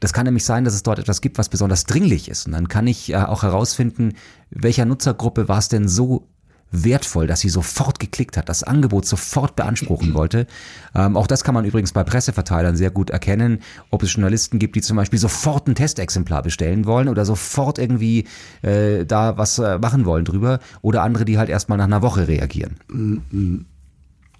Das 0.00 0.12
kann 0.12 0.24
nämlich 0.24 0.44
sein, 0.44 0.64
dass 0.64 0.74
es 0.74 0.82
dort 0.82 0.98
etwas 0.98 1.20
gibt, 1.20 1.38
was 1.38 1.48
besonders 1.48 1.84
dringlich 1.84 2.28
ist. 2.28 2.46
Und 2.46 2.52
dann 2.52 2.68
kann 2.68 2.86
ich 2.86 3.12
äh, 3.12 3.16
auch 3.16 3.42
herausfinden, 3.42 4.12
welcher 4.50 4.84
Nutzergruppe 4.84 5.48
war 5.48 5.58
es 5.58 5.68
denn 5.68 5.88
so 5.88 6.28
wertvoll, 6.70 7.26
dass 7.26 7.40
sie 7.40 7.48
sofort 7.48 8.00
geklickt 8.00 8.36
hat, 8.36 8.48
das 8.48 8.62
Angebot 8.62 9.06
sofort 9.06 9.56
beanspruchen 9.56 10.14
wollte. 10.14 10.46
Ähm, 10.94 11.16
auch 11.16 11.26
das 11.26 11.44
kann 11.44 11.54
man 11.54 11.64
übrigens 11.64 11.92
bei 11.92 12.04
Presseverteilern 12.04 12.76
sehr 12.76 12.90
gut 12.90 13.10
erkennen, 13.10 13.60
ob 13.90 14.02
es 14.02 14.12
Journalisten 14.12 14.58
gibt, 14.58 14.76
die 14.76 14.80
zum 14.80 14.96
Beispiel 14.96 15.18
sofort 15.18 15.68
ein 15.68 15.74
Testexemplar 15.74 16.42
bestellen 16.42 16.84
wollen 16.84 17.08
oder 17.08 17.24
sofort 17.24 17.78
irgendwie 17.78 18.26
äh, 18.62 19.06
da 19.06 19.38
was 19.38 19.58
äh, 19.58 19.78
machen 19.78 20.04
wollen 20.04 20.24
drüber 20.24 20.60
oder 20.82 21.02
andere, 21.02 21.24
die 21.24 21.38
halt 21.38 21.48
erstmal 21.48 21.78
nach 21.78 21.84
einer 21.84 22.02
Woche 22.02 22.28
reagieren. 22.28 22.76
Mhm. 22.88 23.66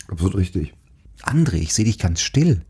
Absolut 0.08 0.36
richtig. 0.36 0.74
André, 1.22 1.56
ich 1.56 1.74
sehe 1.74 1.84
dich 1.84 1.98
ganz 1.98 2.20
still. 2.20 2.62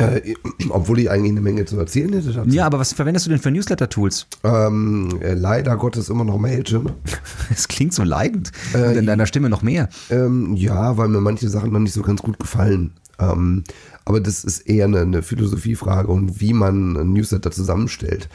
Äh, 0.00 0.34
obwohl 0.70 0.98
ich 0.98 1.10
eigentlich 1.10 1.32
eine 1.32 1.40
Menge 1.40 1.64
zu 1.64 1.78
erzählen 1.78 2.12
hätte. 2.12 2.32
Dazu. 2.32 2.50
Ja, 2.50 2.66
aber 2.66 2.78
was 2.78 2.92
verwendest 2.92 3.26
du 3.26 3.30
denn 3.30 3.38
für 3.38 3.50
Newsletter-Tools? 3.50 4.26
Ähm, 4.44 5.18
äh, 5.20 5.34
leider 5.34 5.76
Gottes 5.76 6.08
immer 6.08 6.24
noch 6.24 6.38
Mailchimp. 6.38 6.92
Es 7.52 7.66
klingt 7.66 7.92
so 7.92 8.04
leidend. 8.04 8.52
Äh, 8.74 8.96
in 8.96 9.06
deiner 9.06 9.26
Stimme 9.26 9.50
noch 9.50 9.62
mehr. 9.62 9.88
Ähm, 10.08 10.54
ja, 10.54 10.96
weil 10.96 11.08
mir 11.08 11.20
manche 11.20 11.48
Sachen 11.48 11.72
noch 11.72 11.80
nicht 11.80 11.92
so 11.92 12.02
ganz 12.02 12.22
gut 12.22 12.38
gefallen. 12.38 12.92
Ähm, 13.18 13.64
aber 14.04 14.20
das 14.20 14.44
ist 14.44 14.60
eher 14.60 14.86
eine, 14.86 15.00
eine 15.00 15.22
Philosophiefrage 15.22 16.08
und 16.08 16.40
wie 16.40 16.52
man 16.52 16.96
ein 16.96 17.12
Newsletter 17.12 17.50
zusammenstellt. 17.50 18.28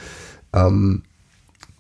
Ähm, 0.54 1.04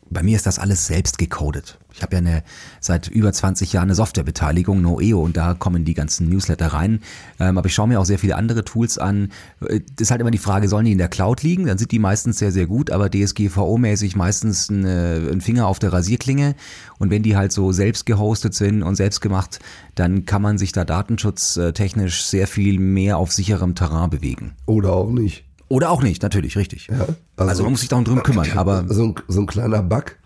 bei 0.09 0.21
mir 0.23 0.35
ist 0.35 0.45
das 0.45 0.59
alles 0.59 0.87
selbst 0.87 1.17
gecodet. 1.17 1.79
Ich 1.91 2.03
habe 2.03 2.15
ja 2.15 2.17
eine, 2.19 2.43
seit 2.79 3.07
über 3.07 3.31
20 3.31 3.71
Jahren 3.73 3.85
eine 3.85 3.95
Softwarebeteiligung, 3.95 4.81
Noeo, 4.81 5.21
und 5.21 5.37
da 5.37 5.53
kommen 5.53 5.85
die 5.85 5.93
ganzen 5.93 6.29
Newsletter 6.29 6.67
rein. 6.67 6.99
Ähm, 7.39 7.57
aber 7.57 7.67
ich 7.67 7.73
schaue 7.73 7.87
mir 7.87 7.99
auch 7.99 8.05
sehr 8.05 8.19
viele 8.19 8.35
andere 8.35 8.65
Tools 8.65 8.97
an. 8.97 9.31
Das 9.61 9.79
ist 9.97 10.11
halt 10.11 10.21
immer 10.21 10.31
die 10.31 10.37
Frage, 10.37 10.67
sollen 10.67 10.85
die 10.85 10.91
in 10.91 10.97
der 10.97 11.07
Cloud 11.07 11.41
liegen? 11.41 11.65
Dann 11.65 11.77
sind 11.77 11.91
die 11.91 11.99
meistens 11.99 12.37
sehr, 12.37 12.51
sehr 12.51 12.67
gut, 12.67 12.91
aber 12.91 13.07
DSGVO-mäßig 13.07 14.17
meistens 14.17 14.69
eine, 14.69 15.29
ein 15.31 15.41
Finger 15.41 15.67
auf 15.67 15.79
der 15.79 15.93
Rasierklinge. 15.93 16.55
Und 16.99 17.09
wenn 17.09 17.23
die 17.23 17.37
halt 17.37 17.51
so 17.51 17.71
selbst 17.71 18.05
gehostet 18.05 18.53
sind 18.53 18.83
und 18.83 18.95
selbst 18.95 19.21
gemacht, 19.21 19.59
dann 19.95 20.25
kann 20.25 20.41
man 20.41 20.57
sich 20.57 20.73
da 20.73 20.83
datenschutztechnisch 20.83 22.25
sehr 22.25 22.47
viel 22.47 22.77
mehr 22.77 23.17
auf 23.17 23.31
sicherem 23.31 23.73
Terrain 23.73 24.09
bewegen. 24.09 24.53
Oder 24.65 24.91
auch 24.91 25.11
nicht. 25.11 25.44
Oder 25.67 25.89
auch 25.89 26.03
nicht, 26.03 26.21
natürlich, 26.21 26.57
richtig. 26.57 26.87
Ja, 26.87 27.07
also, 27.37 27.49
also, 27.49 27.63
man 27.63 27.71
muss 27.71 27.81
sich 27.81 27.89
darum 27.89 28.05
drum 28.05 28.21
kümmern. 28.23 28.51
Aber 28.55 28.85
so 28.87 29.05
ein, 29.05 29.15
so 29.27 29.41
ein 29.41 29.47
kleiner 29.47 29.81
Bug 29.81 30.17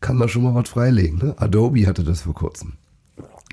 kann 0.00 0.18
da 0.18 0.28
schon 0.28 0.42
mal 0.42 0.54
was 0.54 0.68
freilegen. 0.68 1.18
Ne? 1.18 1.34
Adobe 1.38 1.86
hatte 1.86 2.04
das 2.04 2.22
vor 2.22 2.34
kurzem. 2.34 2.74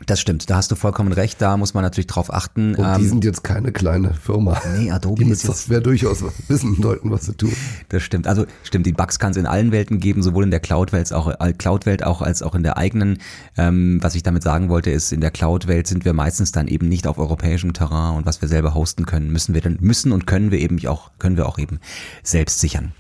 Das 0.06 0.20
stimmt, 0.20 0.50
da 0.50 0.58
hast 0.58 0.72
du 0.72 0.76
vollkommen 0.76 1.14
recht, 1.14 1.42
da 1.42 1.58
muss 1.58 1.74
man 1.74 1.84
natürlich 1.84 2.08
drauf 2.08 2.34
achten. 2.34 2.76
Und 2.76 2.86
die 2.98 3.04
ähm, 3.04 3.10
sind 3.10 3.26
jetzt 3.26 3.44
keine 3.44 3.72
kleine 3.72 4.14
Firma. 4.14 4.60
Nee, 4.78 4.92
Adobe 4.92 5.24
die 5.24 5.30
mit 5.30 5.40
Software 5.40 5.82
durchaus 5.82 6.24
wissen 6.48 6.82
sollten, 6.82 7.12
was 7.12 7.26
sie 7.26 7.34
tun. 7.34 7.54
Das 7.90 8.04
stimmt, 8.04 8.28
also 8.28 8.46
stimmt, 8.64 8.86
die 8.86 8.92
Bugs 8.92 9.20
kann 9.20 9.32
es 9.32 9.38
in 9.38 9.46
allen 9.46 9.72
Welten 9.72 10.00
geben, 10.00 10.24
sowohl 10.24 10.44
in 10.44 10.52
der 10.52 10.60
Cloud-Welt 10.60 11.14
auch, 11.14 11.28
äh, 11.40 11.54
Cloud 11.54 11.84
auch 12.04 12.22
als 12.22 12.42
auch 12.42 12.56
in 12.56 12.64
der 12.64 12.78
eigenen. 12.78 13.20
Ähm, 13.58 14.00
was 14.02 14.16
ich 14.16 14.24
damit 14.24 14.44
sagen 14.44 14.70
wollte, 14.70 14.90
ist, 14.90 15.12
in 15.12 15.22
der 15.22 15.32
Cloud-Welt 15.32 15.88
sind 15.88 16.06
wir 16.06 16.14
meistens 16.14 16.52
dann 16.52 16.68
eben 16.68 16.88
nicht 16.88 17.08
auf 17.08 17.18
europäischem 17.18 17.74
Terrain 17.74 18.16
und 18.16 18.26
was 18.26 18.42
wir 18.42 18.48
selber 18.48 18.74
hosten 18.74 19.06
können, 19.06 19.32
müssen 19.32 19.54
wir 19.54 19.62
dann, 19.62 19.78
müssen 19.82 20.12
und 20.12 20.28
können 20.28 20.52
wir 20.52 20.60
eben 20.60 20.86
auch, 20.88 21.12
können 21.20 21.38
wir 21.38 21.48
auch 21.48 21.60
eben 21.60 21.80
selbst 22.24 22.60
sichern. 22.60 22.94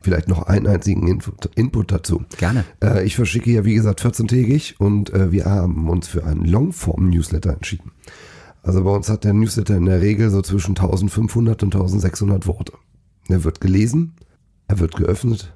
Vielleicht 0.00 0.28
noch 0.28 0.44
einen 0.44 0.66
einzigen 0.66 1.06
Input, 1.08 1.46
Input 1.56 1.92
dazu. 1.92 2.22
Gerne. 2.38 2.64
Äh, 2.82 3.04
ich 3.04 3.16
verschicke 3.16 3.50
ja, 3.50 3.64
wie 3.64 3.74
gesagt, 3.74 4.02
14-tägig 4.02 4.76
und 4.78 5.12
äh, 5.12 5.32
wir 5.32 5.46
haben 5.46 5.88
uns 5.88 6.08
für 6.08 6.24
einen 6.24 6.44
Longform-Newsletter 6.44 7.52
entschieden. 7.52 7.92
Also 8.62 8.84
bei 8.84 8.90
uns 8.90 9.08
hat 9.08 9.24
der 9.24 9.32
Newsletter 9.32 9.76
in 9.76 9.86
der 9.86 10.00
Regel 10.00 10.30
so 10.30 10.42
zwischen 10.42 10.76
1500 10.76 11.62
und 11.62 11.74
1600 11.74 12.46
Worte. 12.46 12.72
Er 13.28 13.44
wird 13.44 13.60
gelesen, 13.60 14.14
er 14.66 14.78
wird 14.78 14.96
geöffnet 14.96 15.52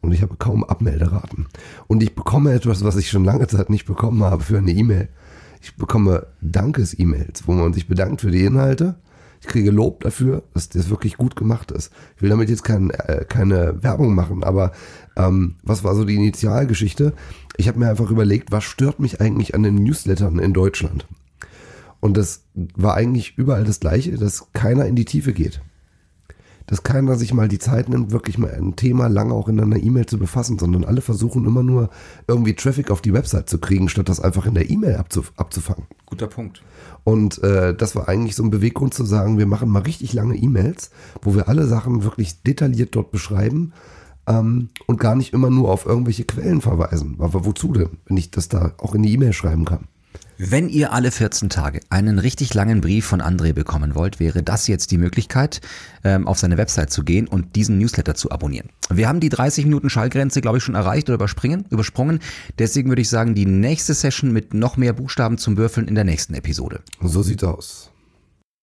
und 0.00 0.12
ich 0.12 0.22
habe 0.22 0.36
kaum 0.36 0.64
Abmelderaten. 0.64 1.46
Und 1.86 2.02
ich 2.02 2.14
bekomme 2.14 2.52
etwas, 2.52 2.84
was 2.84 2.96
ich 2.96 3.08
schon 3.08 3.24
lange 3.24 3.46
Zeit 3.46 3.70
nicht 3.70 3.86
bekommen 3.86 4.22
habe 4.22 4.42
für 4.42 4.58
eine 4.58 4.72
E-Mail. 4.72 5.08
Ich 5.62 5.76
bekomme 5.76 6.26
Dankes-E-Mails, 6.42 7.48
wo 7.48 7.52
man 7.52 7.72
sich 7.72 7.88
bedankt 7.88 8.20
für 8.20 8.30
die 8.30 8.44
Inhalte 8.44 8.96
ich 9.44 9.50
kriege 9.50 9.70
Lob 9.70 10.02
dafür, 10.02 10.42
dass 10.54 10.70
das 10.70 10.88
wirklich 10.88 11.18
gut 11.18 11.36
gemacht 11.36 11.70
ist. 11.70 11.92
Ich 12.16 12.22
will 12.22 12.30
damit 12.30 12.48
jetzt 12.48 12.64
kein, 12.64 12.88
äh, 12.90 13.26
keine 13.28 13.82
Werbung 13.82 14.14
machen, 14.14 14.42
aber 14.42 14.72
ähm, 15.16 15.56
was 15.62 15.84
war 15.84 15.94
so 15.94 16.06
die 16.06 16.14
Initialgeschichte? 16.14 17.12
Ich 17.58 17.68
habe 17.68 17.78
mir 17.78 17.90
einfach 17.90 18.10
überlegt, 18.10 18.52
was 18.52 18.64
stört 18.64 19.00
mich 19.00 19.20
eigentlich 19.20 19.54
an 19.54 19.62
den 19.62 19.74
Newslettern 19.74 20.38
in 20.38 20.54
Deutschland? 20.54 21.06
Und 22.00 22.16
das 22.16 22.44
war 22.54 22.94
eigentlich 22.94 23.36
überall 23.36 23.64
das 23.64 23.80
Gleiche, 23.80 24.16
dass 24.16 24.50
keiner 24.54 24.86
in 24.86 24.96
die 24.96 25.04
Tiefe 25.04 25.34
geht 25.34 25.60
dass 26.66 26.82
keiner 26.82 27.16
sich 27.16 27.34
mal 27.34 27.48
die 27.48 27.58
Zeit 27.58 27.88
nimmt, 27.88 28.10
wirklich 28.10 28.38
mal 28.38 28.50
ein 28.50 28.76
Thema 28.76 29.08
lange 29.08 29.34
auch 29.34 29.48
in 29.48 29.60
einer 29.60 29.76
E-Mail 29.76 30.06
zu 30.06 30.18
befassen, 30.18 30.58
sondern 30.58 30.84
alle 30.84 31.00
versuchen 31.00 31.44
immer 31.44 31.62
nur 31.62 31.90
irgendwie 32.26 32.54
Traffic 32.54 32.90
auf 32.90 33.02
die 33.02 33.12
Website 33.12 33.48
zu 33.48 33.58
kriegen, 33.58 33.88
statt 33.88 34.08
das 34.08 34.20
einfach 34.20 34.46
in 34.46 34.54
der 34.54 34.70
E-Mail 34.70 34.96
abzuf 34.96 35.32
abzufangen. 35.36 35.84
Guter 36.06 36.26
Punkt. 36.26 36.62
Und 37.04 37.42
äh, 37.42 37.74
das 37.74 37.94
war 37.96 38.08
eigentlich 38.08 38.34
so 38.34 38.42
ein 38.42 38.50
Beweggrund 38.50 38.94
zu 38.94 39.04
sagen, 39.04 39.38
wir 39.38 39.46
machen 39.46 39.68
mal 39.68 39.82
richtig 39.82 40.12
lange 40.14 40.36
E-Mails, 40.36 40.90
wo 41.22 41.34
wir 41.34 41.48
alle 41.48 41.66
Sachen 41.66 42.02
wirklich 42.02 42.42
detailliert 42.42 42.94
dort 42.94 43.10
beschreiben 43.10 43.72
ähm, 44.26 44.70
und 44.86 45.00
gar 45.00 45.14
nicht 45.14 45.32
immer 45.32 45.50
nur 45.50 45.70
auf 45.70 45.84
irgendwelche 45.84 46.24
Quellen 46.24 46.60
verweisen. 46.60 47.16
Aber 47.18 47.44
wozu 47.44 47.72
denn, 47.72 47.98
wenn 48.06 48.16
ich 48.16 48.30
das 48.30 48.48
da 48.48 48.72
auch 48.78 48.94
in 48.94 49.02
die 49.02 49.12
E-Mail 49.12 49.32
schreiben 49.32 49.64
kann? 49.64 49.88
Wenn 50.36 50.68
ihr 50.68 50.92
alle 50.92 51.12
14 51.12 51.48
Tage 51.48 51.80
einen 51.90 52.18
richtig 52.18 52.54
langen 52.54 52.80
Brief 52.80 53.06
von 53.06 53.22
André 53.22 53.52
bekommen 53.52 53.94
wollt, 53.94 54.18
wäre 54.18 54.42
das 54.42 54.66
jetzt 54.66 54.90
die 54.90 54.98
Möglichkeit, 54.98 55.60
ähm, 56.02 56.26
auf 56.26 56.40
seine 56.40 56.56
Website 56.56 56.90
zu 56.90 57.04
gehen 57.04 57.28
und 57.28 57.54
diesen 57.54 57.78
Newsletter 57.78 58.16
zu 58.16 58.32
abonnieren. 58.32 58.70
Wir 58.90 59.06
haben 59.06 59.20
die 59.20 59.28
30 59.28 59.64
Minuten 59.64 59.90
Schallgrenze, 59.90 60.40
glaube 60.40 60.58
ich, 60.58 60.64
schon 60.64 60.74
erreicht 60.74 61.08
oder 61.08 61.14
überspringen, 61.14 61.66
übersprungen. 61.70 62.18
Deswegen 62.58 62.88
würde 62.88 63.02
ich 63.02 63.08
sagen, 63.08 63.36
die 63.36 63.46
nächste 63.46 63.94
Session 63.94 64.32
mit 64.32 64.54
noch 64.54 64.76
mehr 64.76 64.92
Buchstaben 64.92 65.38
zum 65.38 65.56
Würfeln 65.56 65.86
in 65.86 65.94
der 65.94 66.04
nächsten 66.04 66.34
Episode. 66.34 66.80
So 67.00 67.22
sieht's 67.22 67.44
aus. 67.44 67.93